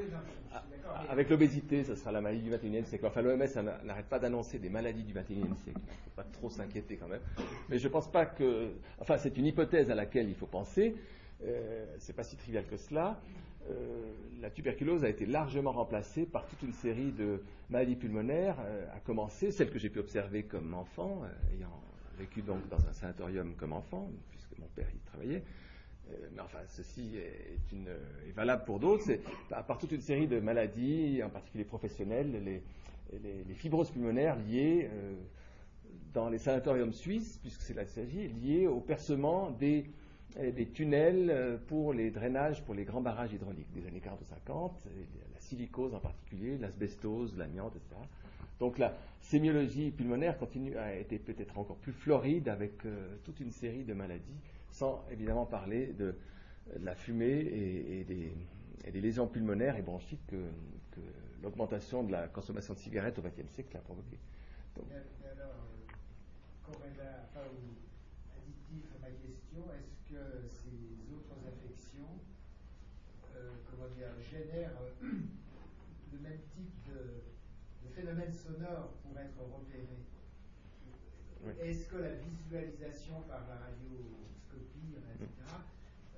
Ah, 0.53 0.64
avec 1.10 1.30
l'obésité, 1.30 1.84
ce 1.84 1.95
sera 1.95 2.12
la 2.12 2.22
maladie 2.22 2.41
du 2.41 2.51
21e 2.51 2.86
siècle. 2.86 3.05
Enfin, 3.05 3.22
l'OMS 3.22 3.45
n'arrête 3.84 4.08
pas 4.08 4.20
d'annoncer 4.20 4.60
des 4.60 4.70
maladies 4.70 5.03
du 5.03 5.14
21e 5.14 5.55
siècle. 5.55 5.66
Il 5.66 5.74
ne 5.74 6.03
faut 6.03 6.16
pas 6.16 6.24
trop 6.24 6.49
s'inquiéter 6.49 6.97
quand 6.97 7.08
même. 7.08 7.22
Mais 7.70 7.80
je 7.80 7.88
ne 7.88 7.91
pense 7.91 8.10
pas 8.12 8.26
que. 8.26 8.72
Enfin, 8.99 9.18
c'est 9.18 9.38
une 9.38 9.45
hypothèse 9.45 9.89
à 9.89 9.95
laquelle 9.95 10.30
il 10.30 10.36
faut 10.36 10.47
penser. 10.47 10.95
Euh, 11.43 11.86
c'est 11.99 12.16
pas 12.16 12.24
si 12.24 12.36
trivial 12.36 12.66
que 12.66 12.78
cela. 12.78 13.20
Euh, 13.70 14.13
la 14.41 14.49
tuberculose 14.49 15.03
a 15.03 15.09
été 15.09 15.26
largement 15.26 15.72
remplacée 15.72 16.26
par 16.26 16.45
toute 16.45 16.61
une 16.61 16.74
série 16.74 17.11
de 17.11 17.41
maladies 17.70 17.95
pulmonaires, 17.95 18.57
euh, 18.59 18.86
à 18.95 18.99
commencer 18.99 19.51
celle 19.51 19.72
que 19.72 19.80
j'ai 19.80 19.89
pu 19.89 19.99
observer 19.99 20.43
comme 20.43 20.74
enfant, 20.74 21.24
euh, 21.24 21.55
ayant 21.55 21.82
vécu 22.18 22.41
donc 22.41 22.68
dans 22.70 22.88
un 22.88 22.93
sanatorium 22.93 23.55
comme 23.55 23.74
enfant, 23.74 24.09
puisque 24.32 24.57
mon 24.59 24.68
père 24.76 24.88
y 24.93 24.99
travaillait. 24.99 25.43
Mais 26.34 26.39
enfin, 26.39 26.59
ceci 26.68 27.18
est, 27.18 28.32
valable 28.34 28.63
pour 28.63 28.80
d'autres. 28.80 29.03
C'est 29.03 29.20
à 29.51 29.61
part 29.61 29.78
toute 29.78 29.91
une 29.91 30.01
série 30.01 30.26
de 30.26 30.39
maladies, 30.39 31.22
en 31.22 31.30
particulier 31.30 31.65
professionnelles, 31.65 32.32
les, 32.45 32.63
les, 33.43 33.53
fibroses 33.53 33.91
pulmonaires 33.91 34.38
liées 34.38 34.89
dans 36.13 36.30
les 36.30 36.38
sanatoriums 36.38 36.93
suisses, 36.93 37.39
puisque 37.41 37.61
c'est 37.61 37.74
là 37.74 37.84
qu'il 37.84 37.91
s'agit, 37.91 38.30
liées 38.30 38.68
au 38.68 38.80
percement 38.80 39.51
des, 39.51 39.84
des, 40.38 40.65
tunnels 40.67 41.59
pour 41.67 41.93
les 41.93 42.11
drainages 42.11 42.63
pour 42.63 42.73
les 42.73 42.83
grands 42.83 43.01
barrages 43.01 43.33
hydrauliques 43.33 43.71
des 43.73 43.88
années 43.88 43.99
40 43.99 44.23
50, 44.23 44.88
la 45.33 45.39
silicose 45.39 45.93
en 45.93 45.99
particulier, 45.99 46.57
l'asbestose, 46.57 47.35
l'amiante, 47.38 47.75
etc. 47.75 47.95
Donc 48.59 48.77
la 48.77 48.93
sémiologie 49.21 49.91
pulmonaire 49.91 50.38
continue 50.38 50.77
à 50.77 50.95
être 50.95 51.17
peut-être 51.23 51.57
encore 51.57 51.77
plus 51.77 51.91
floride 51.91 52.49
avec 52.49 52.73
toute 53.23 53.39
une 53.39 53.51
série 53.51 53.83
de 53.83 53.93
maladies 53.93 54.39
sans 54.71 55.03
évidemment 55.11 55.45
parler 55.45 55.88
de 55.93 56.15
la 56.81 56.95
fumée 56.95 57.25
et, 57.29 58.03
des, 58.03 59.01
lésions 59.01 59.27
pulmonaires 59.27 59.77
et 59.77 59.81
bronchiques 59.81 60.25
que, 60.27 60.35
l'augmentation 61.43 62.03
de 62.03 62.11
la 62.11 62.27
consommation 62.27 62.73
de 62.73 62.79
cigarettes 62.79 63.19
au 63.19 63.21
XXe 63.21 63.47
siècle 63.53 63.77
a 63.77 63.79
provoqué. 63.79 64.17
Euh, 64.79 65.01
que 70.10 70.47
ces 70.47 71.14
autres 71.14 71.36
affections, 71.47 72.20
comment 73.70 73.89
dire, 73.95 74.16
génèrent 74.24 74.72
le 75.01 76.20
même 76.20 76.39
type 76.55 76.74
de, 76.88 77.28
de 77.84 77.93
phénomène 77.93 78.32
sonore 78.32 78.93
pour 79.03 79.18
être 79.20 79.38
repéré 79.38 79.99
Est-ce 81.60 81.88
que 81.88 81.97
la 81.97 82.16
visualisation 82.16 83.22
par 83.28 83.47
la 83.47 83.55
radioscopie, 83.68 84.95
etc., 84.95 85.28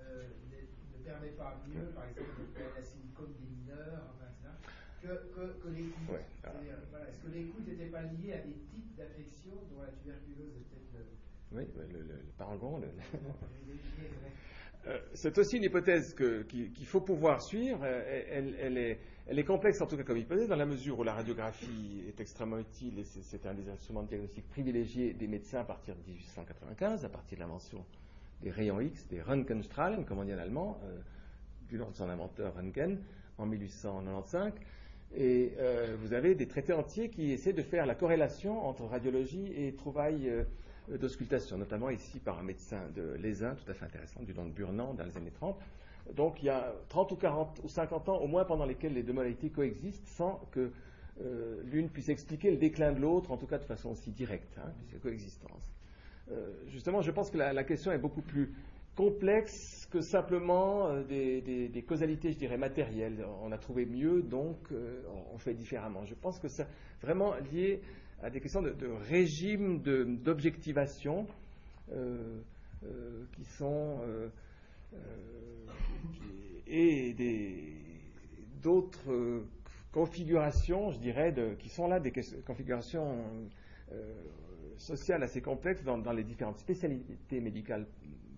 euh, 0.02 0.28
ne, 0.52 1.04
permet 1.04 1.34
pas 1.34 1.58
mieux, 1.68 1.90
par 1.96 2.06
exemple, 2.06 2.38
de 2.40 2.46
faire 2.54 2.70
la 2.76 2.84
silicone 2.84 3.34
des 3.40 3.50
mineurs, 3.50 4.14
etc., 4.22 4.54
que, 5.02 5.08
que, 5.34 5.64
que 5.64 5.70
l'écoute? 5.70 6.22
Est-ce 6.46 7.20
que 7.24 7.32
l'écoute 7.34 7.68
n'était 7.68 7.90
pas 7.90 8.04
liée 8.04 8.34
à 8.34 8.42
des 8.46 8.60
types 8.70 8.96
d'affections 8.96 9.58
dont 9.72 9.82
la 9.82 9.90
tuberculose 9.90 10.54
est 10.54 10.68
peut-être 10.70 10.94
le. 10.94 11.29
Oui, 11.52 11.64
le, 11.76 12.00
le, 12.00 12.16
parangon. 12.38 12.82
Euh, 14.88 14.98
c'est 15.14 15.38
aussi 15.38 15.58
une 15.58 15.64
hypothèse 15.64 16.16
qu'il 16.16 16.86
faut 16.86 17.02
pouvoir 17.02 17.42
suivre. 17.42 17.84
Elle, 17.86 18.56
elle, 19.28 19.38
est, 19.38 19.44
complexe 19.44 19.82
en 19.82 19.88
tout 19.88 19.98
cas 19.98 20.04
comme 20.04 20.18
hypothèse 20.18 20.48
dans 20.48 20.56
la 20.56 20.66
mesure 20.66 20.98
où 20.98 21.04
la 21.04 21.14
radiographie 21.14 22.06
est 22.08 22.20
extrêmement 22.22 22.60
utile 22.60 22.98
et 22.98 23.04
c'est 23.04 23.46
un 23.46 23.54
des 23.54 23.68
instruments 23.70 24.04
de 24.04 24.08
diagnostic 24.08 24.48
privilégiés 24.48 25.14
des 25.14 25.28
médecins 25.28 25.60
à 25.60 25.64
partir 25.66 25.96
de 25.96 26.02
1895, 26.02 27.04
à 27.04 27.10
partir 27.10 27.38
de 27.38 27.44
l'invention 27.44 27.84
des 28.42 28.52
rayons 28.52 28.80
X, 28.80 29.08
des 29.08 29.22
Röntgenstrahlen, 29.22 30.06
comme 30.06 30.20
on 30.20 30.24
dit 30.24 30.34
en 30.34 30.40
allemand, 30.40 30.80
euh, 30.84 30.98
du 31.68 31.78
nom 31.78 31.90
de 31.90 31.96
son 31.96 32.10
inventeur 32.10 32.56
Röntgen, 32.56 33.00
en 33.38 33.46
1895. 33.46 34.54
Et 35.16 35.54
euh, 35.58 35.96
vous 36.00 36.14
avez 36.14 36.36
des 36.36 36.48
traités 36.48 36.74
entiers 36.74 37.10
qui 37.10 37.32
essaient 37.32 37.54
de 37.54 37.64
faire 37.64 37.86
la 37.86 37.96
corrélation 37.96 38.66
entre 38.66 38.84
radiologie 38.86 39.52
et 39.56 39.74
trouvailles 39.76 40.30
euh, 40.30 40.44
d'auscultation, 40.98 41.58
notamment 41.58 41.90
ici 41.90 42.20
par 42.20 42.40
un 42.40 42.44
médecin 42.44 42.82
de 42.96 43.16
l'ESIN, 43.20 43.56
tout 43.56 43.70
à 43.70 43.74
fait 43.74 43.86
intéressant, 43.86 44.22
du 44.24 44.34
nom 44.34 44.46
de 44.46 44.52
Burnand, 44.52 44.94
dans 44.94 45.04
les 45.04 45.18
années 45.18 45.32
30. 45.32 45.58
Donc 46.16 46.42
il 46.42 46.46
y 46.46 46.50
a 46.50 46.74
30 46.90 47.12
ou 47.12 47.16
40 47.16 47.62
ou 47.64 47.68
50 47.68 48.10
ans 48.10 48.18
au 48.18 48.28
moins 48.28 48.46
pendant 48.46 48.66
lesquels 48.66 48.94
les 48.94 49.04
deux 49.04 49.14
modalités 49.14 49.50
coexistent 49.50 50.08
sans 50.08 50.42
que 50.52 50.72
euh, 51.22 51.62
l'une 51.66 51.90
puisse 51.90 52.10
expliquer 52.10 52.50
le 52.50 52.58
déclin 52.58 52.92
de 52.94 53.00
l'autre, 53.00 53.32
en 53.32 53.38
tout 53.38 53.46
cas 53.46 53.58
de 53.58 53.66
façon 53.66 53.90
aussi 53.90 54.10
directe, 54.12 54.58
hein, 54.58 54.72
puisque 54.78 55.02
coexistence. 55.02 55.74
Euh, 56.32 56.48
justement, 56.68 57.02
je 57.02 57.12
pense 57.12 57.30
que 57.30 57.38
la, 57.38 57.64
question 57.64 57.92
est 57.92 57.98
beaucoup 57.98 58.22
plus 58.22 58.54
complexe 58.96 59.88
que 59.92 60.02
simplement 60.02 61.02
des, 61.02 61.84
causalités, 61.88 62.32
je 62.32 62.38
dirais, 62.38 62.58
matérielles. 62.58 63.26
On 63.44 63.52
a 63.52 63.58
trouvé 63.58 63.86
mieux, 63.86 64.22
donc 64.22 64.58
on 65.34 65.38
fait 65.38 65.54
différemment. 65.54 66.06
Je 66.06 66.16
pense 66.16 66.40
que 66.40 66.48
c'est 66.48 66.68
vraiment 67.02 67.34
lié 67.52 67.82
à 68.22 68.30
des 68.30 68.42
questions 68.42 68.62
de, 68.62 68.76
régime 69.10 69.82
d'objectivation 69.82 71.28
euh, 71.92 72.42
euh, 72.84 73.26
qui 73.34 73.46
sont 73.46 74.00
euh, 74.04 74.30
et 76.68 77.16
d'autres 78.62 79.44
configurations, 79.92 80.92
je 80.92 81.00
dirais, 81.00 81.34
qui 81.58 81.70
sont 81.70 81.88
là 81.88 82.00
des 82.00 82.12
configurations 82.46 83.24
sociales 84.78 85.24
assez 85.24 85.42
complexes 85.42 85.84
dans, 85.84 86.12
les 86.12 86.24
différentes 86.24 86.60
spécialités 86.60 87.40
médicales, 87.40 87.88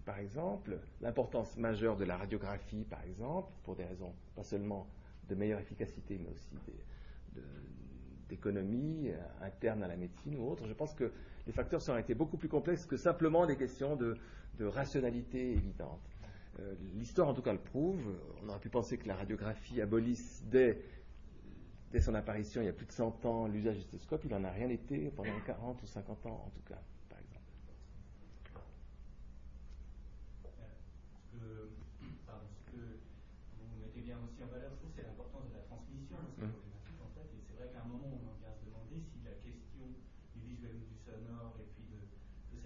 par 0.06 0.18
exemple, 0.20 0.80
l'importance 1.02 1.58
majeure 1.58 1.98
de 1.98 2.06
la 2.06 2.18
radiographie, 2.18 2.86
par 2.90 3.04
exemple, 3.04 3.52
pour 3.64 3.76
des 3.76 3.86
raisons 3.86 4.14
pas 4.36 4.44
seulement 4.44 4.88
de 5.28 5.36
meilleure 5.36 5.60
efficacité, 5.60 6.18
mais 6.18 6.30
aussi 6.30 6.56
de, 7.36 7.42
d'économie 8.32 9.10
euh, 9.10 9.46
interne 9.46 9.84
à 9.84 9.88
la 9.88 9.98
médecine 9.98 10.38
ou 10.38 10.50
autre. 10.50 10.66
Je 10.66 10.74
pense 10.74 10.94
que 10.96 11.12
les 11.46 11.52
facteurs 11.52 11.82
sont 11.82 11.96
été 11.98 12.16
beaucoup 12.16 12.38
plus 12.38 12.48
complexes 12.48 12.86
que 12.86 12.98
simplement 12.98 13.46
des 13.46 13.58
questions 13.58 13.96
de, 13.96 14.16
rationalité 14.60 15.54
évidente. 15.54 16.00
Euh, 16.60 16.76
l'histoire, 16.94 17.28
en 17.28 17.34
tout 17.34 17.42
cas, 17.42 17.52
le 17.52 17.60
prouve. 17.60 18.00
On 18.44 18.50
aurait 18.50 18.60
pu 18.60 18.70
penser 18.70 18.98
que 18.98 19.08
la 19.08 19.16
radiographie 19.16 19.82
abolisse 19.82 20.44
dès, 20.46 20.84
dès 21.92 22.00
son 22.00 22.14
apparition, 22.14 22.62
il 22.62 22.66
y 22.66 22.70
a 22.70 22.74
plus 22.74 22.86
de 22.86 22.92
100 22.92 23.26
ans, 23.26 23.48
l'usage 23.48 23.78
du 23.78 23.82
stéthoscope. 23.82 24.22
Il 24.26 24.32
n'en 24.32 24.44
a 24.44 24.52
rien 24.52 24.70
été 24.70 25.10
pendant 25.16 25.40
40 25.48 25.82
ou 25.82 25.88
50 25.88 26.26
ans, 26.28 26.44
en 26.46 26.50
tout 26.52 26.62
cas. 26.70 26.80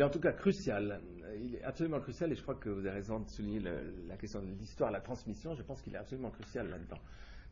en 0.00 0.10
tout 0.10 0.20
cas 0.20 0.32
crucial. 0.32 1.00
Il 1.38 1.56
est 1.56 1.62
absolument 1.62 2.00
crucial, 2.00 2.32
et 2.32 2.34
je 2.34 2.42
crois 2.42 2.54
que 2.54 2.68
vous 2.68 2.80
avez 2.80 2.90
raison 2.90 3.20
de 3.20 3.28
souligner 3.28 3.60
la 4.08 4.16
question 4.16 4.40
de 4.40 4.46
l'histoire, 4.46 4.90
la 4.90 5.00
transmission. 5.00 5.54
Je 5.54 5.62
pense 5.62 5.82
qu'il 5.82 5.94
est 5.94 5.98
absolument 5.98 6.30
crucial 6.30 6.68
là-dedans. 6.70 6.98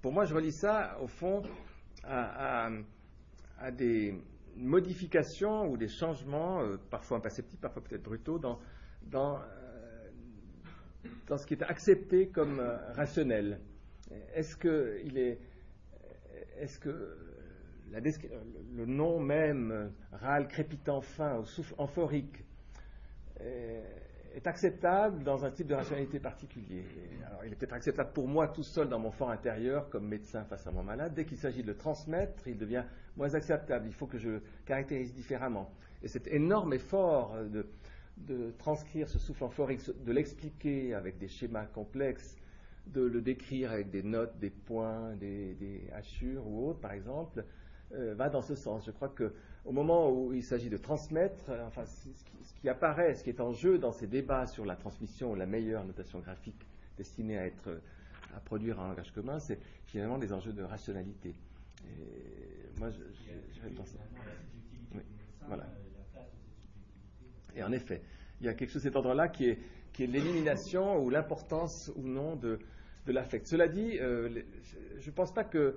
Pour 0.01 0.13
moi, 0.13 0.25
je 0.25 0.35
relis 0.35 0.53
ça, 0.53 0.99
au 1.01 1.07
fond, 1.07 1.43
à, 2.03 2.71
des 3.73 4.15
modifications 4.57 5.71
ou 5.71 5.77
des 5.77 5.89
changements, 5.89 6.61
euh, 6.61 6.77
parfois 6.91 7.19
imperceptibles, 7.19 7.61
parfois 7.61 7.83
peut-être 7.83 8.03
brutaux, 8.03 8.39
dans, 8.39 8.59
dans, 9.03 9.39
euh, 9.39 11.37
ce 11.37 11.47
qui 11.47 11.55
est 11.55 11.63
accepté 11.63 12.29
comme 12.29 12.61
euh, 12.61 12.77
rationnel. 12.93 13.61
Est-ce 14.35 14.57
que 14.57 15.01
il 15.05 15.19
est, 15.19 15.41
est-ce 16.59 16.79
que 16.79 17.34
le 17.93 18.87
nom 18.87 19.21
même, 19.21 19.71
euh, 19.71 19.89
râle 20.13 20.49
crépitant 20.49 21.01
fin 21.01 21.39
ou 21.39 21.45
souffle 21.45 21.75
amphorique, 21.79 22.45
euh, 23.41 23.83
est 24.35 24.47
acceptable 24.47 25.23
dans 25.23 25.45
un 25.45 25.51
type 25.51 25.69
de 25.69 25.75
rationalité 25.75 26.19
particulier. 26.19 26.85
Alors, 27.27 27.45
il 27.45 27.53
est 27.53 27.57
peut-être 27.57 27.75
acceptable 27.75 28.13
pour 28.13 28.27
moi 28.27 28.49
tout 28.49 28.65
seul 28.65 28.89
dans 28.89 28.99
mon 28.99 29.13
fort 29.13 29.31
intérieur 29.31 29.89
comme 29.91 30.09
médecin 30.09 30.45
face 30.45 30.67
à 30.67 30.73
mon 30.73 30.83
malade. 30.83 31.15
Dès 31.15 31.25
qu'il 31.25 31.39
s'agit 31.39 31.63
de 31.63 31.69
le 31.69 31.77
transmettre, 31.77 32.49
il 32.49 32.59
devient 32.59 32.83
moins 33.17 33.33
acceptable. 33.35 33.87
Il 33.87 33.95
faut 33.95 34.07
que 34.07 34.19
je 34.19 34.31
le 34.31 34.43
caractérise 34.67 35.15
différemment. 35.15 35.71
Et 36.03 36.09
cet 36.09 36.27
énorme 36.27 36.73
effort 36.73 37.37
de, 37.45 38.51
transcrire 38.59 39.09
ce 39.09 39.21
souffle 39.21 39.45
amphorique, 39.45 39.81
de 40.05 40.13
l'expliquer 40.13 40.95
avec 40.95 41.19
des 41.19 41.29
schémas 41.29 41.67
complexes, 41.67 42.37
de 42.87 43.03
le 43.03 43.23
décrire 43.23 43.71
avec 43.71 43.91
des 43.91 44.03
notes, 44.03 44.37
des 44.41 44.51
points, 44.51 45.15
des 45.15 45.89
hachures 45.93 46.47
ou 46.47 46.71
autres, 46.71 46.81
par 46.81 46.93
exemple, 46.93 47.45
euh, 47.95 48.15
va 48.15 48.29
dans 48.29 48.43
ce 48.43 48.55
sens. 48.55 48.85
Je 48.87 48.91
crois 48.91 49.09
qu'au 49.09 49.73
moment 49.73 50.11
où 50.11 50.33
il 50.33 50.43
s'agit 50.43 50.69
de 50.69 50.77
transmettre, 50.77 51.51
euh, 51.51 51.67
enfin, 51.67 51.85
ce 51.85 52.55
qui, 52.61 52.69
apparaît, 52.69 53.15
ce 53.15 53.25
qui 53.25 53.31
est 53.31 53.41
en 53.41 53.53
jeu 53.53 53.79
dans 53.79 53.93
ces 53.93 54.07
débats 54.07 54.47
sur 54.47 54.65
la 54.65 54.77
transmission 54.77 55.33
ou 55.33 55.35
la 55.35 55.47
meilleure 55.47 55.85
notation 55.85 56.19
graphique 56.21 56.67
destinée 56.97 57.39
à, 57.39 57.47
être, 57.47 57.81
à 58.37 58.41
produire 58.41 58.81
un 58.81 58.89
langage 58.89 59.13
commun, 59.13 59.39
c'est 59.39 59.59
finalement 59.87 60.19
des 60.19 60.33
enjeux 60.33 60.53
de 60.53 60.63
rationalité. 60.63 61.35
Et 61.85 62.79
moi, 62.79 62.91
je, 62.91 63.69
vais 63.69 63.75
penser. 63.75 63.99
voilà. 65.47 65.67
Et 67.57 67.63
en 67.63 67.73
effet, 67.73 68.03
il 68.41 68.47
y 68.47 68.49
a 68.49 68.55
quelque 68.55 68.71
chose 68.71 68.83
de 68.83 68.89
cet 68.89 68.97
ordre-là 68.97 69.29
qui 69.29 69.47
est, 69.47 69.59
qui 69.93 70.05
est 70.05 70.07
l'élimination 70.07 71.03
ou 71.03 71.11
l'importance 71.11 71.93
ou 71.97 72.03
non 72.03 72.37
de, 72.37 72.59
de 73.07 73.13
l'affect. 73.13 73.47
Cela 73.47 73.69
dit, 73.69 73.99
euh, 74.01 74.43
je 74.99 75.07
ne 75.07 75.15
pense 75.15 75.33
pas 75.33 75.45
que 75.45 75.77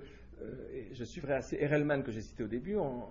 je 0.92 1.04
suivrai 1.04 1.34
assez 1.34 1.56
Erelman 1.56 2.02
que 2.02 2.12
j'ai 2.12 2.20
cité 2.20 2.42
au 2.42 2.48
début 2.48 2.76
en, 2.76 3.08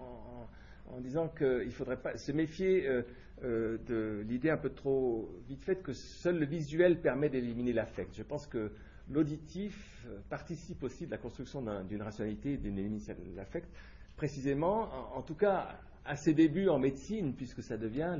disant 1.01 1.27
qu'il 1.27 1.65
ne 1.65 1.69
faudrait 1.69 2.01
pas 2.01 2.17
se 2.17 2.31
méfier 2.31 2.87
euh, 2.87 3.03
euh, 3.43 3.77
de 3.85 4.23
l'idée 4.27 4.49
un 4.49 4.57
peu 4.57 4.69
trop 4.69 5.29
vite 5.47 5.63
faite 5.63 5.83
que 5.83 5.93
seul 5.93 6.39
le 6.39 6.45
visuel 6.45 7.01
permet 7.01 7.29
d'éliminer 7.29 7.73
l'affect. 7.73 8.15
Je 8.15 8.23
pense 8.23 8.47
que 8.47 8.71
l'auditif 9.09 10.07
participe 10.29 10.83
aussi 10.83 11.05
de 11.05 11.11
la 11.11 11.17
construction 11.17 11.63
d'une 11.83 12.01
rationalité 12.01 12.53
et 12.53 12.57
d'une 12.57 12.79
élimination 12.79 13.13
de 13.13 13.35
l'affect, 13.35 13.69
précisément, 14.15 14.89
en, 15.15 15.21
tout 15.21 15.35
cas 15.35 15.77
à 16.03 16.15
ses 16.15 16.33
débuts 16.33 16.67
en 16.67 16.79
médecine, 16.79 17.33
puisque 17.33 17.61
ça 17.61 17.77
devient 17.77 18.17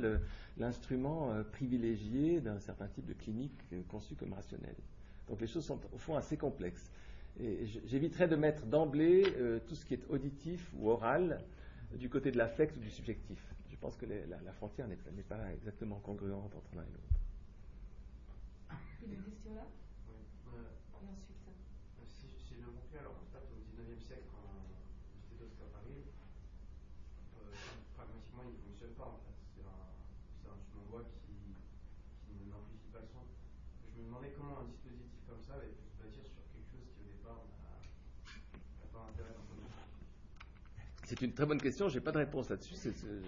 l'instrument 0.56 1.32
privilégié 1.52 2.40
d'un 2.40 2.58
certain 2.58 2.86
type 2.88 3.06
de 3.06 3.14
clinique 3.14 3.58
conçue 3.88 4.14
comme 4.14 4.32
rationnelle. 4.32 4.76
Donc 5.28 5.40
les 5.40 5.46
choses 5.46 5.64
sont 5.64 5.80
au 5.92 5.98
fond 5.98 6.16
assez 6.16 6.36
complexes. 6.36 6.90
J'éviterai 7.40 8.26
de 8.26 8.36
mettre 8.36 8.66
d'emblée 8.66 9.22
euh, 9.36 9.60
tout 9.68 9.76
ce 9.76 9.84
qui 9.84 9.94
est 9.94 10.04
auditif 10.10 10.72
ou 10.76 10.90
oral 10.90 11.40
du 11.94 12.10
côté 12.10 12.30
de 12.30 12.36
l'affect 12.38 12.76
ou 12.76 12.80
du 12.80 12.90
subjectif. 12.90 13.38
Je 13.70 13.76
pense 13.76 13.96
que 13.96 14.06
la, 14.06 14.52
frontière 14.52 14.88
n'est 14.88 15.22
pas 15.22 15.52
exactement 15.52 16.00
congruente 16.00 16.52
entre 16.54 16.74
l'un 16.74 16.82
et 16.82 16.90
l'autre. 16.90 17.18
compris 19.00 19.16
la 19.16 19.22
question 19.22 19.54
là 19.54 19.66
Oui. 20.10 20.18
Et 20.18 21.06
ensuite 21.06 21.38
Si, 22.10 22.26
si 22.34 22.42
j'ai 22.50 22.56
bien 22.58 22.74
compris, 22.74 22.98
alors 22.98 23.14
en 23.16 23.28
fait, 23.30 23.46
au 23.54 23.58
19e 23.62 24.02
siècle, 24.02 24.26
quand 24.34 24.42
le 24.42 25.22
stéthoscope 25.22 25.74
arrive, 25.78 26.10
euh, 27.38 27.54
pragmatiquement, 27.94 28.44
il 28.50 28.58
ne 28.58 28.62
fonctionne 28.66 28.94
pas 28.98 29.08
en 29.14 29.20
fait. 29.22 29.38
C'est 29.54 29.62
un, 29.62 29.78
un 30.50 30.58
instrument 30.58 30.82
de 30.84 30.90
voix 30.90 31.04
qui, 31.24 31.54
qui 32.26 32.34
n'amplifie 32.50 32.90
pas 32.90 33.00
le 33.00 33.08
son. 33.08 33.22
Je 33.94 34.02
me 34.02 34.10
demandais 34.10 34.34
comment 34.34 34.60
un 34.60 34.68
dispositif 34.68 35.22
comme 35.24 35.40
ça 35.40 35.54
avait 35.54 35.72
pu 35.72 35.86
se 35.86 35.96
bâtir 36.02 36.26
sur 36.26 36.42
quelque 36.52 36.68
chose 36.68 36.84
qui 36.92 37.00
au 37.00 37.08
départ 37.08 37.46
n'a 37.46 38.88
pas 38.90 39.06
intérêt 39.08 39.32
dans 39.32 39.46
son 39.46 39.56
c'est 41.18 41.24
une 41.24 41.32
très 41.32 41.46
bonne 41.46 41.60
question, 41.60 41.88
je 41.88 41.98
n'ai 41.98 42.00
pas 42.00 42.12
de 42.12 42.18
réponse 42.18 42.48
là-dessus. 42.48 42.76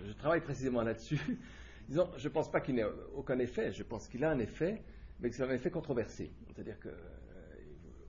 Je 0.06 0.12
travaille 0.12 0.40
précisément 0.40 0.82
là-dessus. 0.82 1.20
Disons, 1.88 2.08
je 2.16 2.28
ne 2.28 2.32
pense 2.32 2.48
pas 2.48 2.60
qu'il 2.60 2.76
n'ait 2.76 2.86
aucun 3.16 3.38
effet, 3.40 3.72
je 3.72 3.82
pense 3.82 4.06
qu'il 4.06 4.22
a 4.22 4.30
un 4.30 4.38
effet, 4.38 4.80
mais 5.18 5.28
que 5.28 5.34
c'est 5.34 5.42
un 5.42 5.50
effet 5.50 5.72
controversé. 5.72 6.30
C'est-à-dire 6.46 6.78
que 6.78 6.88
euh, 6.88 6.92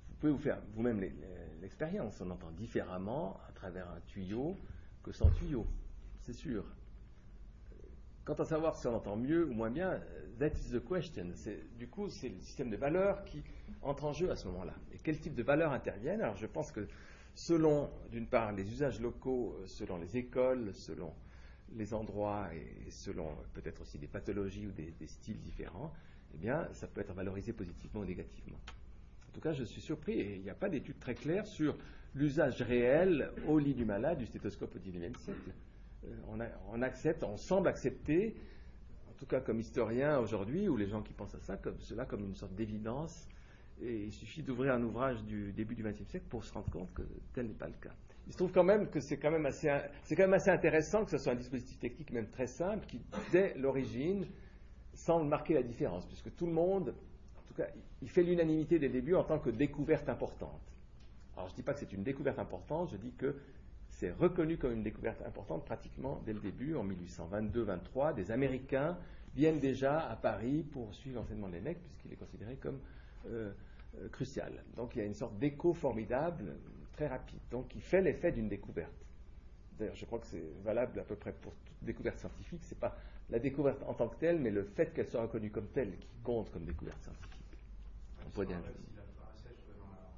vous 0.10 0.16
pouvez 0.20 0.32
vous 0.32 0.38
faire 0.38 0.62
vous-même 0.74 1.02
l'expérience. 1.62 2.22
On 2.22 2.30
entend 2.30 2.52
différemment 2.52 3.40
à 3.50 3.52
travers 3.54 3.90
un 3.90 4.00
tuyau 4.06 4.56
que 5.02 5.12
sans 5.12 5.32
tuyau, 5.32 5.66
c'est 6.20 6.34
sûr. 6.34 6.64
Quant 8.24 8.36
à 8.36 8.46
savoir 8.46 8.76
si 8.76 8.86
on 8.86 8.96
entend 8.96 9.16
mieux 9.16 9.46
ou 9.46 9.54
moins 9.54 9.72
bien, 9.72 10.00
that 10.38 10.50
is 10.50 10.78
the 10.78 10.88
question. 10.88 11.26
Du 11.80 11.88
coup, 11.88 12.08
c'est 12.08 12.30
le 12.30 12.40
système 12.40 12.70
de 12.70 12.78
valeurs 12.78 13.26
qui 13.26 13.42
entre 13.82 14.06
en 14.06 14.14
jeu 14.14 14.30
à 14.30 14.36
ce 14.36 14.46
moment-là. 14.50 14.76
Et 14.94 14.98
quel 15.02 15.20
type 15.20 15.34
de 15.34 15.42
valeurs 15.42 15.72
interviennent? 15.72 16.22
Alors, 16.22 16.38
je 16.38 16.46
pense 16.46 16.72
que 16.72 16.88
selon, 17.36 17.90
d'une 18.12 18.28
part, 18.28 18.52
les 18.52 18.70
usages 18.72 19.00
locaux, 19.00 19.56
euh, 19.60 19.68
selon 19.68 19.98
les 19.98 20.18
écoles, 20.18 20.74
selon 20.74 21.14
les 21.76 21.94
endroits 21.94 22.50
et 22.54 22.92
selon 22.92 23.30
peut-être 23.54 23.82
aussi 23.82 23.98
des 23.98 24.08
pathologies 24.08 24.68
ou 24.68 24.72
des, 24.72 24.94
styles 25.08 25.40
différents, 25.40 25.94
eh 26.34 26.38
bien, 26.38 26.68
ça 26.74 26.88
peut 26.88 27.00
être 27.00 27.14
valorisé 27.14 27.54
positivement 27.54 28.02
ou 28.02 28.06
négativement. 28.06 28.60
En 29.30 29.32
tout 29.32 29.40
cas, 29.40 29.54
je 29.54 29.64
suis 29.64 29.80
surpris 29.80 30.20
et 30.20 30.36
il 30.36 30.42
n'y 30.42 30.50
a 30.50 30.56
pas 30.56 30.68
d'études 30.68 31.00
très 31.00 31.16
claires 31.16 31.48
sur 31.48 31.78
l'usage 32.14 32.62
réel 32.62 33.32
au 33.48 33.58
lit 33.58 33.74
du 33.74 33.86
malade 33.86 34.18
du 34.18 34.26
stéthoscope 34.26 34.76
au 34.76 34.80
XIXe 34.80 35.18
siècle. 35.18 35.54
Euh, 36.06 36.14
on, 36.28 36.40
on, 36.74 36.82
accepte, 36.82 37.24
on 37.24 37.38
semble 37.38 37.70
accepter, 37.70 38.36
en 39.10 39.14
tout 39.14 39.26
cas 39.26 39.40
comme 39.40 39.62
historien 39.62 40.20
aujourd'hui, 40.20 40.68
ou 40.68 40.76
les 40.76 40.88
gens 40.88 41.02
qui 41.02 41.14
pensent 41.14 41.36
à 41.36 41.40
ça, 41.40 41.56
comme 41.56 41.80
cela 41.80 42.06
comme 42.06 42.26
une 42.26 42.36
sorte 42.36 42.54
d'évidence 42.54 43.30
il 43.82 44.12
suffit 44.12 44.44
d'ouvrir 44.44 44.74
un 44.74 44.84
ouvrage 44.84 45.24
du 45.24 45.52
début 45.54 45.76
du 45.76 45.84
XXe 45.84 46.08
siècle 46.08 46.26
pour 46.30 46.44
se 46.44 46.54
rendre 46.54 46.70
compte 46.70 46.94
que 46.94 47.04
tel 47.34 47.48
n'est 47.48 47.54
pas 47.54 47.68
le 47.68 47.74
cas. 47.82 47.94
Il 48.28 48.34
se 48.34 48.38
trouve 48.38 48.52
quand 48.52 48.64
même 48.64 48.90
que 48.90 49.00
c'est 49.00 49.18
quand 49.18 49.32
même 49.32 49.46
assez, 49.46 49.70
c'est 50.04 50.16
quand 50.16 50.24
même 50.24 50.34
assez 50.34 50.52
intéressant 50.52 51.04
que 51.04 51.12
ce 51.12 51.18
soit 51.18 51.34
un 51.34 51.36
dispositif 51.36 51.80
technique 51.80 52.12
même 52.12 52.30
très 52.30 52.48
simple 52.48 52.86
qui, 52.86 53.02
dès 53.32 53.56
l'origine, 53.56 54.26
semble 54.94 55.28
marquer 55.28 55.54
la 55.56 55.64
différence, 55.64 56.06
puisque 56.06 56.36
tout 56.36 56.46
le 56.46 56.54
monde, 56.54 56.94
en 57.38 57.42
tout 57.48 57.54
cas, 57.56 57.68
il 58.02 58.10
fait 58.10 58.24
l'unanimité 58.24 58.78
dès 58.78 58.88
le 58.88 58.94
début 58.94 59.16
en 59.16 59.24
tant 59.24 59.40
que 59.40 59.50
découverte 59.50 60.08
importante. 60.10 60.62
Alors 61.36 61.48
je 61.48 61.54
ne 61.54 61.58
dis 61.58 61.64
pas 61.64 61.74
que 61.74 61.80
c'est 61.80 61.94
une 61.94 62.04
découverte 62.04 62.40
importante, 62.40 62.92
je 62.92 62.98
dis 62.98 63.14
que 63.14 63.36
c'est 63.90 64.12
reconnu 64.12 64.58
comme 64.58 64.74
une 64.74 64.84
découverte 64.84 65.22
importante 65.24 65.66
pratiquement 65.66 66.22
dès 66.26 66.34
le 66.34 66.40
début, 66.40 66.76
en 66.76 66.86
1822-23. 66.86 68.14
Des 68.14 68.32
Américains 68.32 68.98
viennent 69.36 69.60
déjà 69.60 70.00
à 70.00 70.16
Paris 70.16 70.64
pour 70.72 70.94
suivre 70.94 71.18
l'enseignement 71.18 71.50
de 71.50 71.56
l'ENEC, 71.56 71.82
puisqu'il 71.82 72.14
est 72.14 72.18
considéré 72.18 72.56
comme 72.56 72.80
euh, 73.28 73.52
euh, 73.98 74.10
crucial. 74.10 74.64
Donc 74.76 74.96
il 74.96 75.00
y 75.00 75.02
a 75.02 75.06
une 75.06 75.14
sorte 75.14 75.38
d'écho 75.38 75.74
formidable, 75.74 76.56
très 76.94 77.08
rapide, 77.08 77.40
donc 77.50 77.68
qui 77.70 77.82
fait 77.82 78.02
l'effet 78.02 78.32
d'une 78.32 78.50
découverte. 78.50 78.94
D'ailleurs, 79.78 79.96
je 79.96 80.06
crois 80.06 80.20
que 80.20 80.28
c'est 80.28 80.44
valable 80.64 81.00
à 81.00 81.04
peu 81.04 81.16
près 81.16 81.34
pour 81.34 81.54
toute 81.54 81.84
découverte 81.84 82.20
scientifique. 82.20 82.64
Ce 82.64 82.74
n'est 82.74 82.80
pas 82.80 82.96
la 83.30 83.40
découverte 83.40 83.82
en 83.88 83.94
tant 83.94 84.08
que 84.10 84.18
telle, 84.18 84.40
mais 84.40 84.52
le 84.52 84.64
fait 84.64 84.94
qu'elle 84.94 85.08
soit 85.08 85.22
reconnue 85.22 85.50
comme 85.50 85.68
telle 85.70 85.98
qui 85.98 86.08
compte 86.24 86.52
comme 86.52 86.66
découverte 86.66 87.02
scientifique. 87.02 87.58
On 88.28 88.30
pourrait 88.30 88.46
dire. 88.46 88.58
La 88.58 89.04
phrase 89.18 89.42
dans 89.80 89.90
la, 89.90 90.14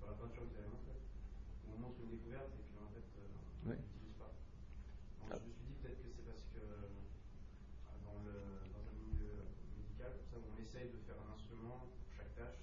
dans 0.00 0.06
la 0.06 0.12
peinture 0.18 0.42
que 0.42 0.48
vous 0.52 0.58
avez 0.58 0.68
montrée, 0.68 1.00
où 1.66 1.74
on 1.74 1.80
montre 1.80 2.00
une 2.04 2.10
découverte 2.10 2.50
et 2.52 2.62
puis 2.68 2.78
en 2.82 2.90
fait, 2.92 3.06
euh, 3.16 3.64
on 3.64 3.70
oui. 3.70 3.76
n'utilise 3.80 4.14
pas. 4.18 4.30
Donc, 5.22 5.30
ah. 5.32 5.38
Je 5.40 5.48
me 5.48 5.52
suis 5.54 5.64
dit 5.66 5.78
peut-être 5.80 6.02
que 6.02 6.10
c'est 6.12 6.26
parce 6.26 6.44
que 6.52 6.60
euh, 6.60 6.90
dans, 8.04 8.18
le, 8.28 8.36
dans 8.76 8.84
un 8.84 8.96
milieu 9.08 9.40
médical, 9.78 10.12
pour 10.20 10.26
ça, 10.28 10.36
on 10.36 10.58
essaye 10.60 10.92
de 10.92 11.00
faire 11.08 11.16
un 11.16 11.32
instrument 11.32 11.88
pour 11.88 12.12
chaque 12.12 12.34
tâche 12.36 12.60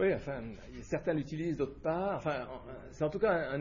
Oui, 0.00 0.14
enfin, 0.14 0.42
certains 0.80 1.12
l'utilisent, 1.12 1.58
d'autres 1.58 1.78
pas. 1.78 2.16
Enfin, 2.16 2.48
c'est 2.90 3.04
en 3.04 3.10
tout 3.10 3.18
cas 3.18 3.50
un, 3.50 3.60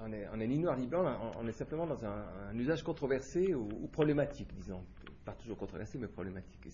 on 0.00 0.40
est, 0.40 0.46
ni 0.46 0.58
noir 0.58 0.78
ni 0.78 0.86
blanc, 0.86 1.32
on, 1.38 1.46
est 1.46 1.52
simplement 1.52 1.86
dans 1.86 2.02
un, 2.04 2.56
usage 2.58 2.82
controversé 2.82 3.54
ou, 3.54 3.68
problématique, 3.88 4.54
disons. 4.54 4.82
Pas 5.24 5.32
toujours 5.32 5.58
controversé, 5.58 5.98
mais 5.98 6.08
problématique. 6.08 6.66
Et 6.66 6.70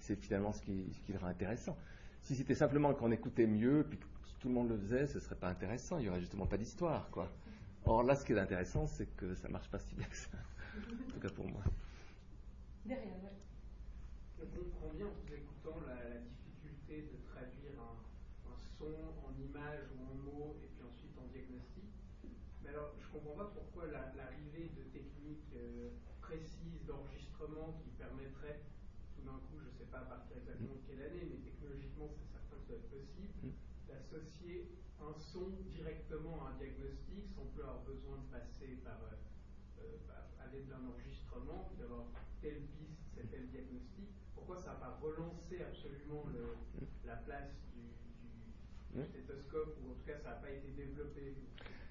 c'est 0.00 0.16
finalement 0.16 0.52
ce 0.52 0.62
qui, 0.62 0.90
ce 0.94 1.00
qui, 1.02 1.12
le 1.12 1.18
rend 1.18 1.26
intéressant. 1.26 1.76
Si 2.22 2.34
c'était 2.34 2.54
simplement 2.54 2.94
qu'on 2.94 3.12
écoutait 3.12 3.46
mieux, 3.46 3.86
puis 3.88 3.98
que 3.98 4.06
tout 4.40 4.48
le 4.48 4.54
monde 4.54 4.70
le 4.70 4.78
faisait, 4.78 5.06
ce 5.06 5.20
serait 5.20 5.36
pas 5.36 5.48
intéressant. 5.48 5.98
Il 5.98 6.04
n'y 6.04 6.08
aurait 6.08 6.20
justement 6.20 6.46
pas 6.46 6.56
d'histoire, 6.56 7.10
quoi. 7.10 7.30
Or 7.84 8.02
là, 8.02 8.16
ce 8.16 8.24
qui 8.24 8.32
est 8.32 8.38
intéressant, 8.38 8.86
c'est 8.86 9.14
que 9.14 9.34
ça 9.34 9.48
marche 9.48 9.68
pas 9.68 9.78
si 9.78 9.94
bien 9.94 10.06
que 10.06 10.16
ça. 10.16 10.38
En 11.06 11.12
tout 11.12 11.20
cas 11.20 11.28
pour 11.28 11.46
moi. 11.46 11.62
Derrière, 12.86 13.12
On 14.40 14.46
comprend 14.46 14.94
bien 14.94 15.06
en 15.06 15.10
vous 15.10 15.34
écoutant 15.34 15.78
la, 15.86 15.94
la 15.94 16.20
de 16.20 16.37
son, 18.78 19.18
en 19.26 19.34
image 19.34 19.90
ou 19.92 20.06
en 20.06 20.14
mots, 20.14 20.56
et 20.62 20.68
puis 20.70 20.82
ensuite 20.86 21.18
en 21.18 21.26
diagnostic. 21.26 21.90
Mais 22.62 22.70
alors, 22.70 22.94
je 22.98 23.06
ne 23.06 23.12
comprends 23.12 23.36
pas 23.44 23.50
pourquoi 23.50 23.86
l'arrivée 23.90 24.70
de 24.78 24.82
techniques 24.94 25.50
euh, 25.56 25.90
précises 26.22 26.86
d'enregistrement 26.86 27.82
qui 27.82 27.90
permettraient, 27.98 28.62
tout 29.14 29.22
d'un 29.26 29.38
coup, 29.50 29.58
je 29.58 29.66
ne 29.66 29.74
sais 29.74 29.90
pas 29.90 30.06
à 30.06 30.06
partir 30.06 30.38
exactement 30.38 30.78
de 30.78 30.84
quelle 30.86 31.02
année, 31.02 31.26
mais 31.26 31.42
technologiquement, 31.42 32.08
c'est 32.14 32.30
certain 32.30 32.56
que 32.56 32.62
ça 32.62 32.78
doit 32.78 32.78
être 32.78 32.90
possible, 32.90 33.34
mm. 33.42 33.50
d'associer 33.90 34.70
un 35.02 35.14
son 35.18 35.50
directement 35.66 36.46
à 36.46 36.50
un 36.50 36.56
diagnostic 36.58 37.26
sans 37.34 37.46
plus 37.50 37.62
avoir 37.62 37.82
besoin 37.82 38.18
de 38.18 38.28
passer 38.30 38.78
par, 38.86 38.98
euh, 39.02 39.82
euh 39.82 39.98
bah, 40.06 40.30
à 40.38 40.46
l'aide 40.52 40.68
d'un 40.68 40.84
enregistrement, 40.86 41.70
d'avoir 41.78 42.06
telle 42.42 42.62
piste, 42.78 43.02
c'est 43.14 43.30
tel 43.30 43.48
diagnostic. 43.48 44.10
Pourquoi 44.34 44.58
ça 44.58 44.74
n'a 44.74 44.78
pas 44.78 44.98
relancé 45.02 45.62
absolument 45.62 46.24
le, 46.32 46.56
la 47.06 47.16
place 47.16 47.68
stéthoscope, 49.06 49.76
ou 49.82 49.92
en 49.92 49.94
tout 49.94 49.97
ça 50.16 50.38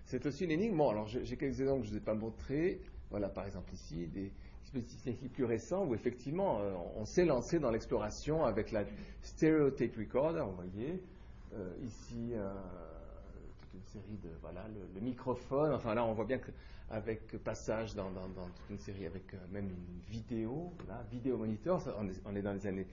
C'est 0.06 0.26
aussi 0.26 0.46
une 0.46 0.52
énigme. 0.52 0.78
Bon, 0.78 0.90
alors 0.90 1.08
j'ai 1.08 1.38
quelques 1.38 1.60
exemples 1.62 1.82
que 1.82 1.88
je 1.88 1.94
ne 1.94 1.98
vous 1.98 2.02
ai 2.02 2.06
pas 2.06 2.14
montrés. 2.14 2.82
Voilà, 3.10 3.30
par 3.30 3.46
exemple 3.46 3.74
ici, 3.74 4.08
des 4.08 4.32
dispositifs 4.62 5.32
plus 5.32 5.46
récents 5.46 5.86
où 5.86 5.96
effectivement 5.96 6.60
euh, 6.60 6.74
on 6.96 7.06
s'est 7.06 7.26
lancé 7.26 7.60
dans 7.60 7.72
l'exploration 7.72 8.44
avec 8.46 8.72
la 8.72 8.84
stereo 9.22 9.72
tape 9.72 9.96
recorder, 9.96 10.42
vous 10.42 10.56
voyez. 10.56 11.02
Euh, 11.54 11.74
ici, 11.84 12.32
euh, 12.34 12.54
toute 13.62 13.74
une 13.76 13.86
série 13.86 14.18
de. 14.24 14.30
Voilà, 14.42 14.66
le, 14.94 15.00
microphone. 15.00 15.74
Enfin 15.74 15.94
là, 15.94 16.04
on 16.04 16.14
voit 16.14 16.26
bien 16.26 16.40
qu'avec 16.40 17.38
passage 17.44 17.96
dans, 17.96 18.12
toute 18.12 18.70
une 18.70 18.80
série, 18.80 19.06
avec 19.06 19.34
même 19.52 19.70
une 19.70 20.02
vidéo, 20.10 20.74
là, 20.88 21.06
vidéo 21.10 21.38
monitor, 21.38 21.82
on, 21.98 22.08
est, 22.10 22.22
on, 22.26 22.36
est, 22.36 22.42
dans 22.42 22.54
les 22.54 22.68
années 22.68 22.88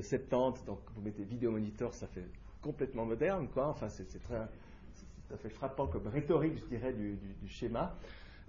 70, 0.00 0.64
donc 0.64 0.78
vous 0.94 1.02
mettez 1.02 1.24
vidéo 1.24 1.50
monitor, 1.50 1.92
ça 1.92 2.06
fait 2.06 2.24
complètement 2.62 3.04
moderne, 3.04 3.48
quoi. 3.48 3.68
Enfin, 3.68 3.88
c'est 3.88 4.06
très, 4.22 4.38
tout 5.28 5.34
à 5.34 5.36
fait 5.36 5.48
frappant 5.48 5.86
comme 5.86 6.06
rhétorique, 6.08 6.58
je 6.58 6.76
dirais, 6.76 6.92
du, 6.92 7.18
schéma. 7.48 7.94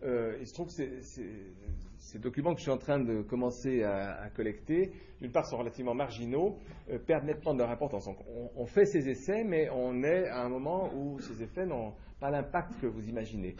Euh, 0.03 0.37
il 0.39 0.47
se 0.47 0.53
trouve 0.53 0.67
que 0.67 0.99
ces 1.01 2.19
documents 2.19 2.53
que 2.53 2.59
je 2.59 2.63
suis 2.63 2.71
en 2.71 2.77
train 2.79 2.99
de 2.99 3.21
commencer 3.21 3.83
à, 3.83 4.29
collecter, 4.35 4.91
d'une 5.21 5.31
part, 5.31 5.45
sont 5.45 5.57
relativement 5.57 5.93
marginaux, 5.93 6.57
euh, 6.89 6.97
perdent 6.97 7.25
nettement 7.25 7.53
de 7.53 7.59
leur 7.59 7.69
importance. 7.69 8.09
on, 8.55 8.65
fait 8.65 8.85
ces 8.85 9.09
essais, 9.09 9.43
mais 9.43 9.69
on 9.69 10.01
est 10.03 10.27
à 10.27 10.41
un 10.41 10.49
moment 10.49 10.91
où 10.95 11.19
ces 11.19 11.43
effets 11.43 11.65
n'ont 11.65 11.93
pas 12.19 12.31
l'impact 12.31 12.79
que 12.81 12.87
vous 12.87 13.07
imaginez, 13.09 13.55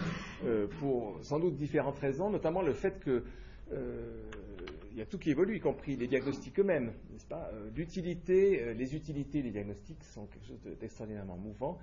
euh, 0.46 0.68
pour 0.80 1.20
sans 1.24 1.40
doute 1.40 1.56
différentes 1.56 2.00
raisons, 2.00 2.30
notamment 2.30 2.62
le 2.62 2.74
fait 2.74 3.00
que 3.00 3.24
il 4.92 4.98
y 4.98 5.02
a 5.02 5.06
tout 5.06 5.18
qui 5.18 5.32
évolue, 5.32 5.56
y 5.56 5.60
compris 5.60 5.96
les 5.96 6.08
diagnostics 6.08 6.60
eux-mêmes, 6.60 6.92
n'est-ce 7.12 7.26
pas? 7.26 7.50
Euh, 7.54 7.70
L'utilité, 7.76 8.62
euh, 8.62 8.74
les 8.74 8.96
utilités 8.96 9.42
des 9.42 9.52
diagnostics 9.52 10.04
sont 10.04 10.26
quelque 10.26 10.48
chose 10.48 10.60
d'extraordinairement 10.80 11.38
mouvant. 11.38 11.80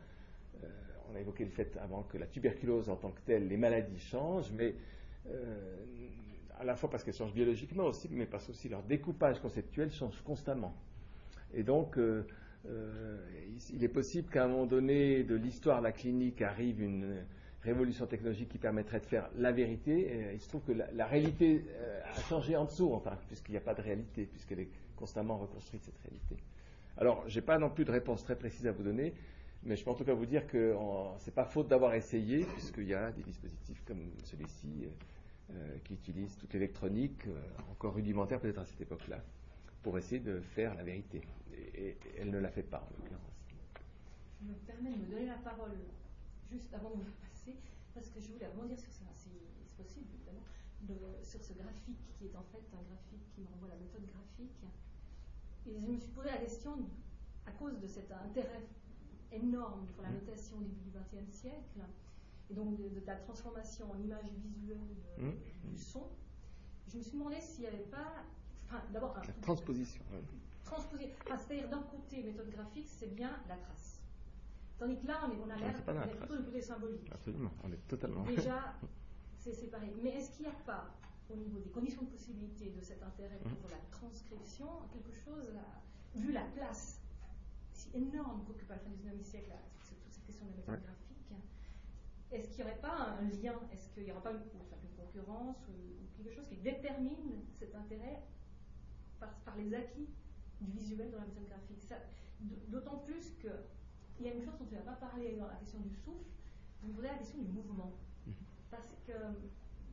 Euh, 0.63 0.67
on 1.11 1.17
a 1.17 1.21
évoqué 1.21 1.45
le 1.45 1.51
fait 1.51 1.77
avant 1.83 2.03
que 2.03 2.19
la 2.19 2.27
tuberculose 2.27 2.91
en 2.91 2.97
tant 2.97 3.11
que 3.11 3.21
telle, 3.25 3.49
les 3.49 3.57
maladies 3.57 3.99
changent, 3.99 4.53
mais 4.53 4.75
à 6.59 6.65
la 6.65 6.75
fois 6.75 6.89
parce 6.91 7.05
qu'elles 7.05 7.15
changent 7.15 7.35
biologiquement 7.35 7.85
aussi, 7.85 8.09
mais 8.11 8.27
parce 8.27 8.47
que 8.47 8.69
leur 8.69 8.83
découpage 8.83 9.41
conceptuel 9.41 9.91
change 9.91 10.21
constamment. 10.23 10.75
Et 11.55 11.63
donc, 11.63 11.99
il 12.67 13.85
est 13.85 13.89
possible 13.89 14.31
qu'à 14.31 14.45
un 14.45 14.49
moment 14.49 14.67
donné 14.67 15.23
de 15.25 15.35
l'histoire 15.35 15.79
de 15.79 15.85
la 15.85 15.93
clinique 15.93 16.41
arrive 16.43 16.83
une 16.83 17.25
révolution 17.63 18.07
technologique 18.07 18.49
qui 18.49 18.59
permettrait 18.59 19.01
de 19.01 19.07
faire 19.07 19.29
la 19.37 19.53
vérité. 19.53 20.31
il 20.33 20.41
se 20.41 20.49
trouve 20.49 20.63
que 20.63 20.73
la, 20.73 21.07
réalité 21.07 21.65
euh, 21.69 22.01
a 22.05 22.21
changé 22.23 22.57
en 22.57 22.65
dessous, 22.65 22.93
enfin, 22.93 23.17
puisqu'il 23.27 23.53
n'y 23.53 23.59
a 23.59 23.63
pas 23.63 23.75
de 23.75 23.83
réalité, 23.83 24.27
puisqu'elle 24.27 24.61
est 24.61 24.71
constamment 24.97 25.39
reconstruite, 25.39 25.83
cette 25.85 25.99
réalité. 25.99 26.37
Alors, 26.97 27.29
je 27.29 27.39
n'ai 27.39 27.45
pas 27.45 27.59
non 27.59 27.71
plus 27.71 27.85
de 27.85 27.93
réponse 27.93 28.25
très 28.25 28.37
précise 28.37 28.67
à 28.67 28.73
vous 28.73 28.83
donner. 28.83 29.15
Mais 29.65 29.77
je 29.77 29.85
peux 29.85 29.91
en 29.91 29.95
tout 29.95 30.05
cas 30.05 30.15
vous 30.15 30.27
dire 30.27 30.47
que 30.47 30.75
ce 31.19 31.27
n'est 31.27 31.35
pas 31.35 31.45
faute 31.45 31.69
d'avoir 31.69 31.95
essayé, 31.95 32.45
puisqu'il 32.45 32.87
y 32.87 32.95
a 32.95 33.11
des 33.11 33.23
dispositifs 33.23 33.83
comme 33.85 34.13
celui-ci 34.25 34.87
euh, 35.51 35.79
qui 35.85 35.95
utilisent 35.95 36.37
toute 36.37 36.53
l'électronique, 36.53 37.27
euh, 37.27 37.41
encore 37.73 37.95
rudimentaire 37.95 38.41
peut-être 38.41 38.61
à 38.61 38.65
cette 38.65 38.81
époque-là, 38.81 39.19
pour 39.83 39.99
essayer 39.99 40.21
de 40.21 40.41
faire 40.41 40.75
la 40.75 40.85
vérité. 40.85 41.23
Et, 41.75 41.97
elle 42.19 42.31
ne 42.31 42.39
l'a 42.39 42.51
fait 42.51 42.63
pas, 42.63 42.79
en 42.79 43.03
l'occurrence. 43.03 43.47
Je 44.41 44.47
me 44.47 44.55
permets 44.55 44.91
de 44.91 44.97
me 44.97 45.11
donner 45.11 45.27
la 45.27 45.39
parole 45.39 45.73
juste 46.53 46.73
avant 46.73 46.91
de 46.91 46.97
vous 46.97 47.28
parce 47.95 48.09
que 48.11 48.21
je 48.21 48.33
voulais 48.33 48.47
rebondir 48.47 48.79
sur 48.79 48.93
ça, 48.93 49.05
si 49.15 49.29
c'est 49.31 49.83
possible, 49.83 50.07
évidemment, 50.15 50.45
sur 51.23 51.43
ce 51.43 51.53
graphique 51.53 51.99
qui 52.17 52.27
est 52.27 52.37
en 52.37 52.45
fait 52.45 52.65
un 52.73 52.83
graphique 52.83 53.27
qui 53.35 53.41
me 53.41 53.47
renvoie 53.49 53.69
à 53.69 53.75
la 53.75 53.81
méthode 53.81 54.07
graphique. 54.07 54.65
Et 55.67 55.81
je 55.81 55.87
me 55.87 55.99
suis 55.99 56.13
posé 56.13 56.31
la 56.31 56.39
question, 56.39 56.89
à 57.47 57.53
cause 57.53 57.79
de 57.79 57.87
cet 57.87 58.11
intérêt 58.13 58.67
énorme 59.33 59.87
pour 59.95 60.03
la 60.03 60.11
notation 60.11 60.57
au 60.57 60.63
début 60.63 60.81
du 60.81 60.91
XXe 60.91 61.31
siècle, 61.37 61.81
et 62.51 62.55
donc 62.55 62.77
de, 62.77 62.89
la 63.07 63.17
transformation 63.17 63.91
en 63.93 63.99
image 63.99 64.31
visuelle 64.39 64.79
mmh. 65.19 65.31
du 65.69 65.77
son, 65.77 66.09
je 66.89 66.97
me 66.97 67.03
suis 67.03 67.13
demandé 67.13 67.41
s'il 67.41 67.61
n'y 67.61 67.67
avait 67.67 67.85
pas. 67.91 68.25
Enfin, 68.65 68.83
d'abord. 68.93 69.15
La 69.15 69.33
transposition. 69.43 70.03
Transposition. 70.65 71.15
c'est-à-dire 71.27 71.69
d'un 71.69 71.83
côté, 71.83 72.23
méthode 72.23 72.51
graphique, 72.51 72.89
c'est 72.89 73.15
bien 73.15 73.31
la 73.49 73.57
trace. 73.57 73.98
Tandis 74.79 74.97
que 75.01 75.07
là, 75.07 75.21
on, 75.27 75.33
est, 75.33 75.39
on 75.45 75.51
a 75.51 75.57
l'air 75.57 76.17
plutôt 76.17 76.37
du 76.37 76.45
côté 76.45 76.61
symbolique. 76.61 77.11
Absolument, 77.13 77.51
on 77.65 77.73
est 77.73 77.89
totalement. 77.89 78.23
Déjà, 78.25 78.75
c'est 79.39 79.53
séparé. 79.53 79.93
Mais 80.03 80.11
est-ce 80.11 80.31
qu'il 80.31 80.47
n'y 80.47 80.53
a 80.53 80.55
pas, 80.65 80.95
au 81.31 81.37
niveau 81.37 81.59
des 81.59 81.71
conditions 81.71 82.03
de 82.03 82.11
possibilité 82.11 82.71
de 82.71 82.81
cet 82.81 83.03
intérêt 83.03 83.41
mmh. 83.45 83.55
pour 83.57 83.71
la 83.71 83.79
transcription, 83.91 84.69
quelque 84.93 85.13
chose, 85.13 85.53
vu 86.15 86.33
la 86.33 86.45
place 86.55 87.01
si 87.73 87.91
énorme 87.95 88.45
qu'occupe 88.45 88.71
à 88.71 88.75
la 88.75 88.81
fin 88.81 88.91
du 88.91 88.97
XIXe 88.97 89.27
siècle 89.27 89.53
toute 89.89 90.13
cette 90.13 90.25
question 90.25 90.47
de 90.47 90.51
la 90.51 90.57
méthode 90.57 90.83
graphique, 90.83 91.09
est-ce 92.31 92.49
qu'il 92.49 92.65
n'y 92.65 92.71
aurait 92.71 92.81
pas 92.81 93.17
un 93.21 93.29
lien? 93.29 93.59
Est-ce 93.73 93.89
qu'il 93.89 94.05
n'y 94.05 94.13
aura 94.13 94.23
pas 94.23 94.33
une, 94.33 94.41
concurrence 94.97 95.57
ou, 95.69 96.23
quelque 96.23 96.35
chose 96.35 96.49
qui 96.49 96.57
détermine 96.57 97.45
cet 97.59 97.75
intérêt 97.75 98.23
par, 99.21 99.57
les 99.57 99.73
acquis 99.75 100.09
du 100.61 100.71
visuel 100.73 101.11
dans 101.11 101.19
la 101.19 101.27
méthode 101.27 101.47
graphique 101.47 101.93
D'autant 102.69 102.99
plus 102.99 103.35
qu'il 104.19 104.27
y 104.27 104.31
a 104.31 104.35
une 104.35 104.43
chose 104.43 104.59
dont 104.59 104.67
tu 104.67 104.75
n'as 104.75 104.81
pas 104.81 104.99
parlé 104.99 105.37
dans 105.37 105.47
la 105.47 105.55
question 105.55 105.79
du 105.79 105.95
souffle, 105.95 106.27
vous 106.83 106.89
me 106.89 106.95
posez 106.95 107.07
la 107.07 107.15
question 107.15 107.39
du 107.39 107.49
mouvement. 107.49 107.93
Mhm. 108.27 108.35
Parce 108.71 108.89
que 109.07 109.13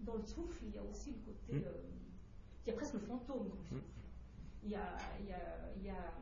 dans 0.02 0.16
le 0.16 0.24
souffle, 0.24 0.66
il 0.66 0.76
y 0.76 0.78
a 0.80 0.84
aussi 0.84 1.12
le 1.12 1.32
côté. 1.32 1.66
Euh, 1.66 1.84
il 2.66 2.72
y 2.72 2.74
a 2.74 2.76
presque 2.76 2.96
le 2.96 3.00
fantôme 3.02 3.48
dans 3.48 3.56
le 3.56 3.62
mhm. 3.62 3.70
souffle. 3.70 4.02
Il 4.64 4.72
y 4.72 4.76
a, 4.76 4.98
il 5.20 5.28
y 5.28 5.34
a, 5.34 5.72
il 5.78 5.86
y 5.86 5.90
a 5.90 6.14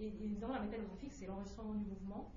et, 0.00 0.34
dans 0.40 0.48
la 0.48 0.60
méthode 0.60 0.86
graphique, 0.86 1.12
c'est 1.12 1.26
l'enregistrement 1.26 1.74
du 1.74 1.84
mouvement. 1.84 2.32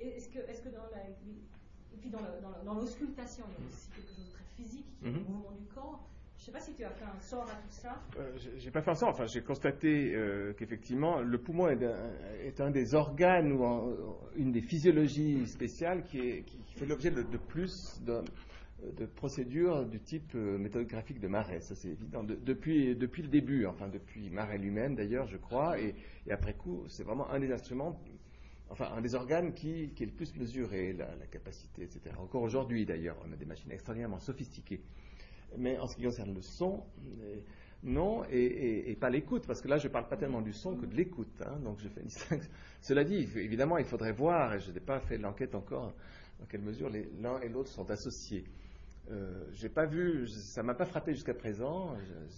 Est-ce 0.00 0.28
que, 0.28 0.38
est 0.38 0.62
que 0.62 0.68
dans 0.68 0.86
la, 0.92 1.08
et 1.08 1.96
puis 2.00 2.10
dans 2.10 2.74
l'auscultation, 2.74 3.44
il 3.48 3.62
y 3.62 3.66
a 3.66 3.68
aussi 3.68 3.90
quelque 3.90 4.08
chose 4.08 4.26
de 4.26 4.32
très 4.32 4.44
physique, 4.56 4.86
qui 4.98 5.06
est 5.06 5.10
le 5.10 5.20
mouvement 5.20 5.52
du 5.52 5.64
corps. 5.66 6.08
Je 6.36 6.42
ne 6.42 6.46
sais 6.46 6.52
pas 6.52 6.60
si 6.60 6.74
tu 6.74 6.84
as 6.84 6.90
fait 6.90 7.04
un 7.04 7.20
sort 7.20 7.48
à 7.48 7.54
tout 7.54 7.70
ça. 7.70 8.02
Euh, 8.18 8.36
j'ai 8.56 8.70
pas 8.70 8.82
fait 8.82 8.90
un 8.90 8.94
sort. 8.94 9.08
Enfin, 9.10 9.26
j'ai 9.26 9.40
constaté 9.40 10.14
euh, 10.14 10.52
qu'effectivement, 10.52 11.20
le 11.20 11.38
poumon 11.38 11.68
est 11.68 12.60
un, 12.60 12.70
des 12.70 12.94
organes 12.94 13.52
ou 13.52 13.96
une 14.36 14.52
des 14.52 14.60
physiologies 14.60 15.46
spéciales 15.46 16.04
qui, 16.04 16.44
fait 16.76 16.86
l'objet 16.86 17.10
de, 17.10 17.22
plus 17.38 18.02
de, 18.02 19.06
procédures 19.06 19.86
du 19.86 20.00
type 20.00 20.34
euh, 20.34 20.58
de 20.58 21.28
Marais. 21.28 21.60
Ça, 21.60 21.74
c'est 21.74 21.88
évident. 21.88 22.22
depuis, 22.24 22.94
le 22.94 23.28
début, 23.28 23.64
enfin, 23.64 23.88
depuis 23.88 24.28
Marais 24.28 24.58
lui-même, 24.58 24.96
d'ailleurs, 24.96 25.26
je 25.26 25.38
crois, 25.38 25.78
et, 25.80 25.94
après 26.30 26.54
coup, 26.54 26.84
c'est 26.88 27.04
vraiment 27.04 27.30
un 27.30 27.40
des 27.40 27.52
instruments 27.52 27.98
enfin 28.70 28.90
un 28.96 29.00
des 29.00 29.14
organes 29.14 29.52
qui, 29.52 29.84
est 29.84 30.00
le 30.00 30.12
plus 30.12 30.34
mesuré, 30.36 30.94
la, 30.94 31.06
capacité, 31.30 31.82
etc. 31.82 32.16
Encore 32.18 32.42
aujourd'hui 32.42 32.84
d'ailleurs, 32.84 33.16
on 33.26 33.32
a 33.32 33.36
des 33.36 33.44
machines 33.44 33.70
extraordinairement 33.70 34.18
sophistiquées. 34.18 34.80
Mais 35.58 35.78
en 35.78 35.86
ce 35.86 35.96
qui 35.96 36.02
concerne 36.02 36.34
le 36.34 36.42
son, 36.42 36.84
euh, 37.20 37.36
non, 37.82 38.24
et, 38.30 38.96
pas 38.98 39.10
l'écoute, 39.10 39.46
parce 39.46 39.60
que 39.60 39.68
là 39.68 39.76
je 39.76 39.88
ne 39.88 39.92
parle 39.92 40.08
pas 40.08 40.16
tellement 40.16 40.40
du 40.40 40.52
son 40.52 40.76
que 40.76 40.86
de 40.86 40.94
l'écoute. 40.94 41.42
Hein, 41.44 41.58
donc 41.62 41.80
je 41.80 41.88
fais 41.88 42.00
une 42.00 42.06
distinction. 42.08 42.50
Cela 42.80 43.04
dit, 43.04 43.28
évidemment, 43.36 43.78
il 43.78 43.84
faudrait 43.84 44.12
voir, 44.12 44.54
et 44.54 44.60
je 44.60 44.72
n'ai 44.72 44.80
pas 44.80 45.00
fait 45.00 45.18
l'enquête 45.18 45.54
encore, 45.54 45.94
dans 46.40 46.46
quelle 46.46 46.62
mesure 46.62 46.90
l'un 47.20 47.40
et 47.40 47.48
l'autre 47.48 47.70
sont 47.70 47.90
associés. 47.90 48.44
Euh, 49.10 49.44
j'ai 49.52 49.68
pas 49.68 49.84
vu, 49.84 50.26
ça 50.28 50.62
m'a 50.62 50.74
pas 50.74 50.86
frappé 50.86 51.12
jusqu'à 51.12 51.34
présent. 51.34 51.94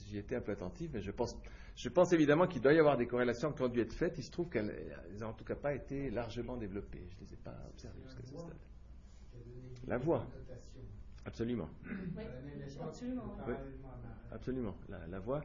J'y 0.08 0.18
étais 0.18 0.34
un 0.34 0.40
peu 0.40 0.52
attentif, 0.52 0.90
mais 0.92 1.00
je 1.00 1.12
pense, 1.12 1.36
je 1.76 1.88
pense 1.88 2.12
évidemment 2.12 2.46
qu'il 2.48 2.60
doit 2.60 2.72
y 2.72 2.78
avoir 2.78 2.96
des 2.96 3.06
corrélations 3.06 3.52
qui 3.52 3.62
ont 3.62 3.68
dû 3.68 3.80
être 3.80 3.92
faites. 3.92 4.18
Il 4.18 4.24
se 4.24 4.30
trouve 4.32 4.48
qu'elles 4.48 4.74
n'ont 5.20 5.28
en 5.28 5.32
tout 5.32 5.44
cas 5.44 5.54
pas 5.54 5.74
été 5.74 6.10
largement 6.10 6.56
développées. 6.56 7.06
Je 7.08 7.16
ne 7.16 7.28
les 7.28 7.34
ai 7.34 7.36
pas 7.36 7.56
observées 7.70 8.00
jusqu'à 8.04 8.22
ce 8.22 8.36
stade. 8.36 8.58
La 9.86 9.98
voix. 9.98 10.26
Absolument. 11.26 11.68
Oui, 13.46 13.54
absolument. 13.54 14.14
Absolument, 14.32 14.76
la, 14.88 15.18
voix. 15.18 15.42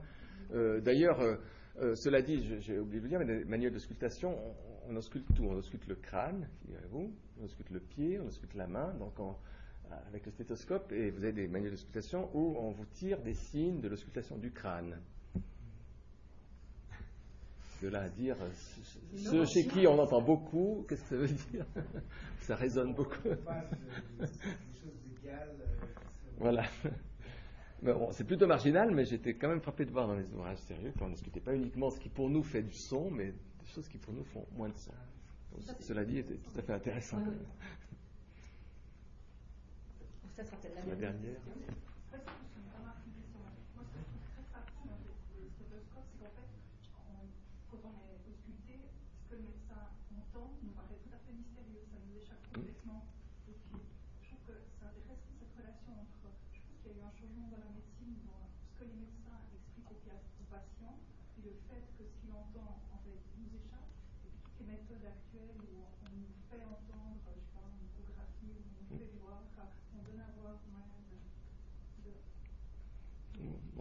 Euh, 0.54 0.80
d'ailleurs, 0.82 1.20
euh, 1.20 1.36
euh, 1.82 1.96
cela 1.96 2.22
dit, 2.22 2.60
j'ai 2.60 2.80
oublié 2.80 3.00
de 3.00 3.04
vous 3.04 3.08
dire, 3.10 3.20
mais 3.20 3.26
des 3.26 3.46
manuels 3.46 3.74
de 3.74 3.80
sculptation, 3.80 4.30
on, 4.30 4.92
on 4.92 4.96
ausculte 4.96 5.28
tout. 5.36 5.44
On 5.44 5.56
ausculte 5.56 5.88
le 5.88 5.96
crâne, 5.96 6.48
figurez-vous, 6.62 7.14
on 7.40 7.44
ausculte 7.44 7.70
le 7.70 7.80
pied, 7.80 8.20
on 8.20 8.28
ausculte 8.28 8.54
la 8.56 8.68
main. 8.68 8.94
Donc, 8.96 9.20
on, 9.20 9.36
avec 10.08 10.26
le 10.26 10.32
stéthoscope 10.32 10.92
et 10.92 11.10
vous 11.12 11.24
avez 11.24 11.34
des 11.34 11.48
manuels 11.48 11.72
d'auscultation 11.72 12.30
où 12.34 12.56
on 12.58 12.72
vous 12.72 12.86
tire 12.86 13.22
des 13.22 13.34
signes 13.34 13.82
de 13.82 13.90
l'auscultation 13.90 14.38
du 14.38 14.52
crâne. 14.52 14.98
De 17.82 17.88
là 17.88 18.02
à 18.04 18.10
dire, 18.10 18.36
ceux 19.16 19.44
chez 19.46 19.66
qui 19.68 19.88
on 19.88 19.98
entend 19.98 20.22
beaucoup, 20.22 20.86
qu'est-ce 20.88 21.02
que 21.02 21.10
ça 21.10 21.18
veut 21.18 21.28
dire? 21.52 21.66
Ça 22.42 22.56
résonne 22.56 22.94
beaucoup. 22.94 23.30
Voilà. 26.42 26.64
Bon, 27.84 28.12
c'est 28.12 28.26
plutôt 28.26 28.46
marginal, 28.46 28.92
mais 28.92 29.06
j'étais 29.06 29.34
quand 29.34 29.48
même 29.48 29.60
frappé 29.60 29.86
de 29.86 29.92
voir 29.92 30.06
dans 30.06 30.14
les 30.14 30.32
ouvrages 30.34 30.60
sérieux 30.60 30.94
qu'on 31.00 31.08
ne 31.08 31.14
discutait 31.14 31.40
pas 31.40 31.56
uniquement 31.56 31.90
ce 31.90 32.00
qui 32.00 32.10
pour 32.10 32.30
nous 32.30 32.44
fait 32.44 32.62
du 32.62 32.76
son, 32.76 33.10
mais 33.10 33.32
des 33.32 33.66
choses 33.74 33.88
qui 33.88 33.98
pour 33.98 34.14
nous 34.14 34.24
font 34.24 34.46
moins 34.56 34.70
de 34.70 34.78
son. 34.78 34.92
cela 35.80 36.06
dit, 36.06 36.20
était 36.20 36.36
tout 36.36 36.52
à 36.60 36.62
fait 36.62 36.74
intéressant. 36.74 37.18
Ça 40.36 40.44
sera 40.46 40.58
peut-être 40.58 40.88
la, 40.88 40.96
dernière. 40.96 41.40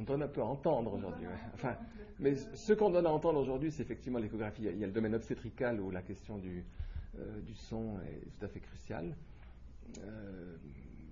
On 0.00 0.02
donne 0.02 0.22
un 0.22 0.28
peu 0.28 0.40
à 0.40 0.44
entendre 0.44 0.94
aujourd'hui. 0.94 1.26
Enfin, 1.54 1.76
mais 2.18 2.34
ce 2.34 2.72
qu'on 2.72 2.90
donne 2.90 3.06
à 3.06 3.10
entendre 3.10 3.38
aujourd'hui, 3.38 3.70
c'est 3.70 3.82
effectivement 3.82 4.18
l'échographie. 4.18 4.62
Il 4.64 4.78
y 4.78 4.84
a 4.84 4.86
le 4.86 4.92
domaine 4.92 5.14
obstétrical 5.14 5.78
où 5.80 5.90
la 5.90 6.02
question 6.02 6.38
du, 6.38 6.64
euh, 7.18 7.40
son 7.54 7.98
est 8.00 8.38
tout 8.38 8.46
à 8.46 8.48
fait 8.48 8.60
cruciale. 8.60 9.14
Euh, 9.98 10.56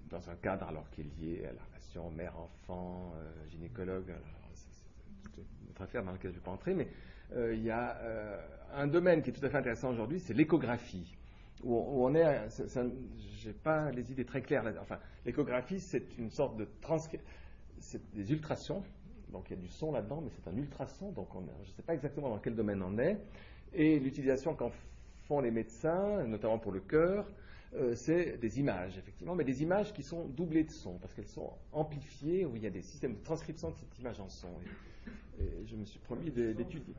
dans 0.09 0.31
un 0.31 0.36
cadre 0.36 0.69
alors 0.69 0.89
qui 0.90 1.02
est 1.02 1.20
lié 1.20 1.44
à 1.44 1.52
la 1.52 1.60
relation 1.70 2.10
mère-enfant, 2.10 3.12
euh, 3.16 3.48
gynécologue, 3.51 4.15
c'est 4.55 5.43
une 5.62 5.70
autre 5.70 5.82
affaire 5.82 6.02
dans 6.02 6.12
laquelle 6.12 6.31
je 6.31 6.36
ne 6.36 6.40
vais 6.40 6.44
pas 6.44 6.52
entrer, 6.52 6.74
mais 6.74 6.89
il 7.52 7.62
y 7.62 7.70
a 7.70 7.98
un 8.73 8.86
domaine 8.86 9.20
qui 9.23 9.28
est 9.28 9.32
tout 9.35 9.44
à 9.44 9.51
fait 9.51 9.59
intéressant 9.59 9.90
aujourd'hui, 9.90 10.19
c'est 10.19 10.32
l'échographie. 10.32 11.15
Où, 11.62 11.77
on 11.77 12.15
est, 12.15 12.48
pas 13.62 13.90
les 13.90 14.10
idées 14.10 14.24
très 14.24 14.40
claires. 14.40 14.65
Enfin, 14.81 14.98
l'échographie, 15.27 15.78
c'est 15.78 16.16
une 16.16 16.31
sorte 16.31 16.56
de 16.56 16.66
transcription 16.81 17.28
c'est 17.80 18.14
des 18.14 18.32
ultrasons, 18.32 18.82
donc 19.32 19.50
il 19.50 19.56
y 19.56 19.59
a 19.59 19.60
du 19.60 19.68
son 19.68 19.92
là-dedans, 19.92 20.20
mais 20.22 20.30
c'est 20.30 20.48
un 20.48 20.56
ultrason, 20.56 21.10
donc 21.12 21.28
je 21.34 21.70
ne 21.70 21.76
sais 21.76 21.82
pas 21.82 21.94
exactement 21.94 22.28
dans 22.28 22.38
quel 22.38 22.55
domaine 22.55 22.82
on 22.82 22.98
est. 22.98 23.18
Et 23.74 23.98
l'utilisation 23.98 24.55
qu'en 24.55 24.70
font 25.26 25.40
les 25.40 25.50
médecins, 25.50 26.24
notamment 26.24 26.59
pour 26.59 26.72
le 26.72 26.80
cœur, 26.80 27.26
euh, 27.74 27.94
c'est 27.94 28.38
des 28.38 28.59
images, 28.59 28.96
effectivement, 28.96 29.34
mais 29.34 29.44
des 29.44 29.62
images 29.62 29.92
qui 29.92 30.02
sont 30.02 30.24
doublées 30.28 30.64
de 30.64 30.70
son, 30.70 30.94
parce 30.98 31.12
qu'elles 31.12 31.28
sont 31.28 31.52
amplifiées, 31.72 32.46
où 32.46 32.56
il 32.56 32.62
y 32.62 32.66
a 32.66 32.70
des 32.70 32.80
systèmes 32.80 33.14
de 33.14 33.22
transcription 33.22 33.70
de 33.70 33.76
cette 33.76 33.98
image 33.98 34.20
en 34.20 34.28
son. 34.28 34.48
Et, 35.38 35.66
je 35.66 35.76
me 35.76 35.84
suis 35.84 35.98
promis 36.00 36.30
d'étudier. 36.30 36.94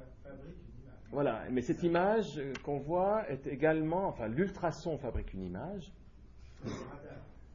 Voilà, 1.11 1.43
mais 1.49 1.61
cette 1.61 1.81
image 1.81 2.37
euh, 2.37 2.53
qu'on 2.63 2.77
voit 2.77 3.27
est 3.29 3.47
également, 3.47 4.07
enfin, 4.07 4.27
l'ultrason 4.27 4.97
fabrique 4.99 5.33
une 5.33 5.43
image. 5.43 5.91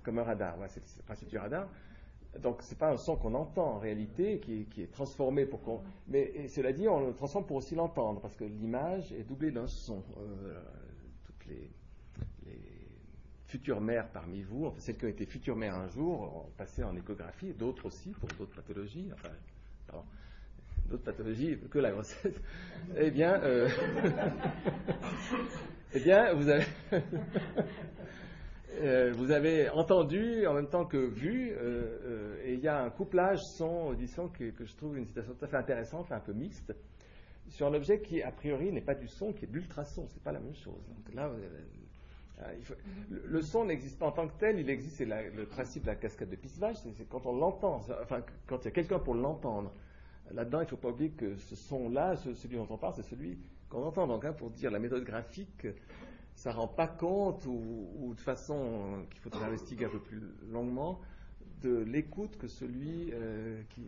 Comme 0.03 0.19
un 0.19 0.25
radar, 0.25 0.57
c'est 0.69 0.83
le 0.97 1.03
principe 1.05 1.29
du 1.29 1.39
radar. 1.39 1.69
Donc 2.41 2.63
ce 2.63 2.71
n'est 2.71 2.79
pas 2.79 2.91
un 2.91 2.97
son 2.97 3.17
qu'on 3.17 3.35
entend 3.35 3.77
en 3.77 3.79
réalité, 3.79 4.41
qui, 4.41 4.83
est 4.83 4.93
transformé 4.93 5.47
pour 5.47 5.63
qu'on... 5.63 5.81
Mais 6.09 6.49
cela 6.49 6.73
dit, 6.73 6.89
on 6.89 7.07
le 7.07 7.15
transforme 7.15 7.47
pour 7.47 7.57
aussi 7.57 7.75
l'entendre, 7.75 8.21
parce 8.21 8.37
que 8.37 8.45
l'image 8.45 9.13
est 9.13 9.23
doublée 9.23 9.51
d'un 9.51 9.67
son. 9.67 10.03
Euh, 10.19 10.61
toute 11.25 11.37
toutes 11.39 11.47
les, 11.47 11.71
futures 13.47 13.81
mères 13.81 14.09
parmi 14.09 14.43
vous, 14.43 14.67
enfin, 14.67 14.81
celles 14.81 14.97
qui 14.97 15.05
ont 15.05 15.09
été 15.09 15.27
futures 15.27 15.55
mères 15.55 15.77
un 15.77 15.87
jour, 15.87 16.23
ont 16.23 16.51
passé 16.57 16.83
en 16.83 16.97
échographie, 16.97 17.53
d'autres 17.53 17.87
aussi 17.87 18.11
pour 18.11 18.29
d'autres 18.31 18.55
pathologies, 18.57 19.11
enfin, 19.15 19.31
d'autres 20.89 21.05
pathologies 21.05 21.59
que 21.71 21.79
la 21.79 21.93
grossesse, 21.93 22.35
eh 22.97 23.11
bien, 23.13 23.41
euh, 23.43 23.69
eh 25.95 26.01
bien, 26.01 26.35
vous 26.35 26.49
avez, 26.49 26.67
euh, 28.81 29.13
vous 29.17 29.31
avez 29.31 29.69
entendu 29.71 30.47
en 30.47 30.55
même 30.55 30.69
temps 30.69 30.85
que 30.85 30.97
vu, 30.97 31.53
euh, 31.53 32.37
et 32.45 32.55
il 32.55 32.61
y 32.61 32.69
a 32.69 32.83
un 32.83 32.91
couplage 32.91 33.39
son-audition 33.57 34.29
que, 34.29 34.51
que, 34.51 34.65
je 34.65 34.75
trouve 34.77 34.99
une 34.99 35.07
citation 35.07 35.35
tout 35.35 35.45
à 35.45 35.49
fait 35.49 35.57
intéressante, 35.57 36.11
un 36.13 36.21
peu 36.21 36.33
mixte, 36.33 36.75
sur 37.49 37.67
un 37.67 37.75
objet 37.75 38.01
qui, 38.01 38.23
a 38.23 38.31
priori, 38.31 38.73
n'est 38.73 38.81
pas 38.81 38.95
du 38.95 39.09
son, 39.09 39.33
qui 39.33 39.45
est 39.45 39.49
de 39.49 39.53
l'ultrason. 39.53 40.07
C'est 40.09 40.23
pas 40.23 40.33
la 40.33 40.41
même 40.41 40.55
chose. 40.55 40.83
Donc 40.89 41.15
là, 41.15 41.31
le, 43.11 43.43
son 43.43 43.65
n'existe 43.67 43.99
pas 43.99 44.07
en 44.07 44.13
tant 44.13 44.29
que 44.29 44.39
tel, 44.39 44.59
il 44.59 44.69
existe, 44.69 44.97
c'est 44.97 45.05
le 45.05 45.47
principe 45.47 45.83
de 45.83 45.89
la 45.89 45.97
cascade 45.97 46.31
de 46.31 46.37
Pisvage, 46.37 46.77
c'est 46.77 47.09
quand 47.09 47.27
on 47.27 47.37
l'entend, 47.37 47.81
enfin, 48.03 48.23
quand 48.47 48.59
il 48.63 48.65
y 48.65 48.69
a 48.69 48.73
quelqu'un 48.73 48.99
pour 48.99 49.15
l'entendre. 49.15 49.73
Là-dedans, 50.33 50.61
il 50.61 50.65
ne 50.65 50.69
faut 50.69 50.77
pas 50.77 50.89
oublier 50.89 51.11
que 51.11 51.37
ce 51.37 51.55
son-là, 51.55 52.17
celui 52.17 52.57
dont 52.57 52.67
on 52.71 52.79
parle, 52.79 52.95
c'est 52.95 53.03
celui 53.03 53.39
qu'on 53.69 53.85
entend. 53.85 54.07
Donc, 54.07 54.25
hein, 54.25 54.33
pour 54.33 54.51
dire 54.51 54.71
la 54.71 54.79
méthode 54.79 55.05
graphique, 55.05 55.67
ça 56.35 56.53
rend 56.53 56.69
pas 56.69 56.89
compte, 56.89 57.47
ou, 57.47 58.13
de 58.15 58.21
façon 58.21 59.07
qu'il 59.11 59.21
faudrait 59.21 59.45
investiguer 59.45 59.87
un 59.87 59.91
peu 59.91 60.01
plus 60.01 60.21
longuement, 60.51 61.01
de 61.63 61.79
l'écoute 61.79 62.37
que 62.37 62.49
celui, 62.49 63.11
euh, 63.13 63.63
qui, 63.71 63.83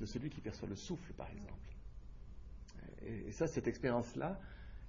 de 0.00 0.06
celui 0.06 0.30
qui 0.30 0.40
perçoit 0.40 0.68
le 0.68 0.76
souffle, 0.76 1.12
par 1.12 1.28
exemple. 1.30 1.52
Et, 3.06 3.32
ça, 3.32 3.46
cette 3.46 3.66
expérience-là 3.66 4.40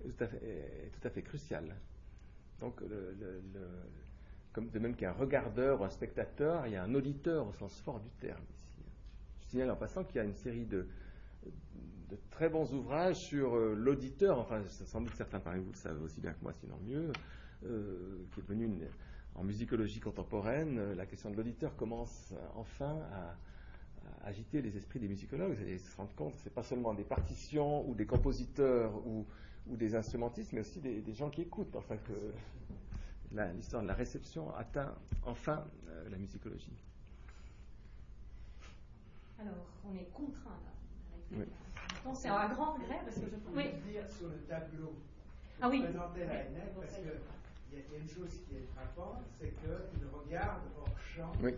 est, 0.06 0.92
tout 0.92 1.08
à 1.08 1.10
fait 1.10 1.24
cruciale. 1.24 1.76
Donc, 2.60 2.80
le, 2.82 3.14
comme 4.54 4.70
de 4.70 4.80
même 4.80 4.94
qu'il 4.94 5.04
y 5.04 5.06
a 5.06 5.10
un 5.10 5.14
regardeur 5.14 5.82
ou 5.82 5.84
un 5.84 5.90
spectateur, 5.90 6.68
il 6.68 6.74
y 6.74 6.76
a 6.76 6.84
un 6.84 6.94
auditeur 6.94 7.48
au 7.48 7.54
sens 7.54 7.82
fort 7.82 8.00
du 8.00 8.10
terme 8.22 8.44
signale 9.54 9.72
en 9.72 9.76
passant 9.76 10.04
qu'il 10.04 10.18
y 10.18 10.20
a 10.20 10.24
une 10.24 10.34
série 10.34 10.66
de, 10.66 10.88
très 12.30 12.50
bons 12.50 12.74
ouvrages 12.74 13.18
sur 13.18 13.56
euh, 13.56 13.76
l'auditeur, 13.76 14.40
enfin 14.40 14.62
sans 14.68 15.02
doute 15.02 15.16
certains 15.16 15.40
parmi 15.40 15.62
vous 15.62 15.72
le 15.72 15.78
savez 15.78 16.02
aussi 16.02 16.22
bien 16.22 16.34
que 16.34 16.42
moi, 16.42 16.54
sinon 16.54 16.78
mieux, 16.84 17.12
euh, 17.66 18.26
qui 18.32 18.40
est 18.40 18.44
devenu 18.44 18.82
en 19.36 19.44
musicologie 19.44 20.00
contemporaine, 20.00 20.78
euh, 20.80 20.96
la 20.96 21.06
question 21.06 21.30
de 21.32 21.38
l'auditeur 21.38 21.76
commence 21.76 22.34
enfin 22.56 22.98
à, 23.12 23.36
agiter 24.26 24.62
les 24.62 24.76
esprits 24.78 25.00
des 25.00 25.08
musicologues 25.08 25.58
et 25.68 25.78
se 25.78 25.96
rendre 25.96 26.14
compte 26.16 26.34
que 26.34 26.40
ce 26.40 26.46
n'est 26.46 26.54
pas 26.54 26.64
seulement 26.64 26.94
des 26.94 27.04
partitions 27.04 27.88
ou 27.88 27.94
des 27.96 28.06
compositeurs 28.06 28.96
ou, 29.06 29.26
des 29.66 29.96
instrumentistes, 29.96 30.52
mais 30.52 30.60
aussi 30.60 30.82
des, 30.82 31.14
gens 31.14 31.30
qui 31.30 31.42
écoutent, 31.42 31.76
enfin 31.76 31.96
que 31.96 33.44
l'histoire 33.56 33.82
de 33.82 33.88
la 33.88 33.94
réception 33.94 34.54
atteint 34.56 34.94
enfin 35.24 35.66
la 36.10 36.18
musicologie. 36.18 36.84
Alors, 39.40 39.68
on 39.86 39.96
est 39.96 40.10
contraint 40.12 40.50
là. 40.66 40.83
Oui. 41.38 41.46
c'est 42.16 42.28
un 42.28 42.50
grand 42.50 42.74
regret 42.74 43.00
parce 43.04 43.16
que 43.16 43.26
je 43.26 43.36
peux 43.36 43.58
oui. 43.58 43.72
dire 43.88 44.04
sur 44.10 44.28
le 44.28 44.38
tableau. 44.48 44.94
Ah 45.62 45.70
oui. 45.70 45.82
Présenter 45.82 46.20
la 46.26 46.44
NF 46.44 46.74
parce 46.76 46.96
qu'il 46.96 47.06
y, 47.06 47.96
a 47.96 47.98
une 47.98 48.10
chose 48.10 48.40
qui 48.48 48.56
est 48.56 48.68
frappante, 48.76 49.24
c'est 49.40 49.50
qu'il 49.50 50.08
regarde 50.12 50.62
hors 50.78 51.00
champ. 51.00 51.32
Oui. 51.42 51.54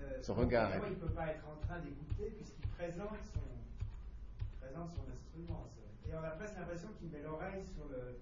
Euh, 0.00 0.22
son 0.22 0.34
regard. 0.34 0.70
il 0.86 0.90
ne 0.90 0.94
peut 0.96 1.12
pas 1.12 1.28
être 1.28 1.44
en 1.46 1.66
train 1.66 1.78
d'écouter 1.80 2.34
puisqu'il 2.36 2.68
présente 2.68 3.18
son, 3.34 3.40
présente 4.60 4.90
son 4.90 5.12
instrument. 5.12 5.66
Et 6.08 6.14
on 6.14 6.24
a 6.24 6.30
presque 6.30 6.56
l'impression 6.58 6.88
qu'il 6.98 7.10
met 7.10 7.22
l'oreille 7.22 7.64
sur 7.74 7.84
le, 7.88 8.18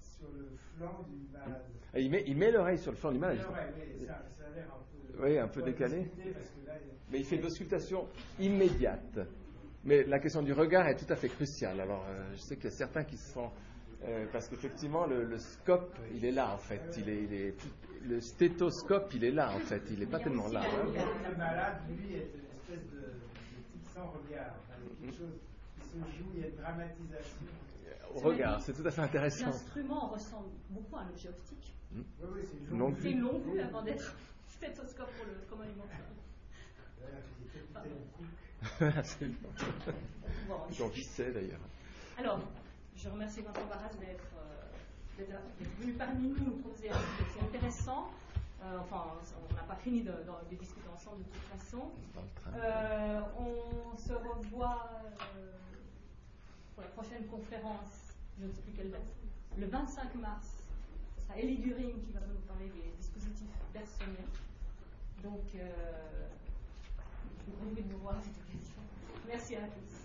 sur 0.00 0.28
le 0.32 0.50
flanc 0.76 1.04
du 1.08 1.26
malade. 1.32 1.64
il 1.96 2.10
met, 2.10 2.24
il 2.26 2.36
met 2.36 2.50
l'oreille 2.50 2.78
sur 2.78 2.92
le 2.92 2.96
flanc 2.96 3.12
du 3.12 3.18
malade. 3.18 3.38
Oui, 3.48 4.06
ça, 4.06 4.22
ça 4.30 4.44
a 4.46 4.54
l'air 4.54 4.66
un 4.66 5.16
peu. 5.16 5.24
Oui, 5.24 5.38
un 5.38 5.48
peu 5.48 5.62
décalé. 5.62 6.10
Mais 7.10 7.18
il 7.18 7.24
fait 7.24 7.36
une 7.36 7.46
auscultation 7.46 8.06
immédiate. 8.38 9.18
Mais 9.84 10.04
la 10.04 10.20
question 10.20 10.42
du 10.42 10.52
regard 10.52 10.86
est 10.86 10.96
tout 10.96 11.12
à 11.12 11.16
fait 11.16 11.28
cruciale. 11.28 11.80
Alors, 11.80 12.04
euh, 12.08 12.32
je 12.34 12.40
sais 12.40 12.56
qu'il 12.56 12.66
y 12.66 12.68
a 12.68 12.76
certains 12.76 13.04
qui 13.04 13.16
se 13.16 13.32
sont. 13.32 13.50
Euh, 14.04 14.26
parce 14.32 14.48
qu'effectivement, 14.48 15.06
le, 15.06 15.38
scope, 15.38 15.96
il 16.14 16.24
est 16.24 16.32
là, 16.32 16.52
en 16.52 16.58
fait. 16.58 16.82
Il 16.98 17.08
est, 17.08 17.22
il 17.22 17.32
est, 17.32 17.54
le 18.04 18.20
stéthoscope, 18.20 19.12
il 19.14 19.24
est 19.24 19.30
là, 19.30 19.52
en 19.54 19.60
fait. 19.60 19.82
Il 19.90 20.00
n'est 20.00 20.06
pas 20.06 20.18
tellement 20.18 20.48
là. 20.48 20.62
Le 20.84 21.36
malade, 21.36 21.76
lui, 21.88 22.14
est 22.14 22.30
une 22.34 22.74
espèce 22.76 22.90
de, 22.90 23.00
de 23.00 23.12
sans 23.94 24.06
regard. 24.06 24.54
il 25.00 25.06
y 25.06 25.08
a 25.08 25.12
quelque 25.12 25.18
chose 25.18 25.38
qui 25.74 25.88
se 25.88 25.98
joue, 25.98 26.30
il 26.34 26.40
y 26.40 26.44
a 26.44 26.48
une 26.48 26.56
dramatisation. 26.56 27.38
Au 28.14 28.20
regard, 28.20 28.60
c'est 28.60 28.72
tout 28.72 28.86
à 28.86 28.90
fait 28.90 29.00
intéressant. 29.00 29.46
L'instrument 29.46 30.08
ressemble 30.08 30.50
beaucoup 30.68 30.96
à 30.96 31.00
un 31.00 31.08
objet 31.08 31.28
optique. 31.28 31.74
Hmm. 31.92 32.02
Oui, 32.20 32.28
oui, 32.34 32.40
c'est 32.44 32.72
une 32.72 32.78
longue 32.78 32.94
vue. 32.94 33.02
C'est 33.02 33.10
une 33.10 33.20
longue 33.20 33.42
vue 33.52 33.60
avant 33.60 33.82
d'être 33.82 34.14
stéthoscope 34.48 35.10
pour 35.16 35.26
le 35.26 35.34
commandement. 35.48 35.84
J'en 40.78 40.88
vissais 40.88 41.32
d'ailleurs. 41.32 41.60
Alors, 42.18 42.40
je 42.96 43.08
remercie 43.08 43.40
Vincent 43.40 43.66
Barras 43.68 43.90
d'être 44.00 44.24
euh, 44.38 44.70
venu 45.80 45.92
parmi 45.94 46.28
nous 46.28 46.44
nous 46.44 46.58
proposer 46.58 46.90
un 46.90 46.96
c'est 47.34 47.42
intéressant. 47.44 48.10
Euh, 48.62 48.78
enfin, 48.80 49.04
on 49.50 49.54
n'a 49.54 49.62
pas 49.62 49.74
fini 49.76 50.02
de, 50.02 50.12
de, 50.12 50.56
discuter 50.56 50.88
ensemble 50.94 51.18
de 51.18 51.24
toute 51.30 51.42
façon. 51.58 51.90
Euh, 52.54 53.20
on 53.36 53.96
se 53.96 54.12
revoit 54.12 54.88
pour 56.74 56.84
la 56.84 56.90
prochaine 56.90 57.26
conférence, 57.26 58.14
je 58.38 58.46
ne 58.46 58.52
sais 58.52 58.62
plus 58.62 58.72
quelle 58.72 58.92
date, 58.92 59.00
le 59.58 59.66
25 59.66 60.14
mars. 60.16 60.62
Ce 61.16 61.22
sera 61.24 61.36
Elie 61.38 61.58
During 61.58 62.00
qui 62.02 62.12
va 62.12 62.20
nous 62.20 62.38
parler 62.46 62.66
des 62.66 62.92
dispositifs 62.98 63.48
bergsoniens. 63.74 64.30
Donc, 65.24 65.42
Merci 69.28 69.56
à 69.56 69.60
tous. 69.60 70.02